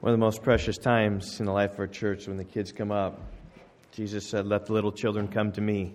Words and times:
One 0.00 0.14
of 0.14 0.18
the 0.18 0.24
most 0.24 0.42
precious 0.42 0.78
times 0.78 1.40
in 1.40 1.44
the 1.44 1.52
life 1.52 1.74
of 1.74 1.80
our 1.80 1.86
church 1.86 2.26
when 2.26 2.38
the 2.38 2.44
kids 2.44 2.72
come 2.72 2.90
up. 2.90 3.20
Jesus 3.92 4.26
said, 4.26 4.46
Let 4.46 4.64
the 4.64 4.72
little 4.72 4.92
children 4.92 5.28
come 5.28 5.52
to 5.52 5.60
me, 5.60 5.94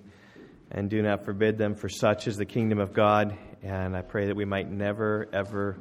and 0.69 0.91
do 0.91 1.01
not 1.01 1.25
forbid 1.25 1.57
them, 1.57 1.73
for 1.73 1.89
such 1.89 2.27
is 2.27 2.37
the 2.37 2.45
kingdom 2.45 2.77
of 2.77 2.93
God. 2.93 3.35
And 3.63 3.97
I 3.97 4.03
pray 4.03 4.27
that 4.27 4.35
we 4.35 4.45
might 4.45 4.69
never, 4.69 5.27
ever 5.33 5.77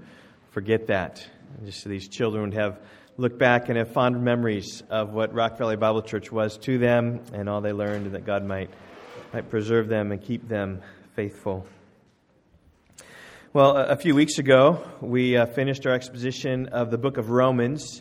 forget 0.53 0.87
that. 0.87 1.29
And 1.59 1.67
just 1.67 1.83
so 1.83 1.91
these 1.91 2.09
children 2.09 2.45
would 2.45 2.55
have 2.55 2.81
look 3.19 3.39
back 3.39 3.69
and 3.69 3.77
have 3.77 3.93
fond 3.93 4.25
memories 4.25 4.83
of 4.89 5.13
what 5.13 5.35
Rock 5.35 5.59
Valley 5.59 5.77
Bible 5.77 6.01
Church 6.01 6.33
was 6.33 6.57
to 6.61 6.79
them 6.79 7.21
and 7.35 7.47
all 7.47 7.61
they 7.61 7.75
learned, 7.75 8.07
and 8.07 8.15
that 8.15 8.25
God 8.25 8.43
might, 8.43 8.71
might 9.35 9.51
preserve 9.51 9.91
them 9.91 10.13
and 10.13 10.23
keep 10.23 10.49
them 10.49 10.81
faithful. 11.15 11.67
Well, 13.53 13.77
a 13.77 13.97
few 13.97 14.15
weeks 14.15 14.39
ago, 14.39 14.83
we 15.03 15.37
uh, 15.37 15.45
finished 15.45 15.87
our 15.87 15.93
exposition 15.93 16.69
of 16.69 16.91
the 16.91 16.97
book 16.97 17.19
of 17.19 17.29
Romans. 17.29 18.01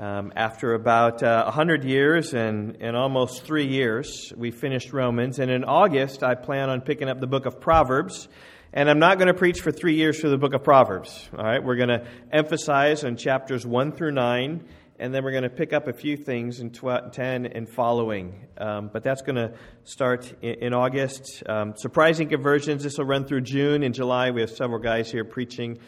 Um, 0.00 0.32
after 0.34 0.72
about 0.72 1.22
uh, 1.22 1.42
100 1.44 1.84
years 1.84 2.32
and, 2.32 2.78
and 2.80 2.96
almost 2.96 3.44
three 3.44 3.66
years, 3.66 4.32
we 4.34 4.50
finished 4.50 4.94
Romans. 4.94 5.38
And 5.38 5.50
in 5.50 5.62
August, 5.62 6.22
I 6.22 6.36
plan 6.36 6.70
on 6.70 6.80
picking 6.80 7.10
up 7.10 7.20
the 7.20 7.26
book 7.26 7.44
of 7.44 7.60
Proverbs. 7.60 8.26
And 8.72 8.88
I'm 8.88 8.98
not 8.98 9.18
going 9.18 9.28
to 9.28 9.34
preach 9.34 9.60
for 9.60 9.70
three 9.70 9.96
years 9.96 10.18
through 10.18 10.30
the 10.30 10.38
book 10.38 10.54
of 10.54 10.64
Proverbs. 10.64 11.28
All 11.36 11.44
right, 11.44 11.62
we're 11.62 11.76
going 11.76 11.90
to 11.90 12.06
emphasize 12.32 13.04
on 13.04 13.18
chapters 13.18 13.66
1 13.66 13.92
through 13.92 14.12
9, 14.12 14.64
and 14.98 15.14
then 15.14 15.22
we're 15.22 15.32
going 15.32 15.42
to 15.42 15.50
pick 15.50 15.74
up 15.74 15.86
a 15.86 15.92
few 15.92 16.16
things 16.16 16.60
in 16.60 16.70
10 16.70 17.44
and 17.44 17.68
following. 17.68 18.46
Um, 18.56 18.88
but 18.90 19.02
that's 19.02 19.20
going 19.20 19.36
to 19.36 19.52
start 19.84 20.32
in, 20.40 20.54
in 20.62 20.72
August. 20.72 21.42
Um, 21.46 21.74
surprising 21.76 22.30
conversions, 22.30 22.84
this 22.84 22.96
will 22.96 23.04
run 23.04 23.26
through 23.26 23.42
June. 23.42 23.82
In 23.82 23.92
July, 23.92 24.30
we 24.30 24.40
have 24.40 24.50
several 24.50 24.78
guys 24.80 25.12
here 25.12 25.26
preaching. 25.26 25.78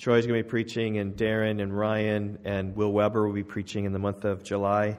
Troy's 0.00 0.26
going 0.26 0.38
to 0.38 0.42
be 0.42 0.48
preaching, 0.48 0.96
and 0.96 1.14
Darren 1.14 1.60
and 1.60 1.76
Ryan 1.76 2.38
and 2.46 2.74
Will 2.74 2.90
Weber 2.90 3.26
will 3.26 3.34
be 3.34 3.44
preaching 3.44 3.84
in 3.84 3.92
the 3.92 3.98
month 3.98 4.24
of 4.24 4.42
July. 4.42 4.98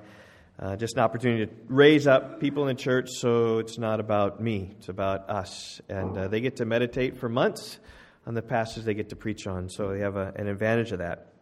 Uh, 0.59 0.75
just 0.75 0.95
an 0.95 0.99
opportunity 0.99 1.47
to 1.47 1.51
raise 1.69 2.05
up 2.05 2.39
people 2.39 2.67
in 2.67 2.75
the 2.75 2.79
church 2.79 3.09
so 3.09 3.57
it's 3.57 3.79
not 3.79 3.99
about 3.99 4.39
me, 4.39 4.75
it's 4.77 4.89
about 4.89 5.27
us. 5.27 5.81
And 5.89 6.15
uh, 6.15 6.27
they 6.27 6.39
get 6.39 6.57
to 6.57 6.65
meditate 6.65 7.17
for 7.17 7.27
months 7.29 7.79
on 8.27 8.35
the 8.35 8.43
passages 8.43 8.85
they 8.85 8.93
get 8.93 9.09
to 9.09 9.15
preach 9.15 9.47
on, 9.47 9.69
so 9.69 9.89
they 9.91 10.01
have 10.01 10.17
a, 10.17 10.33
an 10.35 10.47
advantage 10.47 10.91
of 10.91 10.99
that. 10.99 11.33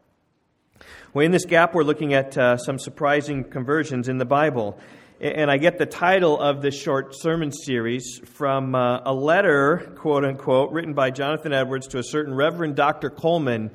Well, 1.14 1.26
in 1.26 1.32
this 1.32 1.44
gap, 1.44 1.74
we're 1.74 1.84
looking 1.84 2.14
at 2.14 2.38
uh, 2.38 2.56
some 2.56 2.80
surprising 2.80 3.44
conversions 3.44 4.08
in 4.08 4.20
the 4.20 4.26
Bible. 4.26 4.80
And 5.22 5.52
I 5.52 5.58
get 5.58 5.78
the 5.78 5.86
title 5.86 6.40
of 6.40 6.62
this 6.62 6.80
short 6.80 7.14
sermon 7.14 7.52
series 7.52 8.22
from 8.36 8.74
uh, 8.74 9.02
a 9.06 9.14
letter, 9.14 9.92
quote 9.98 10.24
unquote, 10.24 10.72
written 10.72 10.94
by 10.94 11.12
Jonathan 11.12 11.52
Edwards 11.52 11.88
to 11.88 11.98
a 11.98 12.04
certain 12.04 12.34
Reverend 12.34 12.78
Dr. 12.78 13.10
Colman 13.10 13.70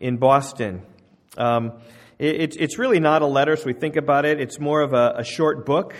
in 0.00 0.16
Boston. 0.16 0.82
Um, 1.36 1.74
it, 2.18 2.56
it's 2.58 2.80
really 2.80 2.98
not 2.98 3.22
a 3.22 3.26
letter, 3.26 3.54
so 3.54 3.66
we 3.66 3.74
think 3.74 3.94
about 3.94 4.24
it. 4.24 4.40
It's 4.40 4.58
more 4.58 4.80
of 4.80 4.92
a, 4.92 5.14
a 5.18 5.24
short 5.24 5.64
book. 5.64 5.94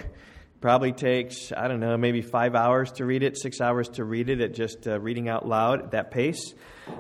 Probably 0.61 0.91
takes, 0.91 1.53
I 1.57 1.69
don't 1.69 1.79
know, 1.79 1.97
maybe 1.97 2.21
five 2.21 2.57
hours 2.57 2.91
to 2.93 3.05
read 3.05 3.23
it, 3.23 3.39
six 3.39 3.61
hours 3.61 3.89
to 3.91 4.05
read 4.05 4.29
it 4.29 4.41
at 4.41 4.55
just 4.55 4.89
uh, 4.89 4.99
reading 4.99 5.29
out 5.29 5.47
loud 5.47 5.83
at 5.85 5.91
that 5.93 6.11
pace. 6.11 6.53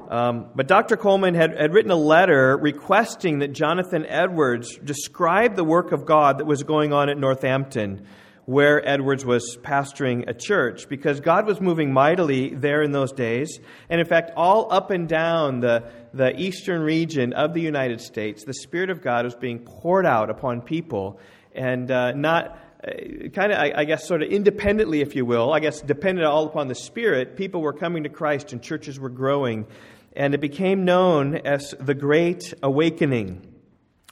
Um, 0.09 0.50
but 0.55 0.69
Dr. 0.69 0.97
Colman 0.97 1.34
had, 1.34 1.59
had 1.59 1.75
written 1.75 1.91
a 1.91 1.97
letter 1.97 2.56
requesting 2.56 3.41
that 3.41 3.48
Jonathan 3.48 4.06
Edwards 4.06 4.78
describe 4.78 5.56
the 5.56 5.65
work 5.65 5.91
of 5.91 6.06
God 6.06 6.39
that 6.39 6.45
was 6.45 6.62
going 6.62 6.92
on 6.92 7.09
at 7.09 7.19
Northampton, 7.19 8.06
where 8.45 8.87
Edwards 8.89 9.25
was 9.25 9.59
pastoring 9.61 10.28
a 10.28 10.34
church, 10.34 10.89
because 10.89 11.19
God 11.19 11.45
was 11.45 11.61
moving 11.61 11.93
mightily 11.93 12.55
there 12.55 12.83
in 12.83 12.93
those 12.93 13.11
days. 13.11 13.59
And 13.91 14.00
in 14.00 14.06
fact, 14.06 14.31
all 14.37 14.72
up 14.72 14.93
and 14.93 15.09
down 15.09 15.59
the, 15.59 15.91
the 16.15 16.33
eastern 16.41 16.81
region 16.81 17.33
of 17.33 17.55
the 17.55 17.61
United 17.61 18.00
States, 18.03 18.45
the 18.45 18.55
Spirit 18.55 18.91
of 18.91 19.03
God 19.03 19.25
was 19.25 19.34
being 19.34 19.59
poured 19.59 20.06
out 20.06 20.31
upon 20.31 20.61
people. 20.61 21.19
And 21.53 21.91
uh, 21.91 22.12
not 22.12 22.56
Uh, 22.83 23.29
kind 23.31 23.51
of, 23.51 23.59
I, 23.59 23.73
I, 23.79 23.84
guess, 23.84 24.07
sort 24.07 24.23
of 24.23 24.31
independently, 24.31 25.01
if 25.01 25.17
you 25.17 25.25
will, 25.25 25.53
I 25.53 25.59
guess, 25.59 25.81
dependent 25.81 26.28
all 26.28 26.47
upon 26.47 26.69
the 26.69 26.77
Spirit, 26.77 27.37
people 27.37 27.61
were 27.61 27.72
coming 27.72 28.05
to 28.05 28.09
Christ 28.09 28.53
and 28.53 28.62
churches 28.62 29.00
were 29.00 29.09
growing. 29.09 29.66
And 30.15 30.33
it 30.33 30.41
became 30.41 30.84
known 30.84 31.34
as 31.37 31.75
the 31.81 31.94
Great 31.94 32.55
Awakening, 32.62 33.44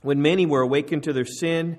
when 0.03 0.21
many 0.21 0.47
were 0.47 0.63
awakened 0.63 1.05
to 1.05 1.13
their 1.13 1.25
sin, 1.25 1.79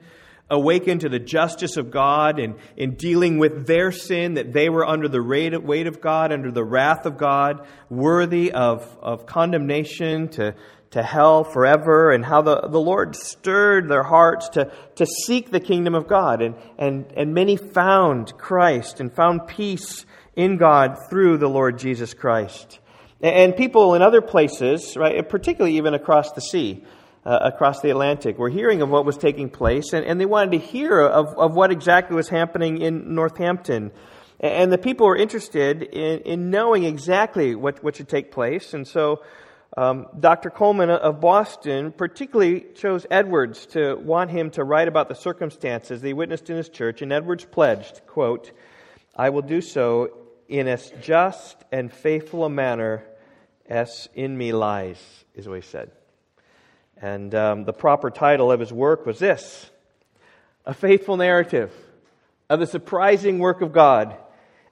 awakened 0.50 1.02
to 1.02 1.09
the 1.09 1.20
justice 1.20 1.76
of 1.76 1.92
God, 1.92 2.40
and 2.40 2.56
in 2.78 2.96
dealing 2.96 3.38
with 3.38 3.68
their 3.68 3.92
sin, 3.92 4.36
that 4.36 4.53
they 4.53 4.70
were 4.70 4.86
under 4.86 5.09
the 5.09 5.22
weight 5.22 5.88
of 5.88 6.00
God, 6.00 6.31
under 6.31 6.52
the 6.52 6.64
wrath 6.64 7.06
of 7.06 7.18
God, 7.18 7.68
worthy 7.90 8.53
of, 8.53 8.97
of 9.02 9.26
condemnation, 9.26 10.30
to, 10.30 10.56
to 10.97 11.03
hell 11.03 11.44
forever, 11.44 12.12
and 12.12 12.25
how 12.25 12.41
the, 12.41 12.68
the 12.68 12.80
Lord 12.80 13.16
stirred 13.16 13.88
their 13.88 14.03
hearts 14.03 14.50
to, 14.50 14.72
to 14.96 15.06
seek 15.06 15.52
the 15.52 15.59
kingdom 15.59 15.94
of 15.94 16.08
God. 16.08 16.41
And, 16.41 16.56
and, 16.78 17.06
and 17.16 17.34
many 17.34 17.56
found 17.56 18.35
Christ 18.38 19.00
and 19.00 19.13
found 19.13 19.47
peace 19.47 20.06
in 20.35 20.58
God 20.58 20.97
through 21.09 21.38
the 21.38 21.47
Lord 21.47 21.78
Jesus 21.78 22.13
Christ. 22.16 22.80
And 23.22 23.56
people 23.56 23.94
in 23.94 24.02
other 24.02 24.22
places, 24.22 24.97
right, 24.97 25.28
particularly 25.28 25.78
even 25.78 25.94
across 25.94 26.31
the 26.31 26.41
sea, 26.41 26.84
uh, 27.25 27.52
across 27.53 27.81
the 27.81 27.91
Atlantic, 27.91 28.40
were 28.40 28.50
hearing 28.50 28.81
of 28.81 28.90
what 28.90 29.06
was 29.06 29.18
taking 29.18 29.50
place, 29.50 29.94
and, 29.94 30.06
and 30.06 30.19
they 30.19 30.25
wanted 30.25 30.52
to 30.52 30.59
hear 30.59 31.02
of, 31.02 31.28
of 31.38 31.56
what 31.56 31.72
exactly 31.72 32.16
was 32.16 32.29
happening 32.29 32.81
in 32.81 33.14
Northampton. 33.14 33.91
And 34.40 34.72
the 34.72 34.78
people 34.78 35.08
were 35.08 35.16
interested 35.16 35.81
in, 35.84 36.19
in 36.19 36.50
knowing 36.50 36.84
exactly 36.85 37.56
what, 37.56 37.84
what 37.84 37.96
should 37.96 38.09
take 38.09 38.31
place. 38.31 38.74
And 38.74 38.88
so 38.88 39.22
um, 39.75 40.07
Dr. 40.17 40.50
Colman 40.50 40.89
of 40.89 41.19
Boston 41.19 41.91
particularly 41.91 42.66
chose 42.75 43.05
Edwards 43.11 43.66
to 43.67 43.95
want 43.95 44.31
him 44.31 44.50
to 44.51 44.63
write 44.63 44.88
about 44.88 45.09
the 45.09 45.16
circumstances 45.16 46.01
they 46.01 46.13
witnessed 46.13 46.50
in 46.50 46.57
his 46.57 46.69
church, 46.69 47.01
and 47.01 47.11
Edwards 47.11 47.45
pledged, 47.45 48.01
quote, 48.07 48.51
I 49.16 49.29
will 49.29 49.41
do 49.41 49.61
so 49.61 50.11
in 50.47 50.67
as 50.67 50.91
just 51.01 51.57
and 51.72 51.91
faithful 51.91 52.45
a 52.45 52.50
manner 52.50 53.03
as 53.67 54.07
in 54.16 54.38
me 54.38 54.53
lies, 54.53 54.97
is 55.35 55.47
what 55.47 55.55
he 55.55 55.61
said. 55.61 55.91
And 57.01 57.35
um, 57.35 57.66
the 57.66 57.73
proper 57.73 58.09
title 58.09 58.51
of 58.51 58.59
his 58.59 58.72
work 58.72 59.05
was 59.05 59.19
this 59.19 59.69
A 60.66 60.73
Faithful 60.73 61.17
Narrative 61.17 61.72
of 62.49 62.59
the 62.59 62.67
Surprising 62.67 63.39
Work 63.39 63.61
of 63.61 63.73
God 63.73 64.16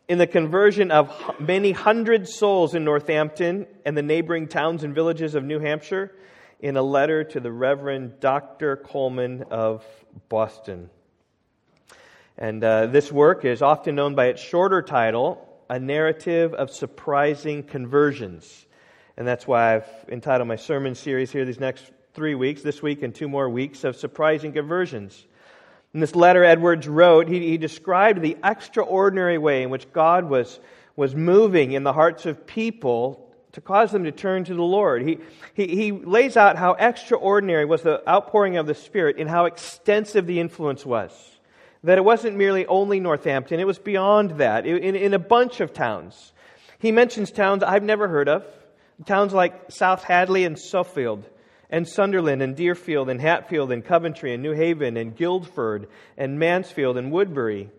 in 0.07 0.17
the 0.17 0.27
conversion 0.27 0.91
of 0.91 1.11
many 1.39 1.71
hundred 1.71 2.27
souls 2.27 2.75
in 2.75 2.83
Northampton 2.83 3.65
and 3.85 3.97
the 3.97 4.03
neighboring 4.03 4.47
towns 4.47 4.83
and 4.83 4.93
villages 4.93 5.35
of 5.35 5.43
New 5.43 5.59
Hampshire 5.59 6.11
in 6.59 6.77
a 6.77 6.81
letter 6.81 7.23
to 7.23 7.39
the 7.39 7.51
Reverend 7.51 8.19
Dr. 8.19 8.75
Colman 8.75 9.43
of 9.49 9.83
Boston. 10.29 10.89
And 12.37 12.63
uh, 12.63 12.87
this 12.87 13.11
work 13.11 13.45
is 13.45 13.61
often 13.61 13.95
known 13.95 14.13
by 14.13 14.27
its 14.27 14.41
shorter 14.41 14.81
title, 14.81 15.47
A 15.69 15.79
Narrative 15.79 16.53
of 16.53 16.69
Surprising 16.69 17.63
Conversions. 17.63 18.65
And 19.17 19.27
that's 19.27 19.47
why 19.47 19.75
I've 19.75 19.89
entitled 20.09 20.47
my 20.47 20.57
sermon 20.57 20.95
series 20.95 21.31
here 21.31 21.45
these 21.45 21.59
next 21.59 21.91
three 22.13 22.35
weeks, 22.35 22.61
this 22.61 22.81
week 22.81 23.03
and 23.03 23.15
two 23.15 23.29
more 23.29 23.49
weeks, 23.49 23.83
of 23.83 23.95
Surprising 23.95 24.51
Conversions. 24.51 25.25
In 25.95 26.01
this 26.01 26.13
letter 26.13 26.43
Edwards 26.43 26.89
wrote, 26.89 27.29
he, 27.29 27.39
he 27.39 27.57
described 27.57 28.21
the 28.21 28.35
extraordinary 28.43 29.37
way 29.37 29.63
in 29.63 29.69
which 29.69 29.93
God 29.93 30.25
was, 30.25 30.59
was 30.97 31.15
moving 31.15 31.71
in 31.71 31.83
the 31.83 31.93
hearts 31.93 32.25
of 32.25 32.45
people 32.45 33.33
to 33.53 33.61
cause 33.61 33.93
them 33.93 34.03
to 34.03 34.11
turn 34.11 34.43
to 34.43 34.53
the 34.53 34.61
Lord. 34.61 35.03
He, 35.03 35.19
he, 35.53 35.67
he 35.67 35.91
lays 35.93 36.35
out 36.35 36.57
how 36.57 36.73
extraordinary 36.73 37.63
was 37.63 37.81
the 37.81 38.03
outpouring 38.09 38.57
of 38.57 38.67
the 38.67 38.75
Spirit 38.75 39.15
and 39.19 39.29
how 39.29 39.45
extensive 39.45 40.27
the 40.27 40.41
influence 40.41 40.85
was. 40.85 41.13
That 41.85 41.97
it 41.97 42.03
wasn't 42.03 42.35
merely 42.35 42.65
only 42.65 42.99
Northampton, 42.99 43.61
it 43.61 43.67
was 43.67 43.79
beyond 43.79 44.31
that, 44.31 44.65
in, 44.65 44.97
in 44.97 45.13
a 45.13 45.19
bunch 45.19 45.61
of 45.61 45.71
towns. 45.71 46.33
He 46.77 46.91
mentions 46.91 47.31
towns 47.31 47.63
I've 47.63 47.83
never 47.83 48.09
heard 48.09 48.27
of, 48.27 48.45
towns 49.05 49.31
like 49.31 49.71
South 49.71 50.03
Hadley 50.03 50.43
and 50.43 50.59
Suffield 50.59 51.23
and 51.69 51.87
Sunderland 51.87 52.41
and 52.41 52.55
Deerfield 52.55 53.09
and 53.09 53.19
Hatfield 53.19 53.71
and 53.71 53.83
Coventry 53.83 54.33
and 54.33 54.43
New 54.43 54.53
Haven 54.53 54.97
and 54.97 55.15
Guilford 55.15 55.87
and 56.17 56.39
Mansfield 56.39 56.97
and 56.97 57.11
Woodbury. 57.11 57.69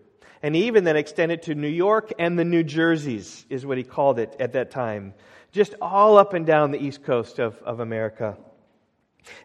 And 0.43 0.55
even 0.55 0.83
then 0.83 0.95
extended 0.95 1.43
to 1.43 1.55
New 1.55 1.67
York 1.67 2.13
and 2.19 2.37
the 2.37 2.45
New 2.45 2.63
Jerseys, 2.63 3.45
is 3.49 3.65
what 3.65 3.77
he 3.77 3.83
called 3.83 4.19
it 4.19 4.35
at 4.39 4.53
that 4.53 4.71
time. 4.71 5.13
Just 5.51 5.73
all 5.81 6.17
up 6.17 6.33
and 6.33 6.45
down 6.45 6.71
the 6.71 6.83
east 6.83 7.03
coast 7.03 7.39
of, 7.39 7.57
of 7.63 7.79
America. 7.79 8.37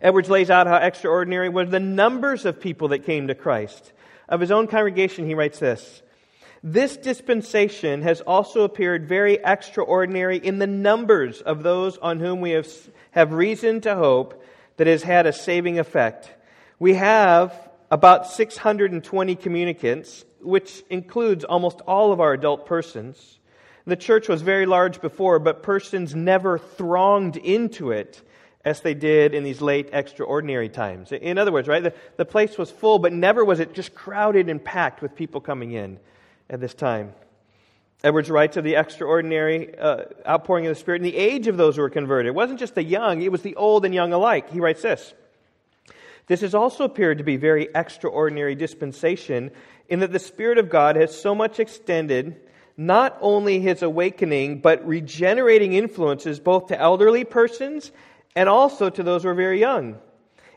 Edwards 0.00 0.28
lays 0.30 0.50
out 0.50 0.66
how 0.66 0.76
extraordinary 0.76 1.48
were 1.48 1.64
the 1.64 1.80
numbers 1.80 2.44
of 2.44 2.60
people 2.60 2.88
that 2.88 3.06
came 3.06 3.28
to 3.28 3.34
Christ. 3.34 3.92
Of 4.28 4.40
his 4.40 4.50
own 4.50 4.66
congregation, 4.66 5.26
he 5.26 5.34
writes 5.34 5.58
this 5.58 6.02
This 6.64 6.96
dispensation 6.96 8.02
has 8.02 8.20
also 8.20 8.62
appeared 8.62 9.08
very 9.08 9.34
extraordinary 9.34 10.36
in 10.36 10.60
the 10.60 10.66
numbers 10.68 11.40
of 11.40 11.64
those 11.64 11.98
on 11.98 12.20
whom 12.20 12.40
we 12.40 12.50
have 12.50 12.68
have 13.10 13.32
reason 13.32 13.80
to 13.80 13.96
hope 13.96 14.44
that 14.76 14.86
has 14.86 15.02
had 15.02 15.26
a 15.26 15.32
saving 15.32 15.80
effect. 15.80 16.30
We 16.78 16.94
have 16.94 17.68
about 17.90 18.28
620 18.28 19.34
communicants, 19.36 20.24
which 20.40 20.84
includes 20.88 21.42
almost 21.44 21.80
all 21.80 22.12
of 22.12 22.20
our 22.20 22.32
adult 22.32 22.64
persons. 22.66 23.40
The 23.84 23.96
church 23.96 24.28
was 24.28 24.42
very 24.42 24.64
large 24.64 25.00
before, 25.00 25.40
but 25.40 25.64
persons 25.64 26.14
never 26.14 26.58
thronged 26.58 27.36
into 27.36 27.90
it 27.90 28.22
as 28.64 28.80
they 28.80 28.94
did 28.94 29.34
in 29.34 29.42
these 29.42 29.60
late 29.60 29.90
extraordinary 29.92 30.68
times. 30.68 31.10
In 31.10 31.38
other 31.38 31.50
words, 31.50 31.66
right, 31.66 31.82
the, 31.82 31.92
the 32.16 32.24
place 32.24 32.56
was 32.56 32.70
full, 32.70 33.00
but 33.00 33.12
never 33.12 33.44
was 33.44 33.58
it 33.58 33.74
just 33.74 33.96
crowded 33.96 34.48
and 34.48 34.64
packed 34.64 35.02
with 35.02 35.16
people 35.16 35.40
coming 35.40 35.72
in 35.72 35.98
at 36.52 36.60
this 36.60 36.74
time. 36.74 37.14
Edwards 38.04 38.30
writes 38.30 38.56
of 38.56 38.64
the 38.64 38.74
extraordinary 38.74 39.76
uh, 39.78 40.04
outpouring 40.28 40.66
of 40.66 40.70
the 40.70 40.80
Spirit 40.80 41.00
in 41.00 41.04
the 41.04 41.16
age 41.16 41.46
of 41.46 41.56
those 41.56 41.76
who 41.76 41.82
were 41.82 41.90
converted. 41.90 42.28
It 42.28 42.34
wasn't 42.34 42.58
just 42.58 42.74
the 42.74 42.84
young, 42.84 43.22
it 43.22 43.32
was 43.32 43.42
the 43.42 43.56
old 43.56 43.84
and 43.84 43.94
young 43.94 44.12
alike. 44.12 44.50
He 44.50 44.60
writes 44.60 44.82
this 44.82 45.14
This 46.26 46.42
has 46.42 46.54
also 46.54 46.84
appeared 46.84 47.18
to 47.18 47.24
be 47.24 47.36
very 47.36 47.68
extraordinary 47.74 48.54
dispensation 48.54 49.50
in 49.88 50.00
that 50.00 50.12
the 50.12 50.18
Spirit 50.18 50.58
of 50.58 50.68
God 50.68 50.96
has 50.96 51.18
so 51.18 51.34
much 51.34 51.58
extended 51.58 52.40
not 52.76 53.16
only 53.20 53.60
his 53.60 53.82
awakening, 53.82 54.60
but 54.60 54.86
regenerating 54.86 55.74
influences 55.74 56.40
both 56.40 56.66
to 56.66 56.80
elderly 56.80 57.24
persons 57.24 57.92
and 58.34 58.48
also 58.48 58.90
to 58.90 59.02
those 59.02 59.22
who 59.22 59.28
are 59.28 59.34
very 59.34 59.60
young. 59.60 59.98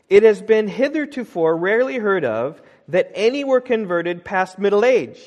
It 0.08 0.22
has 0.22 0.42
been 0.42 0.68
hitherto 0.68 1.24
rarely 1.34 1.98
heard 1.98 2.24
of 2.24 2.60
that 2.88 3.10
any 3.14 3.44
were 3.44 3.60
converted 3.60 4.24
past 4.24 4.58
middle 4.58 4.84
age. 4.84 5.20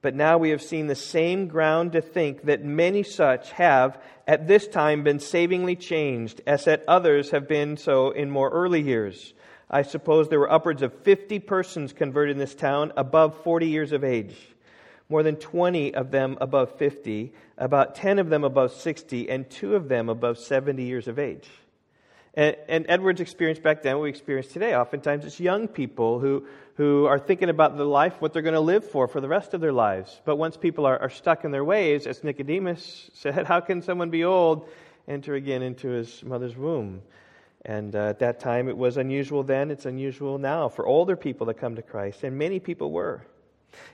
But 0.00 0.14
now 0.14 0.38
we 0.38 0.50
have 0.50 0.62
seen 0.62 0.86
the 0.86 0.94
same 0.94 1.48
ground 1.48 1.92
to 1.92 2.00
think 2.00 2.42
that 2.44 2.64
many 2.64 3.02
such 3.02 3.50
have 3.52 4.00
at 4.28 4.46
this 4.46 4.68
time 4.68 5.02
been 5.02 5.18
savingly 5.18 5.74
changed, 5.74 6.40
as 6.46 6.64
that 6.66 6.84
others 6.86 7.30
have 7.30 7.48
been 7.48 7.76
so 7.76 8.10
in 8.10 8.30
more 8.30 8.50
early 8.50 8.80
years. 8.80 9.34
I 9.70 9.82
suppose 9.82 10.28
there 10.28 10.38
were 10.38 10.52
upwards 10.52 10.82
of 10.82 10.94
50 11.02 11.40
persons 11.40 11.92
converted 11.92 12.32
in 12.32 12.38
this 12.38 12.54
town 12.54 12.92
above 12.96 13.42
40 13.42 13.66
years 13.66 13.92
of 13.92 14.04
age, 14.04 14.36
more 15.08 15.22
than 15.22 15.36
20 15.36 15.94
of 15.94 16.10
them 16.10 16.38
above 16.40 16.78
50, 16.78 17.32
about 17.56 17.94
10 17.96 18.18
of 18.18 18.30
them 18.30 18.44
above 18.44 18.72
60, 18.72 19.28
and 19.28 19.50
two 19.50 19.74
of 19.74 19.88
them 19.88 20.08
above 20.08 20.38
70 20.38 20.82
years 20.84 21.08
of 21.08 21.18
age. 21.18 21.48
And, 22.38 22.56
and 22.68 22.86
Edwards 22.88 23.20
experienced 23.20 23.64
back 23.64 23.82
then 23.82 23.96
what 23.96 24.04
we 24.04 24.10
experience 24.10 24.46
today. 24.46 24.76
Oftentimes 24.76 25.24
it's 25.24 25.40
young 25.40 25.66
people 25.66 26.20
who, 26.20 26.46
who 26.76 27.04
are 27.06 27.18
thinking 27.18 27.48
about 27.48 27.76
the 27.76 27.84
life, 27.84 28.20
what 28.20 28.32
they're 28.32 28.42
going 28.42 28.54
to 28.54 28.60
live 28.60 28.88
for 28.88 29.08
for 29.08 29.20
the 29.20 29.26
rest 29.26 29.54
of 29.54 29.60
their 29.60 29.72
lives. 29.72 30.20
But 30.24 30.36
once 30.36 30.56
people 30.56 30.86
are, 30.86 30.96
are 30.96 31.10
stuck 31.10 31.44
in 31.44 31.50
their 31.50 31.64
ways, 31.64 32.06
as 32.06 32.22
Nicodemus 32.22 33.10
said, 33.14 33.44
how 33.44 33.58
can 33.58 33.82
someone 33.82 34.10
be 34.10 34.22
old 34.22 34.68
enter 35.08 35.34
again 35.34 35.62
into 35.62 35.88
his 35.88 36.22
mother's 36.22 36.56
womb? 36.56 37.02
And 37.64 37.96
uh, 37.96 38.10
at 38.10 38.20
that 38.20 38.38
time, 38.38 38.68
it 38.68 38.76
was 38.76 38.98
unusual 38.98 39.42
then, 39.42 39.72
it's 39.72 39.84
unusual 39.84 40.38
now 40.38 40.68
for 40.68 40.86
older 40.86 41.16
people 41.16 41.48
to 41.48 41.54
come 41.54 41.74
to 41.74 41.82
Christ, 41.82 42.22
and 42.22 42.38
many 42.38 42.60
people 42.60 42.92
were. 42.92 43.26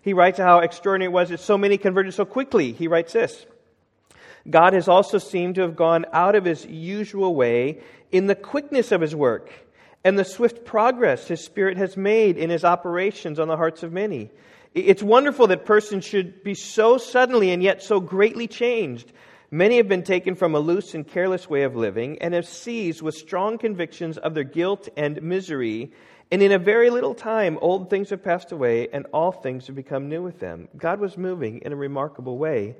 He 0.02 0.12
writes 0.12 0.38
how 0.38 0.58
extraordinary 0.58 1.08
it 1.08 1.14
was 1.14 1.30
that 1.30 1.40
so 1.40 1.56
many 1.56 1.78
converted 1.78 2.12
so 2.12 2.26
quickly. 2.26 2.72
He 2.72 2.88
writes 2.88 3.14
this 3.14 3.46
God 4.48 4.74
has 4.74 4.88
also 4.88 5.16
seemed 5.16 5.54
to 5.54 5.62
have 5.62 5.76
gone 5.76 6.04
out 6.12 6.34
of 6.34 6.44
his 6.44 6.66
usual 6.66 7.34
way 7.34 7.80
in 8.12 8.26
the 8.26 8.34
quickness 8.34 8.92
of 8.92 9.00
his 9.00 9.14
work 9.14 9.50
and 10.04 10.18
the 10.18 10.24
swift 10.24 10.64
progress 10.64 11.28
his 11.28 11.42
Spirit 11.42 11.78
has 11.78 11.96
made 11.96 12.36
in 12.36 12.50
his 12.50 12.64
operations 12.64 13.40
on 13.40 13.48
the 13.48 13.56
hearts 13.56 13.82
of 13.82 13.92
many. 13.92 14.30
It's 14.74 15.02
wonderful 15.02 15.46
that 15.46 15.64
persons 15.64 16.04
should 16.04 16.42
be 16.42 16.54
so 16.54 16.98
suddenly 16.98 17.52
and 17.52 17.62
yet 17.62 17.82
so 17.82 18.00
greatly 18.00 18.46
changed. 18.46 19.12
Many 19.50 19.76
have 19.76 19.88
been 19.88 20.02
taken 20.02 20.34
from 20.34 20.54
a 20.54 20.58
loose 20.58 20.94
and 20.94 21.06
careless 21.06 21.48
way 21.48 21.62
of 21.62 21.76
living 21.76 22.18
and 22.20 22.34
have 22.34 22.46
seized 22.46 23.00
with 23.00 23.14
strong 23.14 23.56
convictions 23.56 24.18
of 24.18 24.34
their 24.34 24.44
guilt 24.44 24.88
and 24.96 25.22
misery. 25.22 25.92
And 26.32 26.42
in 26.42 26.50
a 26.50 26.58
very 26.58 26.90
little 26.90 27.14
time, 27.14 27.56
old 27.60 27.88
things 27.88 28.10
have 28.10 28.24
passed 28.24 28.50
away 28.50 28.88
and 28.92 29.06
all 29.12 29.30
things 29.30 29.68
have 29.68 29.76
become 29.76 30.08
new 30.08 30.22
with 30.22 30.40
them. 30.40 30.68
God 30.76 30.98
was 30.98 31.16
moving 31.16 31.60
in 31.60 31.72
a 31.72 31.76
remarkable 31.76 32.36
way. 32.36 32.74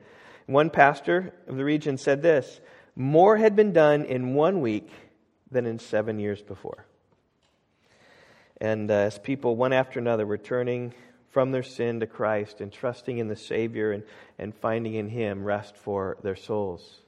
One 0.47 0.69
pastor 0.69 1.33
of 1.47 1.57
the 1.57 1.65
region 1.65 1.97
said 1.97 2.23
this 2.23 2.61
More 2.97 3.37
had 3.37 3.55
been 3.55 3.73
done 3.73 4.05
in 4.05 4.35
one 4.35 4.61
week 4.61 4.91
than 5.55 5.65
in 5.65 5.79
seven 5.79 6.19
years 6.19 6.43
before. 6.43 6.85
And 8.61 8.91
uh, 8.91 8.95
as 8.95 9.19
people, 9.19 9.57
one 9.57 9.73
after 9.73 9.99
another, 9.99 10.27
were 10.27 10.37
turning 10.37 10.93
from 11.31 11.51
their 11.51 11.63
sin 11.63 12.01
to 12.01 12.07
Christ 12.07 12.61
and 12.61 12.71
trusting 12.71 13.19
in 13.19 13.29
the 13.29 13.37
Savior 13.37 13.93
and, 13.93 14.05
and 14.39 14.55
finding 14.55 14.95
in 14.95 15.09
Him 15.09 15.43
rest 15.43 15.77
for 15.77 16.19
their 16.23 16.37
souls. 16.37 16.99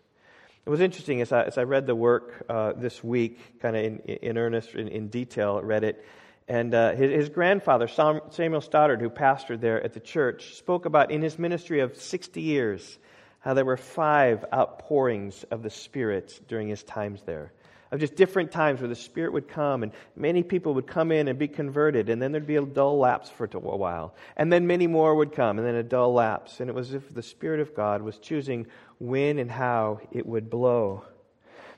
It 0.65 0.71
was 0.71 0.81
interesting 0.81 1.21
as 1.21 1.31
I, 1.31 1.43
as 1.45 1.59
I 1.59 1.63
read 1.63 1.87
the 1.87 1.95
work 1.95 2.45
uh, 2.49 2.73
this 2.73 3.05
week, 3.05 3.61
kind 3.61 3.77
of 3.77 3.85
in, 3.85 3.99
in 4.01 4.39
earnest, 4.39 4.75
in, 4.75 4.89
in 4.89 5.09
detail, 5.09 5.61
read 5.63 5.85
it. 5.85 6.05
And 6.49 6.75
uh, 6.75 6.93
his, 6.93 7.13
his, 7.13 7.29
grandfather, 7.29 7.87
Samuel 7.89 8.61
Stoddard, 8.61 9.01
who 9.01 9.11
pastored 9.11 9.61
there 9.61 9.83
at 9.83 9.93
the 9.93 10.01
church, 10.01 10.55
spoke 10.55 10.85
about 10.85 11.11
in 11.11 11.23
his 11.23 11.39
ministry 11.39 11.81
of 11.81 11.97
60 11.97 12.41
years 12.41 12.99
how 13.41 13.55
there 13.55 13.65
were 13.65 13.77
five 13.77 14.45
outpourings 14.53 15.45
of 15.53 15.63
the 15.63 15.71
Spirit 15.71 16.41
during 16.49 16.69
his 16.69 16.83
times 16.83 17.23
there. 17.23 17.53
Of 17.93 18.01
just 18.01 18.17
different 18.17 18.51
times 18.51 18.81
where 18.81 18.89
the 18.89 18.97
Spirit 18.97 19.33
would 19.33 19.49
come 19.49 19.83
and 19.83 19.93
many 20.17 20.43
people 20.43 20.75
would 20.75 20.87
come 20.87 21.13
in 21.13 21.29
and 21.29 21.39
be 21.39 21.49
converted, 21.49 22.09
and 22.09 22.21
then 22.21 22.33
there'd 22.33 22.47
be 22.47 22.57
a 22.57 22.67
dull 22.67 22.99
lapse 22.99 23.31
for 23.31 23.49
a 23.53 23.59
while. 23.59 24.15
And 24.37 24.53
then 24.53 24.67
many 24.67 24.87
more 24.87 25.15
would 25.15 25.33
come, 25.33 25.59
and 25.59 25.67
then 25.67 25.77
a 25.77 25.83
dull 25.83 26.13
lapse. 26.13 26.61
And 26.61 26.69
it 26.69 26.75
was 26.75 26.89
as 26.89 26.95
if 26.95 27.15
the 27.15 27.23
Spirit 27.23 27.61
of 27.61 27.75
God 27.75 28.03
was 28.03 28.19
choosing 28.19 28.67
when 28.99 29.39
and 29.39 29.51
how 29.51 30.01
it 30.11 30.27
would 30.27 30.51
blow. 30.51 31.05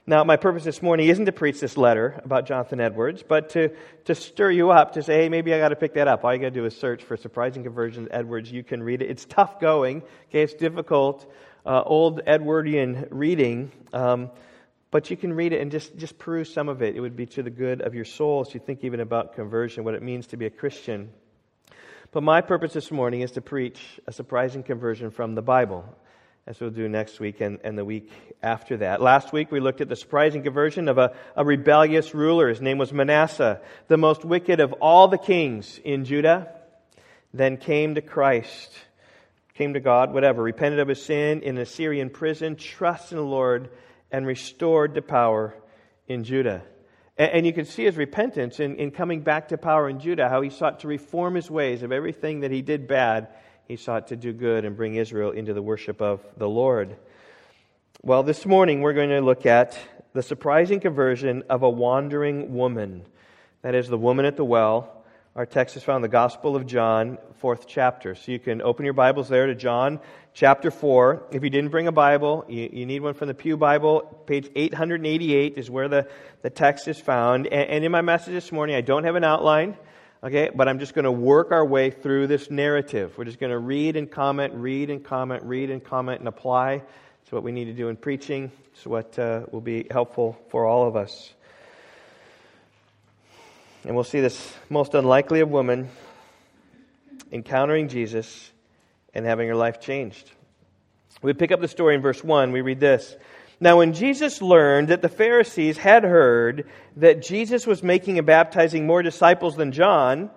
Now, 0.06 0.24
my 0.24 0.36
purpose 0.36 0.64
this 0.64 0.80
morning 0.80 1.08
isn't 1.08 1.26
to 1.26 1.32
preach 1.32 1.60
this 1.60 1.76
letter 1.76 2.18
about 2.24 2.46
Jonathan 2.46 2.80
Edwards, 2.80 3.22
but 3.22 3.50
to, 3.50 3.72
to 4.06 4.14
stir 4.14 4.50
you 4.50 4.70
up 4.70 4.94
to 4.94 5.02
say, 5.02 5.24
hey, 5.24 5.28
maybe 5.28 5.52
I 5.52 5.58
got 5.58 5.68
to 5.68 5.76
pick 5.76 5.94
that 5.94 6.08
up. 6.08 6.24
All 6.24 6.32
you 6.32 6.40
got 6.40 6.46
to 6.46 6.50
do 6.50 6.64
is 6.64 6.74
search 6.74 7.04
for 7.04 7.18
Surprising 7.18 7.62
Conversions 7.62 8.08
Edwards. 8.10 8.50
You 8.50 8.64
can 8.64 8.82
read 8.82 9.02
it. 9.02 9.10
It's 9.10 9.26
tough 9.26 9.60
going. 9.60 10.02
Okay, 10.30 10.42
it's 10.42 10.54
difficult 10.54 11.30
uh, 11.68 11.82
old 11.84 12.22
Edwardian 12.26 13.08
reading, 13.10 13.70
um, 13.92 14.30
but 14.90 15.10
you 15.10 15.16
can 15.16 15.32
read 15.32 15.52
it 15.52 15.60
and 15.60 15.70
just, 15.70 15.96
just 15.96 16.18
peruse 16.18 16.52
some 16.52 16.68
of 16.68 16.82
it. 16.82 16.96
It 16.96 17.00
would 17.00 17.16
be 17.16 17.26
to 17.26 17.42
the 17.42 17.50
good 17.50 17.82
of 17.82 17.94
your 17.94 18.04
soul 18.04 18.44
as 18.46 18.54
you 18.54 18.60
think 18.60 18.84
even 18.84 19.00
about 19.00 19.34
conversion, 19.34 19.84
what 19.84 19.94
it 19.94 20.02
means 20.02 20.28
to 20.28 20.36
be 20.36 20.46
a 20.46 20.50
Christian. 20.50 21.10
But 22.10 22.22
my 22.22 22.40
purpose 22.40 22.72
this 22.72 22.90
morning 22.90 23.20
is 23.20 23.32
to 23.32 23.42
preach 23.42 24.00
a 24.06 24.12
surprising 24.12 24.62
conversion 24.62 25.10
from 25.10 25.34
the 25.34 25.42
Bible, 25.42 25.84
as 26.46 26.58
we'll 26.58 26.70
do 26.70 26.88
next 26.88 27.20
week 27.20 27.42
and, 27.42 27.58
and 27.64 27.76
the 27.76 27.84
week 27.84 28.10
after 28.42 28.78
that. 28.78 29.02
Last 29.02 29.32
week 29.32 29.52
we 29.52 29.60
looked 29.60 29.82
at 29.82 29.90
the 29.90 29.96
surprising 29.96 30.42
conversion 30.42 30.88
of 30.88 30.96
a, 30.96 31.14
a 31.36 31.44
rebellious 31.44 32.14
ruler. 32.14 32.48
His 32.48 32.62
name 32.62 32.78
was 32.78 32.92
Manasseh, 32.92 33.60
the 33.88 33.98
most 33.98 34.24
wicked 34.24 34.58
of 34.60 34.72
all 34.74 35.08
the 35.08 35.18
kings 35.18 35.78
in 35.84 36.06
Judah, 36.06 36.48
then 37.34 37.58
came 37.58 37.94
to 37.96 38.00
Christ 38.00 38.72
came 39.58 39.74
to 39.74 39.80
God, 39.80 40.14
whatever, 40.14 40.40
repented 40.40 40.78
of 40.78 40.86
his 40.86 41.02
sin 41.02 41.42
in 41.42 41.56
an 41.56 41.62
Assyrian 41.62 42.10
prison, 42.10 42.54
trusted 42.54 43.12
in 43.12 43.18
the 43.18 43.24
Lord, 43.24 43.70
and 44.10 44.26
restored 44.26 44.94
to 44.94 45.02
power 45.02 45.54
in 46.06 46.24
Judah. 46.24 46.62
And, 47.16 47.30
and 47.32 47.46
you 47.46 47.52
can 47.52 47.64
see 47.64 47.84
his 47.84 47.96
repentance 47.96 48.60
in, 48.60 48.76
in 48.76 48.90
coming 48.90 49.20
back 49.20 49.48
to 49.48 49.58
power 49.58 49.88
in 49.88 50.00
Judah, 50.00 50.28
how 50.28 50.40
he 50.40 50.50
sought 50.50 50.80
to 50.80 50.88
reform 50.88 51.34
his 51.34 51.50
ways 51.50 51.82
of 51.82 51.92
everything 51.92 52.40
that 52.40 52.50
he 52.50 52.62
did 52.62 52.88
bad. 52.88 53.28
He 53.66 53.76
sought 53.76 54.08
to 54.08 54.16
do 54.16 54.32
good 54.32 54.64
and 54.64 54.76
bring 54.76 54.94
Israel 54.94 55.30
into 55.32 55.52
the 55.52 55.62
worship 55.62 56.00
of 56.00 56.24
the 56.36 56.48
Lord. 56.48 56.96
Well, 58.02 58.22
this 58.22 58.46
morning 58.46 58.80
we're 58.80 58.94
going 58.94 59.10
to 59.10 59.20
look 59.20 59.44
at 59.44 59.78
the 60.14 60.22
surprising 60.22 60.80
conversion 60.80 61.42
of 61.50 61.62
a 61.62 61.68
wandering 61.68 62.54
woman. 62.54 63.04
That 63.62 63.74
is, 63.74 63.88
the 63.88 63.98
woman 63.98 64.24
at 64.24 64.36
the 64.36 64.44
well 64.44 64.97
our 65.38 65.46
text 65.46 65.76
is 65.76 65.84
found 65.84 65.98
in 65.98 66.02
the 66.02 66.08
Gospel 66.08 66.56
of 66.56 66.66
John, 66.66 67.16
fourth 67.36 67.68
chapter. 67.68 68.16
So 68.16 68.32
you 68.32 68.40
can 68.40 68.60
open 68.60 68.84
your 68.84 68.92
Bibles 68.92 69.28
there 69.28 69.46
to 69.46 69.54
John 69.54 70.00
chapter 70.34 70.68
4. 70.68 71.28
If 71.30 71.44
you 71.44 71.48
didn't 71.48 71.70
bring 71.70 71.86
a 71.86 71.92
Bible, 71.92 72.44
you, 72.48 72.68
you 72.72 72.86
need 72.86 73.02
one 73.02 73.14
from 73.14 73.28
the 73.28 73.34
Pew 73.34 73.56
Bible. 73.56 74.00
Page 74.26 74.50
888 74.56 75.56
is 75.56 75.70
where 75.70 75.86
the, 75.86 76.08
the 76.42 76.50
text 76.50 76.88
is 76.88 76.98
found. 76.98 77.46
And, 77.46 77.70
and 77.70 77.84
in 77.84 77.92
my 77.92 78.00
message 78.00 78.32
this 78.32 78.50
morning, 78.50 78.74
I 78.74 78.80
don't 78.80 79.04
have 79.04 79.14
an 79.14 79.22
outline, 79.22 79.76
okay, 80.24 80.50
but 80.52 80.66
I'm 80.66 80.80
just 80.80 80.92
going 80.92 81.04
to 81.04 81.12
work 81.12 81.52
our 81.52 81.64
way 81.64 81.90
through 81.90 82.26
this 82.26 82.50
narrative. 82.50 83.16
We're 83.16 83.26
just 83.26 83.38
going 83.38 83.52
to 83.52 83.60
read 83.60 83.94
and 83.94 84.10
comment, 84.10 84.54
read 84.54 84.90
and 84.90 85.04
comment, 85.04 85.44
read 85.44 85.70
and 85.70 85.84
comment, 85.84 86.18
and 86.18 86.26
apply. 86.26 86.82
It's 87.22 87.30
what 87.30 87.44
we 87.44 87.52
need 87.52 87.66
to 87.66 87.74
do 87.74 87.90
in 87.90 87.96
preaching. 87.96 88.50
It's 88.72 88.84
what 88.84 89.16
uh, 89.16 89.42
will 89.52 89.60
be 89.60 89.86
helpful 89.88 90.36
for 90.48 90.66
all 90.66 90.88
of 90.88 90.96
us. 90.96 91.32
And 93.84 93.94
we'll 93.94 94.04
see 94.04 94.20
this 94.20 94.54
most 94.68 94.94
unlikely 94.94 95.40
of 95.40 95.50
women 95.50 95.88
encountering 97.30 97.88
Jesus 97.88 98.50
and 99.14 99.24
having 99.24 99.48
her 99.48 99.54
life 99.54 99.80
changed. 99.80 100.30
We 101.22 101.32
pick 101.32 101.52
up 101.52 101.60
the 101.60 101.68
story 101.68 101.94
in 101.94 102.02
verse 102.02 102.22
1. 102.22 102.52
We 102.52 102.60
read 102.60 102.80
this. 102.80 103.16
Now, 103.60 103.78
when 103.78 103.92
Jesus 103.92 104.40
learned 104.40 104.88
that 104.88 105.02
the 105.02 105.08
Pharisees 105.08 105.76
had 105.76 106.04
heard 106.04 106.68
that 106.96 107.22
Jesus 107.22 107.66
was 107.66 107.82
making 107.82 108.18
and 108.18 108.26
baptizing 108.26 108.86
more 108.86 109.02
disciples 109.02 109.56
than 109.56 109.72
John, 109.72 110.30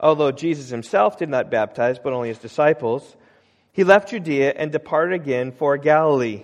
although 0.00 0.32
Jesus 0.32 0.68
himself 0.68 1.16
did 1.16 1.28
not 1.28 1.50
baptize, 1.50 2.00
but 2.00 2.12
only 2.12 2.28
his 2.28 2.38
disciples, 2.38 3.16
he 3.72 3.84
left 3.84 4.10
Judea 4.10 4.54
and 4.56 4.72
departed 4.72 5.14
again 5.14 5.52
for 5.52 5.76
Galilee. 5.76 6.42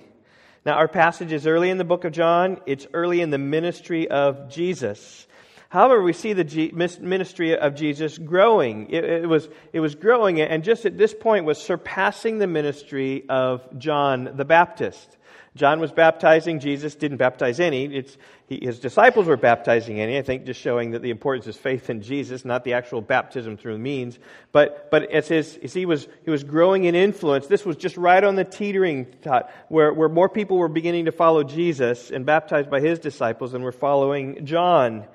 Now, 0.64 0.74
our 0.74 0.86
passage 0.86 1.32
is 1.32 1.46
early 1.46 1.70
in 1.70 1.78
the 1.78 1.84
book 1.84 2.04
of 2.04 2.12
John. 2.12 2.60
It's 2.66 2.86
early 2.92 3.20
in 3.20 3.30
the 3.30 3.38
ministry 3.38 4.08
of 4.08 4.48
Jesus. 4.48 5.26
However, 5.72 6.02
we 6.02 6.12
see 6.12 6.34
the 6.34 6.70
ministry 7.00 7.56
of 7.56 7.74
Jesus 7.74 8.18
growing. 8.18 8.90
It, 8.90 9.04
it, 9.04 9.26
was, 9.26 9.48
it 9.72 9.80
was 9.80 9.94
growing, 9.94 10.38
and 10.38 10.62
just 10.62 10.84
at 10.84 10.98
this 10.98 11.14
point 11.14 11.46
was 11.46 11.56
surpassing 11.56 12.36
the 12.36 12.46
ministry 12.46 13.24
of 13.30 13.66
John 13.78 14.32
the 14.34 14.44
Baptist. 14.44 15.16
John 15.56 15.80
was 15.80 15.90
baptizing. 15.90 16.60
Jesus 16.60 16.94
didn't 16.94 17.16
baptize 17.16 17.58
any. 17.58 17.86
It's, 17.86 18.18
he, 18.48 18.58
his 18.60 18.80
disciples 18.80 19.26
were 19.26 19.38
baptizing 19.38 19.98
any. 19.98 20.18
I 20.18 20.20
think 20.20 20.44
just 20.44 20.60
showing 20.60 20.90
that 20.90 21.00
the 21.00 21.08
importance 21.08 21.46
is 21.46 21.56
faith 21.56 21.88
in 21.88 22.02
Jesus, 22.02 22.44
not 22.44 22.64
the 22.64 22.74
actual 22.74 23.00
baptism 23.00 23.56
through 23.56 23.78
means. 23.78 24.18
But, 24.52 24.90
but 24.90 25.10
as, 25.10 25.28
his, 25.28 25.58
as 25.62 25.72
he, 25.72 25.86
was, 25.86 26.06
he 26.26 26.30
was 26.30 26.44
growing 26.44 26.84
in 26.84 26.94
influence, 26.94 27.46
this 27.46 27.64
was 27.64 27.76
just 27.76 27.96
right 27.96 28.22
on 28.22 28.34
the 28.34 28.44
teetering 28.44 29.06
tot, 29.22 29.50
where, 29.68 29.90
where 29.90 30.10
more 30.10 30.28
people 30.28 30.58
were 30.58 30.68
beginning 30.68 31.06
to 31.06 31.12
follow 31.12 31.42
Jesus 31.42 32.10
and 32.10 32.26
baptized 32.26 32.68
by 32.68 32.80
his 32.80 32.98
disciples 32.98 33.52
than 33.52 33.62
were 33.62 33.72
following 33.72 34.44
John. 34.44 35.06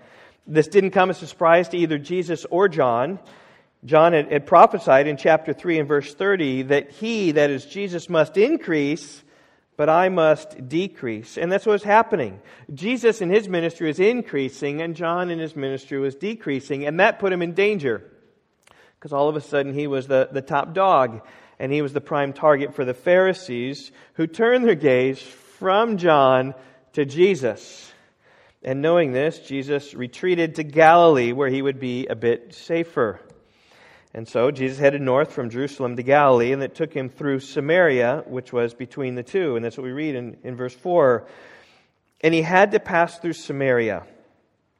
This 0.47 0.67
didn't 0.67 0.91
come 0.91 1.09
as 1.09 1.21
a 1.21 1.27
surprise 1.27 1.69
to 1.69 1.77
either 1.77 1.97
Jesus 1.97 2.45
or 2.49 2.69
John. 2.69 3.19
John 3.85 4.13
had, 4.13 4.31
had 4.31 4.47
prophesied 4.47 5.07
in 5.07 5.17
chapter 5.17 5.53
3 5.53 5.79
and 5.79 5.87
verse 5.87 6.13
30 6.13 6.63
that 6.63 6.91
he, 6.91 7.33
that 7.33 7.49
is 7.49 7.65
Jesus, 7.65 8.09
must 8.09 8.37
increase 8.37 9.23
but 9.77 9.89
I 9.89 10.09
must 10.09 10.67
decrease. 10.67 11.37
And 11.37 11.51
that's 11.51 11.65
what 11.65 11.73
was 11.73 11.83
happening. 11.83 12.41
Jesus 12.73 13.21
in 13.21 13.29
his 13.29 13.47
ministry 13.47 13.87
was 13.87 13.99
increasing, 13.99 14.81
and 14.81 14.95
John 14.95 15.29
in 15.29 15.37
his 15.37 15.55
ministry 15.55 15.99
was 15.99 16.15
decreasing, 16.15 16.85
and 16.85 16.99
that 16.99 17.19
put 17.19 17.31
him 17.31 17.43
in 17.43 17.53
danger. 17.53 18.03
Because 18.95 19.13
all 19.13 19.29
of 19.29 19.35
a 19.35 19.41
sudden 19.41 19.75
he 19.75 19.85
was 19.85 20.07
the, 20.07 20.29
the 20.31 20.41
top 20.41 20.73
dog, 20.73 21.21
and 21.59 21.71
he 21.71 21.83
was 21.83 21.93
the 21.93 22.01
prime 22.01 22.33
target 22.33 22.73
for 22.73 22.83
the 22.83 22.95
Pharisees, 22.95 23.91
who 24.15 24.25
turned 24.25 24.65
their 24.65 24.75
gaze 24.75 25.21
from 25.21 25.97
John 25.97 26.55
to 26.93 27.05
Jesus. 27.05 27.93
And 28.63 28.81
knowing 28.81 29.11
this, 29.11 29.39
Jesus 29.39 29.93
retreated 29.93 30.55
to 30.55 30.63
Galilee, 30.63 31.31
where 31.31 31.49
he 31.49 31.61
would 31.61 31.79
be 31.79 32.07
a 32.07 32.15
bit 32.15 32.53
safer. 32.53 33.19
And 34.13 34.27
so 34.27 34.49
Jesus 34.49 34.79
headed 34.79 35.01
north 35.01 35.31
from 35.31 35.49
Jerusalem 35.49 35.95
to 35.95 36.03
Galilee, 36.03 36.51
and 36.51 36.63
it 36.63 36.73
took 36.73 36.91
him 36.91 37.09
through 37.09 37.39
Samaria, 37.39 38.23
which 38.25 38.51
was 38.51 38.73
between 38.73 39.15
the 39.15 39.23
two. 39.23 39.55
And 39.55 39.63
that's 39.63 39.77
what 39.77 39.83
we 39.83 39.91
read 39.91 40.15
in, 40.15 40.37
in 40.43 40.55
verse 40.55 40.73
4. 40.73 41.27
And 42.21 42.33
he 42.33 42.41
had 42.41 42.71
to 42.71 42.79
pass 42.79 43.19
through 43.19 43.33
Samaria. 43.33 44.07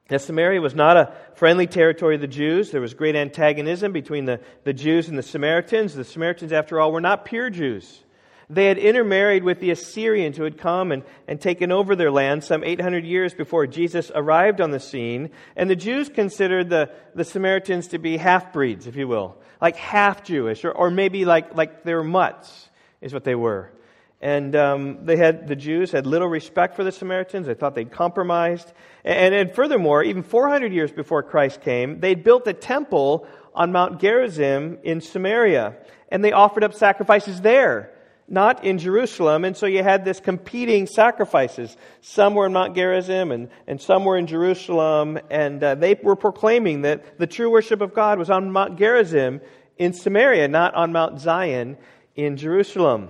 Now, 0.09 0.17
Samaria 0.17 0.61
was 0.61 0.73
not 0.73 0.97
a 0.97 1.13
friendly 1.35 1.67
territory 1.67 2.15
of 2.15 2.21
the 2.21 2.27
Jews. 2.27 2.71
There 2.71 2.81
was 2.81 2.93
great 2.93 3.15
antagonism 3.15 3.91
between 3.91 4.25
the, 4.25 4.39
the 4.63 4.73
Jews 4.73 5.09
and 5.09 5.17
the 5.17 5.23
Samaritans. 5.23 5.93
The 5.93 6.05
Samaritans, 6.05 6.53
after 6.53 6.79
all, 6.79 6.91
were 6.91 7.01
not 7.01 7.25
pure 7.25 7.49
Jews. 7.49 8.03
They 8.49 8.67
had 8.67 8.77
intermarried 8.77 9.43
with 9.43 9.59
the 9.59 9.71
Assyrians 9.71 10.37
who 10.37 10.43
had 10.43 10.57
come 10.57 10.93
and, 10.93 11.03
and 11.27 11.39
taken 11.39 11.69
over 11.69 11.97
their 11.97 12.11
land 12.11 12.45
some 12.45 12.63
800 12.63 13.03
years 13.03 13.33
before 13.33 13.67
Jesus 13.67 14.09
arrived 14.15 14.61
on 14.61 14.71
the 14.71 14.79
scene. 14.79 15.31
And 15.57 15.69
the 15.69 15.75
Jews 15.75 16.07
considered 16.07 16.69
the, 16.69 16.89
the 17.13 17.25
Samaritans 17.25 17.89
to 17.89 17.97
be 17.97 18.15
half 18.15 18.53
breeds, 18.53 18.87
if 18.87 18.95
you 18.95 19.05
will, 19.05 19.35
like 19.61 19.75
half 19.75 20.23
Jewish, 20.23 20.63
or, 20.63 20.71
or 20.71 20.89
maybe 20.89 21.25
like, 21.25 21.55
like 21.55 21.83
they 21.83 21.93
were 21.93 22.05
mutts, 22.05 22.69
is 23.01 23.13
what 23.13 23.25
they 23.25 23.35
were. 23.35 23.73
And 24.21 24.55
um, 24.55 25.05
they 25.05 25.17
had, 25.17 25.47
the 25.49 25.55
Jews 25.55 25.91
had 25.91 26.07
little 26.07 26.29
respect 26.29 26.77
for 26.77 26.85
the 26.85 26.91
Samaritans. 26.93 27.47
They 27.47 27.53
thought 27.53 27.75
they'd 27.75 27.91
compromised. 27.91 28.71
And, 29.03 29.35
and 29.35 29.53
furthermore, 29.53 30.03
even 30.03 30.23
400 30.23 30.71
years 30.71 30.91
before 30.91 31.21
Christ 31.21 31.61
came, 31.61 31.99
they'd 31.99 32.23
built 32.23 32.47
a 32.47 32.53
temple 32.53 33.27
on 33.53 33.73
Mount 33.73 33.99
Gerizim 33.99 34.79
in 34.83 35.01
Samaria. 35.01 35.75
And 36.09 36.23
they 36.23 36.31
offered 36.31 36.63
up 36.63 36.73
sacrifices 36.73 37.41
there 37.41 37.91
not 38.27 38.63
in 38.63 38.77
Jerusalem. 38.77 39.45
And 39.45 39.55
so 39.55 39.65
you 39.65 39.83
had 39.83 40.03
this 40.03 40.19
competing 40.19 40.85
sacrifices. 40.85 41.77
Some 42.01 42.35
were 42.35 42.45
in 42.45 42.53
Mount 42.53 42.75
Gerizim 42.75 43.31
and, 43.31 43.49
and 43.67 43.79
some 43.81 44.03
were 44.03 44.17
in 44.17 44.27
Jerusalem. 44.27 45.17
And 45.29 45.63
uh, 45.63 45.75
they 45.75 45.95
were 46.01 46.15
proclaiming 46.15 46.81
that 46.81 47.17
the 47.17 47.27
true 47.27 47.49
worship 47.49 47.81
of 47.81 47.93
God 47.93 48.19
was 48.19 48.29
on 48.29 48.51
Mount 48.51 48.77
Gerizim 48.77 49.41
in 49.77 49.93
Samaria, 49.93 50.47
not 50.47 50.73
on 50.75 50.91
Mount 50.91 51.19
Zion 51.19 51.77
in 52.15 52.35
Jerusalem. 52.35 53.09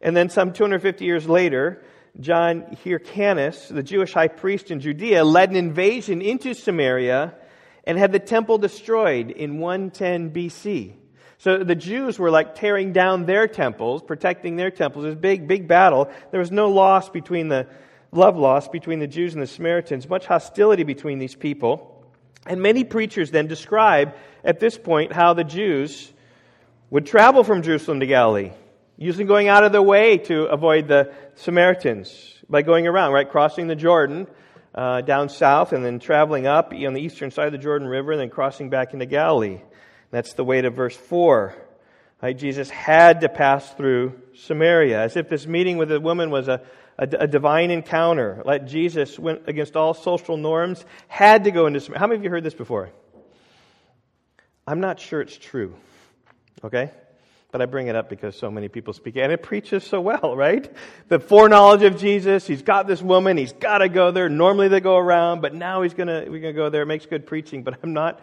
And 0.00 0.16
then 0.16 0.30
some 0.30 0.52
250 0.52 1.04
years 1.04 1.28
later, 1.28 1.82
John 2.18 2.76
Hyrcanus, 2.82 3.68
the 3.68 3.82
Jewish 3.82 4.14
high 4.14 4.28
priest 4.28 4.70
in 4.70 4.80
Judea, 4.80 5.24
led 5.24 5.50
an 5.50 5.56
invasion 5.56 6.22
into 6.22 6.54
Samaria 6.54 7.34
and 7.84 7.98
had 7.98 8.12
the 8.12 8.18
temple 8.18 8.58
destroyed 8.58 9.30
in 9.30 9.58
110 9.58 10.30
BC. 10.30 10.94
So 11.40 11.64
the 11.64 11.74
Jews 11.74 12.18
were 12.18 12.30
like 12.30 12.54
tearing 12.54 12.92
down 12.92 13.24
their 13.24 13.48
temples, 13.48 14.02
protecting 14.02 14.56
their 14.56 14.70
temples. 14.70 15.06
It 15.06 15.08
was 15.08 15.16
a 15.16 15.20
big, 15.20 15.48
big 15.48 15.66
battle. 15.66 16.10
There 16.32 16.40
was 16.40 16.50
no 16.50 16.68
loss 16.68 17.08
between 17.08 17.48
the, 17.48 17.66
love 18.12 18.36
loss 18.36 18.68
between 18.68 18.98
the 18.98 19.06
Jews 19.06 19.32
and 19.32 19.42
the 19.42 19.46
Samaritans, 19.46 20.06
much 20.06 20.26
hostility 20.26 20.82
between 20.82 21.18
these 21.18 21.34
people. 21.34 22.04
And 22.46 22.60
many 22.60 22.84
preachers 22.84 23.30
then 23.30 23.46
describe 23.46 24.14
at 24.44 24.60
this 24.60 24.76
point 24.76 25.14
how 25.14 25.32
the 25.32 25.42
Jews 25.42 26.12
would 26.90 27.06
travel 27.06 27.42
from 27.42 27.62
Jerusalem 27.62 28.00
to 28.00 28.06
Galilee, 28.06 28.52
usually 28.98 29.24
going 29.24 29.48
out 29.48 29.64
of 29.64 29.72
their 29.72 29.80
way 29.80 30.18
to 30.18 30.44
avoid 30.44 30.88
the 30.88 31.10
Samaritans 31.36 32.34
by 32.50 32.60
going 32.60 32.86
around, 32.86 33.14
right? 33.14 33.30
Crossing 33.30 33.66
the 33.66 33.76
Jordan 33.76 34.26
uh, 34.74 35.00
down 35.00 35.30
south 35.30 35.72
and 35.72 35.82
then 35.86 36.00
traveling 36.00 36.46
up 36.46 36.74
on 36.74 36.92
the 36.92 37.00
eastern 37.00 37.30
side 37.30 37.46
of 37.46 37.52
the 37.52 37.58
Jordan 37.58 37.88
River 37.88 38.12
and 38.12 38.20
then 38.20 38.28
crossing 38.28 38.68
back 38.68 38.92
into 38.92 39.06
Galilee. 39.06 39.60
That's 40.10 40.34
the 40.34 40.44
weight 40.44 40.64
of 40.64 40.74
verse 40.74 40.96
4. 40.96 41.54
Right? 42.22 42.36
Jesus 42.36 42.68
had 42.68 43.22
to 43.22 43.28
pass 43.28 43.72
through 43.74 44.20
Samaria, 44.34 45.00
as 45.00 45.16
if 45.16 45.28
this 45.28 45.46
meeting 45.46 45.78
with 45.78 45.88
the 45.88 46.00
woman 46.00 46.30
was 46.30 46.48
a, 46.48 46.60
a, 46.98 47.08
a 47.20 47.26
divine 47.26 47.70
encounter. 47.70 48.42
Like 48.44 48.66
Jesus 48.66 49.18
went 49.18 49.48
against 49.48 49.76
all 49.76 49.94
social 49.94 50.36
norms, 50.36 50.84
had 51.08 51.44
to 51.44 51.50
go 51.50 51.66
into 51.66 51.80
Samaria. 51.80 51.98
How 51.98 52.06
many 52.06 52.18
of 52.18 52.24
you 52.24 52.30
heard 52.30 52.44
this 52.44 52.54
before? 52.54 52.90
I'm 54.66 54.80
not 54.80 55.00
sure 55.00 55.20
it's 55.20 55.36
true. 55.36 55.74
Okay? 56.62 56.90
But 57.52 57.62
I 57.62 57.66
bring 57.66 57.88
it 57.88 57.96
up 57.96 58.08
because 58.08 58.36
so 58.36 58.50
many 58.50 58.68
people 58.68 58.92
speak 58.92 59.16
it, 59.16 59.22
and 59.22 59.32
it 59.32 59.42
preaches 59.42 59.82
so 59.82 60.00
well, 60.00 60.36
right? 60.36 60.70
The 61.08 61.18
foreknowledge 61.18 61.82
of 61.82 61.98
Jesus, 61.98 62.46
he's 62.46 62.62
got 62.62 62.86
this 62.86 63.02
woman, 63.02 63.36
he's 63.36 63.52
got 63.52 63.78
to 63.78 63.88
go 63.88 64.12
there. 64.12 64.28
Normally 64.28 64.68
they 64.68 64.80
go 64.80 64.96
around, 64.96 65.40
but 65.40 65.54
now 65.54 65.82
he's 65.82 65.94
gonna, 65.94 66.26
we're 66.28 66.40
gonna 66.40 66.52
go 66.52 66.70
there. 66.70 66.82
It 66.82 66.86
makes 66.86 67.06
good 67.06 67.26
preaching, 67.26 67.64
but 67.64 67.78
I'm 67.82 67.92
not 67.92 68.20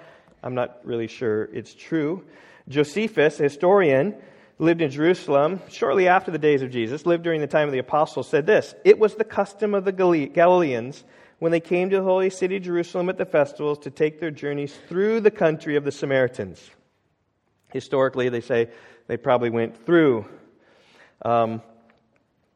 I'm 0.48 0.56
not 0.56 0.80
really 0.86 1.08
sure 1.08 1.44
it's 1.52 1.74
true. 1.74 2.24
Josephus, 2.70 3.38
a 3.42 3.44
historian, 3.44 4.16
lived 4.60 4.82
in 4.82 4.90
Jerusalem 4.90 5.62
shortly 5.68 6.08
after 6.08 6.32
the 6.32 6.38
days 6.38 6.62
of 6.62 6.72
Jesus, 6.72 7.06
lived 7.06 7.26
during 7.26 7.42
the 7.42 7.48
time 7.48 7.68
of 7.68 7.74
the 7.74 7.80
apostles, 7.80 8.30
said 8.30 8.46
this 8.46 8.74
It 8.86 8.98
was 8.98 9.16
the 9.16 9.26
custom 9.26 9.74
of 9.74 9.84
the 9.84 9.92
Galileans 9.92 11.04
when 11.40 11.52
they 11.52 11.60
came 11.60 11.90
to 11.90 11.98
the 11.98 12.04
holy 12.04 12.30
city 12.30 12.60
Jerusalem 12.60 13.10
at 13.10 13.18
the 13.18 13.26
festivals 13.26 13.80
to 13.80 13.92
take 13.92 14.22
their 14.22 14.32
journeys 14.32 14.74
through 14.88 15.20
the 15.20 15.32
country 15.32 15.76
of 15.76 15.84
the 15.84 15.92
Samaritans. 15.92 16.66
Historically, 17.74 18.30
they 18.30 18.40
say 18.40 18.70
they 19.08 19.18
probably 19.18 19.50
went 19.50 19.86
through. 19.86 20.26
Um, 21.26 21.62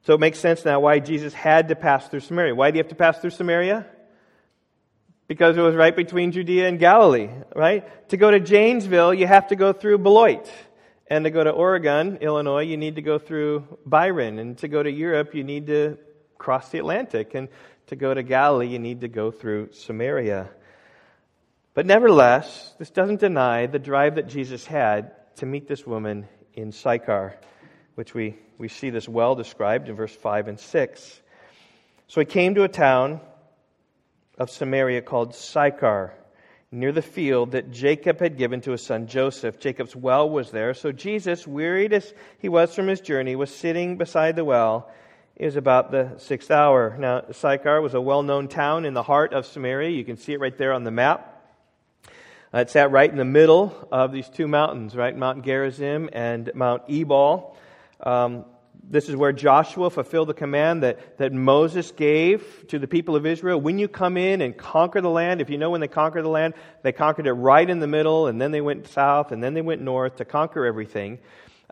so 0.03 0.13
it 0.13 0.21
makes 0.21 0.39
sense 0.39 0.63
now 0.63 0.79
why 0.79 0.99
Jesus 0.99 1.33
had 1.33 1.67
to 1.67 1.75
pass 1.75 2.07
through 2.07 2.21
Samaria. 2.21 2.55
Why 2.55 2.71
do 2.71 2.77
you 2.77 2.83
have 2.85 2.91
to 2.91 2.95
pass 2.95 3.19
through 3.19 3.31
Samaria? 3.31 3.85
Because 5.31 5.55
it 5.55 5.61
was 5.61 5.75
right 5.75 5.95
between 5.95 6.33
Judea 6.33 6.67
and 6.67 6.77
Galilee, 6.77 7.29
right? 7.55 8.09
To 8.09 8.17
go 8.17 8.29
to 8.29 8.41
Janesville, 8.41 9.13
you 9.13 9.25
have 9.25 9.47
to 9.47 9.55
go 9.55 9.71
through 9.71 9.99
Beloit. 9.99 10.51
And 11.07 11.23
to 11.23 11.31
go 11.31 11.41
to 11.41 11.49
Oregon, 11.49 12.17
Illinois, 12.19 12.63
you 12.63 12.75
need 12.75 12.97
to 12.97 13.01
go 13.01 13.17
through 13.17 13.65
Byron. 13.85 14.39
And 14.39 14.57
to 14.57 14.67
go 14.67 14.83
to 14.83 14.91
Europe, 14.91 15.33
you 15.33 15.45
need 15.45 15.67
to 15.67 15.97
cross 16.37 16.67
the 16.67 16.79
Atlantic. 16.79 17.33
And 17.33 17.47
to 17.87 17.95
go 17.95 18.13
to 18.13 18.23
Galilee, 18.23 18.67
you 18.67 18.79
need 18.79 18.99
to 19.01 19.07
go 19.07 19.31
through 19.31 19.69
Samaria. 19.71 20.49
But 21.75 21.85
nevertheless, 21.85 22.73
this 22.77 22.89
doesn't 22.89 23.21
deny 23.21 23.67
the 23.67 23.79
drive 23.79 24.15
that 24.15 24.27
Jesus 24.27 24.65
had 24.65 25.13
to 25.37 25.45
meet 25.45 25.65
this 25.65 25.87
woman 25.87 26.27
in 26.55 26.73
Sychar, 26.73 27.37
which 27.95 28.13
we, 28.13 28.35
we 28.57 28.67
see 28.67 28.89
this 28.89 29.07
well 29.07 29.35
described 29.35 29.87
in 29.87 29.95
verse 29.95 30.13
5 30.13 30.49
and 30.49 30.59
6. 30.59 31.21
So 32.09 32.19
he 32.19 32.25
came 32.25 32.55
to 32.55 32.63
a 32.63 32.67
town 32.67 33.21
of 34.41 34.49
Samaria 34.49 35.03
called 35.03 35.35
Sychar, 35.35 36.15
near 36.71 36.91
the 36.91 37.03
field 37.03 37.51
that 37.51 37.69
Jacob 37.69 38.19
had 38.19 38.39
given 38.39 38.59
to 38.61 38.71
his 38.71 38.81
son 38.81 39.05
Joseph. 39.05 39.59
Jacob's 39.59 39.95
well 39.95 40.27
was 40.27 40.49
there. 40.49 40.73
So 40.73 40.91
Jesus, 40.91 41.45
wearied 41.45 41.93
as 41.93 42.11
he 42.39 42.49
was 42.49 42.73
from 42.73 42.87
his 42.87 43.01
journey, 43.01 43.35
was 43.35 43.53
sitting 43.53 43.97
beside 43.97 44.35
the 44.35 44.43
well. 44.43 44.89
It 45.35 45.45
was 45.45 45.57
about 45.57 45.91
the 45.91 46.15
sixth 46.17 46.49
hour. 46.49 46.97
Now, 46.97 47.21
Sychar 47.31 47.81
was 47.81 47.93
a 47.93 48.01
well 48.01 48.23
known 48.23 48.47
town 48.47 48.85
in 48.85 48.95
the 48.95 49.03
heart 49.03 49.31
of 49.31 49.45
Samaria. 49.45 49.91
You 49.91 50.03
can 50.03 50.17
see 50.17 50.33
it 50.33 50.39
right 50.39 50.57
there 50.57 50.73
on 50.73 50.85
the 50.85 50.91
map. 50.91 51.27
Uh, 52.51 52.59
it 52.59 52.71
sat 52.71 52.89
right 52.89 53.11
in 53.11 53.17
the 53.17 53.23
middle 53.25 53.87
of 53.91 54.11
these 54.11 54.27
two 54.27 54.47
mountains, 54.47 54.95
right? 54.95 55.15
Mount 55.15 55.45
Gerizim 55.45 56.09
and 56.13 56.49
Mount 56.55 56.81
Ebal. 56.89 57.55
Um, 57.99 58.45
this 58.83 59.07
is 59.07 59.15
where 59.15 59.31
Joshua 59.31 59.89
fulfilled 59.89 60.29
the 60.29 60.33
command 60.33 60.83
that, 60.83 61.17
that 61.17 61.31
Moses 61.31 61.91
gave 61.91 62.65
to 62.69 62.79
the 62.79 62.87
people 62.87 63.15
of 63.15 63.25
Israel. 63.25 63.59
When 63.59 63.79
you 63.79 63.87
come 63.87 64.17
in 64.17 64.41
and 64.41 64.57
conquer 64.57 65.01
the 65.01 65.09
land, 65.09 65.39
if 65.39 65.49
you 65.49 65.57
know 65.57 65.69
when 65.69 65.81
they 65.81 65.87
conquered 65.87 66.23
the 66.23 66.29
land, 66.29 66.55
they 66.81 66.91
conquered 66.91 67.27
it 67.27 67.33
right 67.33 67.69
in 67.69 67.79
the 67.79 67.87
middle, 67.87 68.27
and 68.27 68.41
then 68.41 68.51
they 68.51 68.61
went 68.61 68.87
south, 68.87 69.31
and 69.31 69.43
then 69.43 69.53
they 69.53 69.61
went 69.61 69.81
north 69.81 70.17
to 70.17 70.25
conquer 70.25 70.65
everything. 70.65 71.19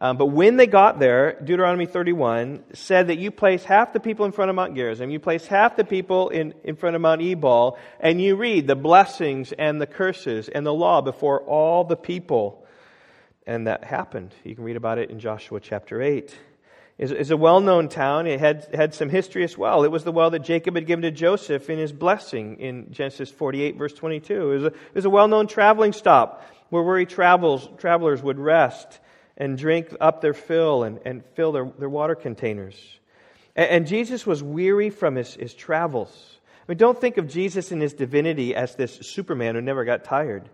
Um, 0.01 0.15
but 0.15 0.27
when 0.27 0.55
they 0.55 0.67
got 0.67 0.97
there, 0.99 1.37
Deuteronomy 1.41 1.85
31 1.85 2.63
said 2.73 3.07
that 3.07 3.17
you 3.17 3.31
place 3.31 3.65
half 3.65 3.91
the 3.91 3.99
people 3.99 4.25
in 4.25 4.31
front 4.31 4.49
of 4.49 4.55
Mount 4.55 4.73
Gerizim, 4.73 5.09
you 5.09 5.19
place 5.19 5.45
half 5.45 5.75
the 5.75 5.83
people 5.83 6.29
in, 6.29 6.53
in 6.63 6.77
front 6.77 6.95
of 6.95 7.01
Mount 7.01 7.21
Ebal, 7.21 7.77
and 7.99 8.21
you 8.21 8.37
read 8.37 8.65
the 8.65 8.77
blessings 8.77 9.51
and 9.51 9.81
the 9.81 9.87
curses 9.87 10.47
and 10.47 10.65
the 10.65 10.73
law 10.73 11.01
before 11.01 11.41
all 11.41 11.83
the 11.83 11.97
people. 11.97 12.65
And 13.45 13.67
that 13.67 13.83
happened. 13.83 14.33
You 14.45 14.55
can 14.55 14.63
read 14.63 14.77
about 14.77 14.99
it 14.99 15.09
in 15.09 15.19
Joshua 15.19 15.59
chapter 15.59 16.01
8 16.01 16.33
is, 16.99 17.31
a 17.31 17.37
well 17.37 17.61
known 17.61 17.87
town. 17.87 18.27
It 18.27 18.39
had, 18.39 18.67
had 18.73 18.93
some 18.93 19.09
history 19.09 19.43
as 19.45 19.57
well. 19.57 19.83
It 19.83 19.91
was 19.91 20.03
the 20.03 20.11
well 20.11 20.29
that 20.31 20.39
Jacob 20.39 20.75
had 20.75 20.85
given 20.85 21.03
to 21.03 21.11
Joseph 21.11 21.69
in 21.69 21.79
his 21.79 21.93
blessing 21.93 22.59
in 22.59 22.91
Genesis 22.91 23.31
48, 23.31 23.77
verse 23.77 23.93
22. 23.93 24.51
It 24.51 24.73
was 24.95 25.05
a, 25.05 25.07
a 25.07 25.09
well 25.09 25.29
known 25.29 25.47
traveling 25.47 25.93
stop 25.93 26.45
where 26.69 26.83
weary 26.83 27.05
travels, 27.05 27.67
travelers 27.77 28.21
would 28.21 28.37
rest 28.37 28.99
and 29.37 29.57
drink 29.57 29.95
up 30.01 30.19
their 30.19 30.33
fill 30.33 30.83
and, 30.83 30.99
and 31.05 31.23
fill 31.35 31.53
their, 31.53 31.71
their 31.79 31.89
water 31.89 32.15
containers. 32.15 32.75
And, 33.55 33.69
and 33.69 33.87
Jesus 33.87 34.27
was 34.27 34.43
weary 34.43 34.89
from 34.89 35.15
his, 35.15 35.35
his 35.35 35.53
travels. 35.53 36.37
I 36.67 36.71
mean, 36.73 36.77
don't 36.77 36.99
think 36.99 37.17
of 37.17 37.29
Jesus 37.29 37.71
in 37.71 37.79
his 37.79 37.93
divinity 37.93 38.53
as 38.53 38.75
this 38.75 38.95
Superman 38.95 39.55
who 39.55 39.61
never 39.61 39.85
got 39.85 40.03
tired. 40.03 40.49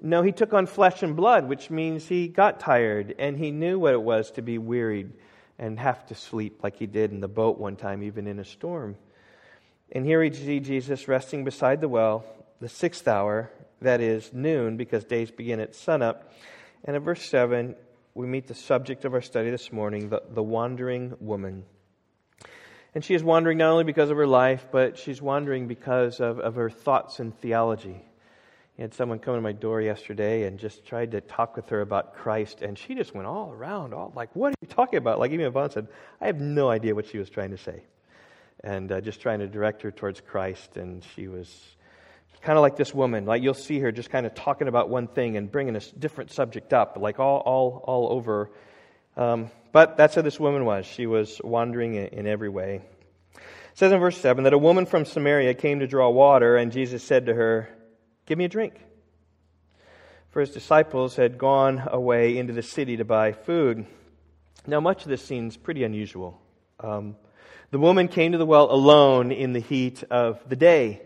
No, 0.00 0.22
he 0.22 0.30
took 0.30 0.54
on 0.54 0.66
flesh 0.66 1.02
and 1.02 1.16
blood, 1.16 1.48
which 1.48 1.68
means 1.68 2.06
he 2.06 2.28
got 2.28 2.60
tired 2.60 3.16
and 3.18 3.36
he 3.36 3.50
knew 3.50 3.78
what 3.78 3.92
it 3.92 4.00
was 4.00 4.30
to 4.32 4.42
be 4.42 4.56
wearied 4.56 5.10
and 5.60 5.78
have 5.78 6.06
to 6.06 6.14
sleep 6.14 6.64
like 6.64 6.76
he 6.76 6.86
did 6.86 7.12
in 7.12 7.20
the 7.20 7.28
boat 7.28 7.58
one 7.58 7.76
time, 7.76 8.02
even 8.02 8.26
in 8.26 8.38
a 8.38 8.44
storm. 8.44 8.96
And 9.92 10.06
here 10.06 10.20
we 10.20 10.32
see 10.32 10.58
Jesus 10.58 11.06
resting 11.06 11.44
beside 11.44 11.82
the 11.82 11.88
well, 11.88 12.24
the 12.60 12.68
sixth 12.68 13.06
hour, 13.06 13.50
that 13.82 14.00
is 14.00 14.32
noon, 14.32 14.78
because 14.78 15.04
days 15.04 15.30
begin 15.30 15.60
at 15.60 15.74
sunup. 15.74 16.32
And 16.84 16.96
in 16.96 17.02
verse 17.02 17.22
7, 17.28 17.76
we 18.14 18.26
meet 18.26 18.46
the 18.46 18.54
subject 18.54 19.04
of 19.04 19.12
our 19.12 19.20
study 19.20 19.50
this 19.50 19.70
morning, 19.70 20.08
the, 20.08 20.22
the 20.30 20.42
wandering 20.42 21.14
woman. 21.20 21.64
And 22.94 23.04
she 23.04 23.14
is 23.14 23.22
wandering 23.22 23.58
not 23.58 23.70
only 23.70 23.84
because 23.84 24.08
of 24.08 24.16
her 24.16 24.26
life, 24.26 24.66
but 24.72 24.98
she's 24.98 25.20
wandering 25.20 25.68
because 25.68 26.20
of, 26.20 26.40
of 26.40 26.54
her 26.54 26.70
thoughts 26.70 27.20
and 27.20 27.38
theology. 27.38 28.02
I 28.80 28.84
had 28.84 28.94
someone 28.94 29.18
come 29.18 29.34
to 29.34 29.42
my 29.42 29.52
door 29.52 29.82
yesterday 29.82 30.44
and 30.44 30.58
just 30.58 30.86
tried 30.86 31.10
to 31.10 31.20
talk 31.20 31.54
with 31.54 31.68
her 31.68 31.82
about 31.82 32.14
Christ, 32.14 32.62
and 32.62 32.78
she 32.78 32.94
just 32.94 33.14
went 33.14 33.28
all 33.28 33.52
around, 33.52 33.92
all 33.92 34.10
like, 34.16 34.34
"What 34.34 34.54
are 34.54 34.56
you 34.62 34.68
talking 34.68 34.96
about?" 34.96 35.18
Like 35.18 35.32
even 35.32 35.44
Yvonne 35.44 35.68
said, 35.68 35.88
"I 36.18 36.28
have 36.28 36.40
no 36.40 36.70
idea 36.70 36.94
what 36.94 37.06
she 37.06 37.18
was 37.18 37.28
trying 37.28 37.50
to 37.50 37.58
say," 37.58 37.82
and 38.64 38.90
uh, 38.90 39.02
just 39.02 39.20
trying 39.20 39.40
to 39.40 39.48
direct 39.48 39.82
her 39.82 39.90
towards 39.90 40.22
Christ. 40.22 40.78
And 40.78 41.04
she 41.14 41.28
was 41.28 41.54
kind 42.40 42.56
of 42.56 42.62
like 42.62 42.76
this 42.76 42.94
woman. 42.94 43.26
Like 43.26 43.42
you'll 43.42 43.52
see 43.52 43.80
her 43.80 43.92
just 43.92 44.08
kind 44.08 44.24
of 44.24 44.34
talking 44.34 44.66
about 44.66 44.88
one 44.88 45.08
thing 45.08 45.36
and 45.36 45.52
bringing 45.52 45.76
a 45.76 45.80
different 45.98 46.30
subject 46.30 46.72
up, 46.72 46.96
like 46.98 47.20
all 47.20 47.40
all 47.40 47.84
all 47.86 48.12
over. 48.12 48.50
Um, 49.14 49.50
but 49.72 49.98
that's 49.98 50.14
how 50.14 50.22
this 50.22 50.40
woman 50.40 50.64
was. 50.64 50.86
She 50.86 51.04
was 51.04 51.38
wandering 51.44 51.96
in, 51.96 52.06
in 52.06 52.26
every 52.26 52.48
way. 52.48 52.80
It 53.34 53.42
says 53.74 53.92
in 53.92 54.00
verse 54.00 54.16
seven 54.16 54.44
that 54.44 54.54
a 54.54 54.58
woman 54.58 54.86
from 54.86 55.04
Samaria 55.04 55.52
came 55.52 55.80
to 55.80 55.86
draw 55.86 56.08
water, 56.08 56.56
and 56.56 56.72
Jesus 56.72 57.02
said 57.02 57.26
to 57.26 57.34
her. 57.34 57.68
Give 58.30 58.38
me 58.38 58.44
a 58.44 58.48
drink. 58.48 58.74
For 60.28 60.38
his 60.38 60.50
disciples 60.50 61.16
had 61.16 61.36
gone 61.36 61.82
away 61.84 62.38
into 62.38 62.52
the 62.52 62.62
city 62.62 62.98
to 62.98 63.04
buy 63.04 63.32
food. 63.32 63.86
Now, 64.68 64.78
much 64.78 65.02
of 65.02 65.08
this 65.08 65.24
seems 65.24 65.56
pretty 65.56 65.82
unusual. 65.82 66.40
Um, 66.78 67.16
the 67.72 67.80
woman 67.80 68.06
came 68.06 68.30
to 68.30 68.38
the 68.38 68.46
well 68.46 68.70
alone 68.70 69.32
in 69.32 69.52
the 69.52 69.58
heat 69.58 70.04
of 70.12 70.48
the 70.48 70.54
day. 70.54 71.02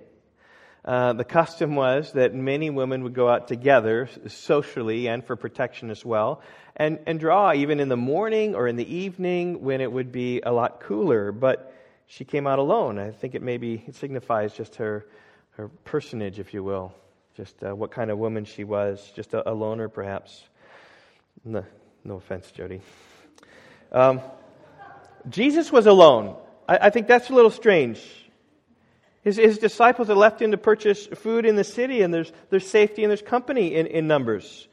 Uh, 0.85 1.15
the 1.15 1.25
custom 1.25 1.77
was 1.77 2.13
that 2.13 2.35
many 2.35 2.69
women 2.69 3.03
would 3.05 3.15
go 3.15 3.31
out 3.31 3.49
together 3.49 4.11
socially 4.27 5.09
and 5.09 5.25
for 5.25 5.35
protection 5.35 5.89
as 5.89 6.05
well, 6.05 6.43
and, 6.77 6.99
and 7.07 7.19
draw 7.19 7.55
even 7.55 7.81
in 7.81 7.89
the 7.89 7.97
morning 7.97 8.55
or 8.55 8.69
in 8.69 8.77
the 8.77 8.95
evening 8.95 9.63
when 9.63 9.81
it 9.81 9.91
would 9.91 10.13
be 10.13 10.43
a 10.43 10.53
lot 10.53 10.79
cooler. 10.79 11.33
But 11.33 11.75
she 12.07 12.27
came 12.27 12.47
out 12.47 12.59
alone. 12.59 12.99
I 12.99 13.13
think 13.13 13.35
it 13.35 13.41
maybe 13.41 13.83
it 13.87 13.95
signifies 13.95 14.53
just 14.53 14.75
her, 14.75 15.07
her 15.53 15.69
personage, 15.85 16.39
if 16.39 16.53
you 16.53 16.63
will 16.63 16.95
just 17.37 17.63
uh, 17.65 17.75
what 17.75 17.91
kind 17.91 18.11
of 18.11 18.19
woman 18.19 18.45
she 18.45 18.65
was, 18.65 19.13
just 19.15 19.35
a, 19.35 19.51
a 19.51 19.53
loner 19.53 19.89
perhaps. 19.89 20.43
No, 21.45 21.65
no 22.05 22.17
offense, 22.17 22.51
Jody. 22.51 22.81
Um, 23.91 24.21
Jesus 25.29 25.73
was 25.73 25.87
alone. 25.87 26.37
I, 26.69 26.79
I, 26.83 26.91
think 26.91 27.07
that's 27.07 27.31
a 27.31 27.35
little 27.35 27.51
strange. 27.51 28.01
His, 29.23 29.37
his 29.37 29.59
disciples 29.59 30.09
had 30.09 30.17
left 30.17 30.41
him 30.41 30.53
to 30.53 30.59
purchase 30.59 31.07
food 31.07 31.47
in 31.47 31.57
the 31.57 31.65
city, 31.65 32.03
and 32.03 32.13
there's, 32.13 32.33
there's 32.51 32.69
safety 32.69 33.03
and 33.03 33.11
there's 33.11 33.23
company 33.23 33.75
in, 33.75 33.87
in 33.87 34.07
numbers. 34.07 34.69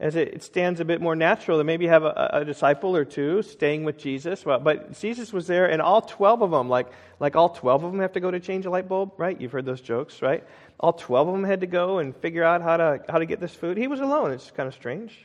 As 0.00 0.14
it, 0.14 0.44
stands 0.44 0.78
a 0.78 0.84
bit 0.84 1.00
more 1.00 1.16
natural 1.16 1.58
to 1.58 1.64
maybe 1.64 1.88
have 1.88 2.04
a, 2.04 2.30
a, 2.34 2.44
disciple 2.44 2.94
or 2.94 3.04
two 3.04 3.42
staying 3.42 3.82
with 3.82 3.98
Jesus. 3.98 4.46
Well, 4.46 4.60
but 4.60 4.96
Jesus 5.00 5.32
was 5.32 5.48
there, 5.48 5.68
and 5.68 5.82
all 5.82 6.02
12 6.02 6.42
of 6.42 6.52
them, 6.52 6.68
like, 6.68 6.86
like 7.18 7.34
all 7.34 7.48
12 7.48 7.82
of 7.82 7.90
them 7.90 8.00
have 8.00 8.12
to 8.12 8.20
go 8.20 8.30
to 8.30 8.38
change 8.38 8.64
a 8.64 8.70
light 8.70 8.88
bulb, 8.88 9.14
right? 9.16 9.40
You've 9.40 9.50
heard 9.50 9.66
those 9.66 9.80
jokes, 9.80 10.22
right? 10.22 10.44
all 10.80 10.92
12 10.92 11.28
of 11.28 11.34
them 11.34 11.44
had 11.44 11.60
to 11.60 11.66
go 11.66 11.98
and 11.98 12.14
figure 12.16 12.44
out 12.44 12.62
how 12.62 12.76
to, 12.76 13.00
how 13.08 13.18
to 13.18 13.26
get 13.26 13.40
this 13.40 13.54
food. 13.54 13.76
He 13.76 13.88
was 13.88 14.00
alone. 14.00 14.30
It's 14.32 14.50
kind 14.52 14.68
of 14.68 14.74
strange. 14.74 15.16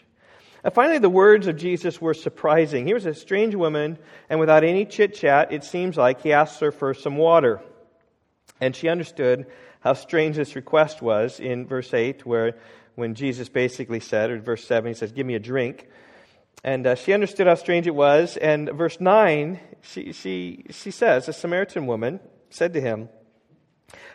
And 0.63 0.73
finally, 0.73 0.97
the 0.97 1.09
words 1.09 1.47
of 1.47 1.57
Jesus 1.57 2.01
were 2.01 2.13
surprising. 2.13 2.85
Here 2.85 2.95
was 2.95 3.05
a 3.05 3.13
strange 3.13 3.53
woman, 3.53 3.97
and 4.29 4.39
without 4.39 4.63
any 4.63 4.85
chit 4.85 5.13
chat, 5.13 5.51
it 5.51 5.63
seems 5.63 5.97
like 5.97 6.21
he 6.21 6.33
asked 6.33 6.59
her 6.61 6.71
for 6.71 6.93
some 6.93 7.17
water. 7.17 7.61
And 8.61 8.75
she 8.75 8.87
understood 8.87 9.45
how 9.81 9.93
strange 9.93 10.37
this 10.37 10.55
request 10.55 11.01
was 11.01 11.39
in 11.39 11.67
verse 11.67 11.93
8, 11.93 12.25
where 12.25 12.55
when 12.95 13.15
Jesus 13.15 13.49
basically 13.49 13.99
said, 13.99 14.29
or 14.29 14.39
verse 14.39 14.65
7, 14.65 14.89
he 14.89 14.93
says, 14.93 15.11
Give 15.11 15.25
me 15.25 15.35
a 15.35 15.39
drink. 15.39 15.87
And 16.63 16.87
uh, 16.87 16.95
she 16.95 17.13
understood 17.13 17.47
how 17.47 17.55
strange 17.55 17.87
it 17.87 17.95
was. 17.95 18.37
And 18.37 18.69
verse 18.69 18.99
9, 18.99 19.59
she, 19.81 20.13
she, 20.13 20.65
she 20.69 20.91
says, 20.91 21.27
A 21.27 21.33
Samaritan 21.33 21.87
woman 21.87 22.19
said 22.49 22.73
to 22.73 22.81
him, 22.81 23.09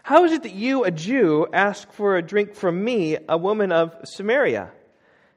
how 0.03 0.25
is 0.25 0.33
it 0.33 0.43
that 0.45 0.55
you, 0.55 0.85
a 0.85 0.91
Jew, 0.91 1.47
ask 1.53 1.93
for 1.93 2.17
a 2.17 2.23
drink 2.23 2.55
from 2.55 2.83
me, 2.83 3.19
a 3.29 3.37
woman 3.37 3.73
of 3.73 3.95
Samaria? 4.05 4.71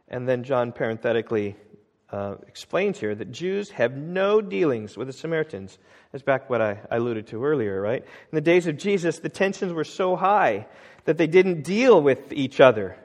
And 0.08 0.28
then 0.28 0.44
John 0.44 0.72
parenthetically 0.72 1.56
uh, 2.10 2.36
explains 2.48 3.00
here 3.00 3.14
that 3.14 3.32
Jews 3.32 3.70
have 3.72 3.96
no 3.96 4.42
dealings 4.42 4.98
with 4.98 5.08
the 5.08 5.14
Samaritans. 5.14 5.78
That's 6.12 6.24
back 6.24 6.50
what 6.50 6.62
I, 6.62 6.80
I 6.90 6.98
alluded 6.98 7.28
to 7.28 7.44
earlier, 7.44 7.82
right? 7.82 8.02
In 8.02 8.36
the 8.36 8.42
days 8.42 8.68
of 8.68 8.78
Jesus, 8.78 9.20
the 9.20 9.30
tensions 9.30 9.74
were 9.74 9.84
so 9.84 10.16
high 10.16 10.68
that 11.06 11.18
they 11.18 11.28
didn't 11.28 11.64
deal 11.64 12.02
with 12.02 12.32
each 12.32 12.60
other. 12.60 12.96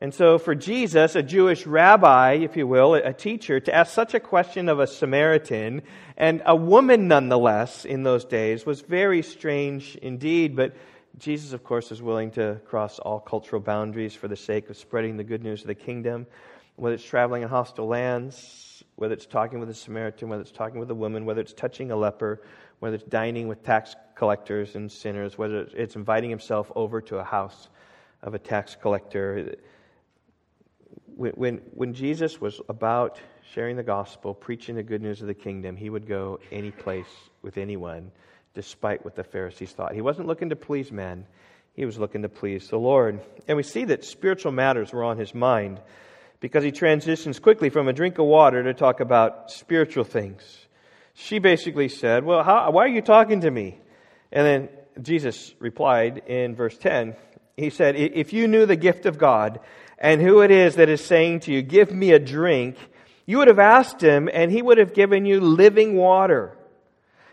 And 0.00 0.12
so, 0.12 0.38
for 0.38 0.56
Jesus, 0.56 1.14
a 1.14 1.22
Jewish 1.22 1.66
rabbi, 1.66 2.32
if 2.34 2.56
you 2.56 2.66
will, 2.66 2.94
a 2.94 3.12
teacher, 3.12 3.60
to 3.60 3.74
ask 3.74 3.94
such 3.94 4.12
a 4.12 4.20
question 4.20 4.68
of 4.68 4.80
a 4.80 4.88
Samaritan, 4.88 5.82
and 6.16 6.42
a 6.44 6.56
woman 6.56 7.06
nonetheless 7.06 7.84
in 7.84 8.02
those 8.02 8.24
days, 8.24 8.66
was 8.66 8.80
very 8.80 9.22
strange 9.22 9.94
indeed. 9.96 10.56
But 10.56 10.74
Jesus, 11.16 11.52
of 11.52 11.62
course, 11.62 11.92
is 11.92 12.02
willing 12.02 12.32
to 12.32 12.60
cross 12.66 12.98
all 12.98 13.20
cultural 13.20 13.62
boundaries 13.62 14.14
for 14.14 14.26
the 14.26 14.36
sake 14.36 14.68
of 14.68 14.76
spreading 14.76 15.16
the 15.16 15.22
good 15.22 15.44
news 15.44 15.60
of 15.60 15.68
the 15.68 15.76
kingdom, 15.76 16.26
whether 16.74 16.94
it's 16.94 17.04
traveling 17.04 17.42
in 17.42 17.48
hostile 17.48 17.86
lands, 17.86 18.82
whether 18.96 19.14
it's 19.14 19.26
talking 19.26 19.60
with 19.60 19.70
a 19.70 19.74
Samaritan, 19.74 20.28
whether 20.28 20.42
it's 20.42 20.50
talking 20.50 20.80
with 20.80 20.90
a 20.90 20.94
woman, 20.94 21.24
whether 21.24 21.40
it's 21.40 21.52
touching 21.52 21.92
a 21.92 21.96
leper, 21.96 22.42
whether 22.80 22.96
it's 22.96 23.04
dining 23.04 23.46
with 23.46 23.62
tax 23.62 23.94
collectors 24.16 24.74
and 24.74 24.90
sinners, 24.90 25.38
whether 25.38 25.68
it's 25.72 25.94
inviting 25.94 26.30
himself 26.30 26.72
over 26.74 27.00
to 27.00 27.18
a 27.18 27.24
house 27.24 27.68
of 28.22 28.34
a 28.34 28.38
tax 28.40 28.76
collector 28.80 29.54
when, 31.16 31.32
when, 31.32 31.56
when 31.72 31.94
Jesus 31.94 32.40
was 32.40 32.60
about 32.68 33.18
sharing 33.52 33.76
the 33.76 33.82
gospel, 33.82 34.34
preaching 34.34 34.74
the 34.74 34.82
good 34.82 35.02
news 35.02 35.20
of 35.20 35.26
the 35.26 35.34
kingdom, 35.34 35.76
he 35.76 35.90
would 35.90 36.06
go 36.06 36.40
any 36.50 36.70
place 36.70 37.06
with 37.42 37.58
anyone, 37.58 38.10
despite 38.54 39.04
what 39.04 39.14
the 39.14 39.24
Pharisees 39.24 39.72
thought. 39.72 39.94
He 39.94 40.00
wasn't 40.00 40.26
looking 40.26 40.50
to 40.50 40.56
please 40.56 40.90
men, 40.90 41.26
he 41.74 41.84
was 41.84 41.98
looking 41.98 42.22
to 42.22 42.28
please 42.28 42.68
the 42.68 42.78
Lord. 42.78 43.20
And 43.48 43.56
we 43.56 43.62
see 43.62 43.84
that 43.86 44.04
spiritual 44.04 44.52
matters 44.52 44.92
were 44.92 45.04
on 45.04 45.18
his 45.18 45.34
mind 45.34 45.80
because 46.40 46.62
he 46.62 46.70
transitions 46.70 47.38
quickly 47.38 47.68
from 47.68 47.88
a 47.88 47.92
drink 47.92 48.18
of 48.18 48.26
water 48.26 48.62
to 48.62 48.74
talk 48.74 49.00
about 49.00 49.50
spiritual 49.50 50.04
things. 50.04 50.42
She 51.14 51.38
basically 51.38 51.88
said, 51.88 52.24
Well, 52.24 52.42
how, 52.42 52.70
why 52.70 52.84
are 52.84 52.88
you 52.88 53.02
talking 53.02 53.40
to 53.40 53.50
me? 53.50 53.78
And 54.30 54.46
then 54.46 54.68
Jesus 55.00 55.54
replied 55.58 56.22
in 56.26 56.54
verse 56.54 56.76
10. 56.78 57.16
He 57.56 57.70
said, 57.70 57.96
If 57.96 58.32
you 58.32 58.48
knew 58.48 58.66
the 58.66 58.76
gift 58.76 59.06
of 59.06 59.18
God 59.18 59.60
and 59.98 60.20
who 60.20 60.40
it 60.40 60.50
is 60.50 60.76
that 60.76 60.88
is 60.88 61.04
saying 61.04 61.40
to 61.40 61.52
you, 61.52 61.62
Give 61.62 61.92
me 61.92 62.12
a 62.12 62.18
drink, 62.18 62.76
you 63.26 63.38
would 63.38 63.48
have 63.48 63.58
asked 63.58 64.00
him, 64.00 64.28
and 64.32 64.50
he 64.50 64.60
would 64.60 64.78
have 64.78 64.94
given 64.94 65.24
you 65.24 65.40
living 65.40 65.96
water. 65.96 66.56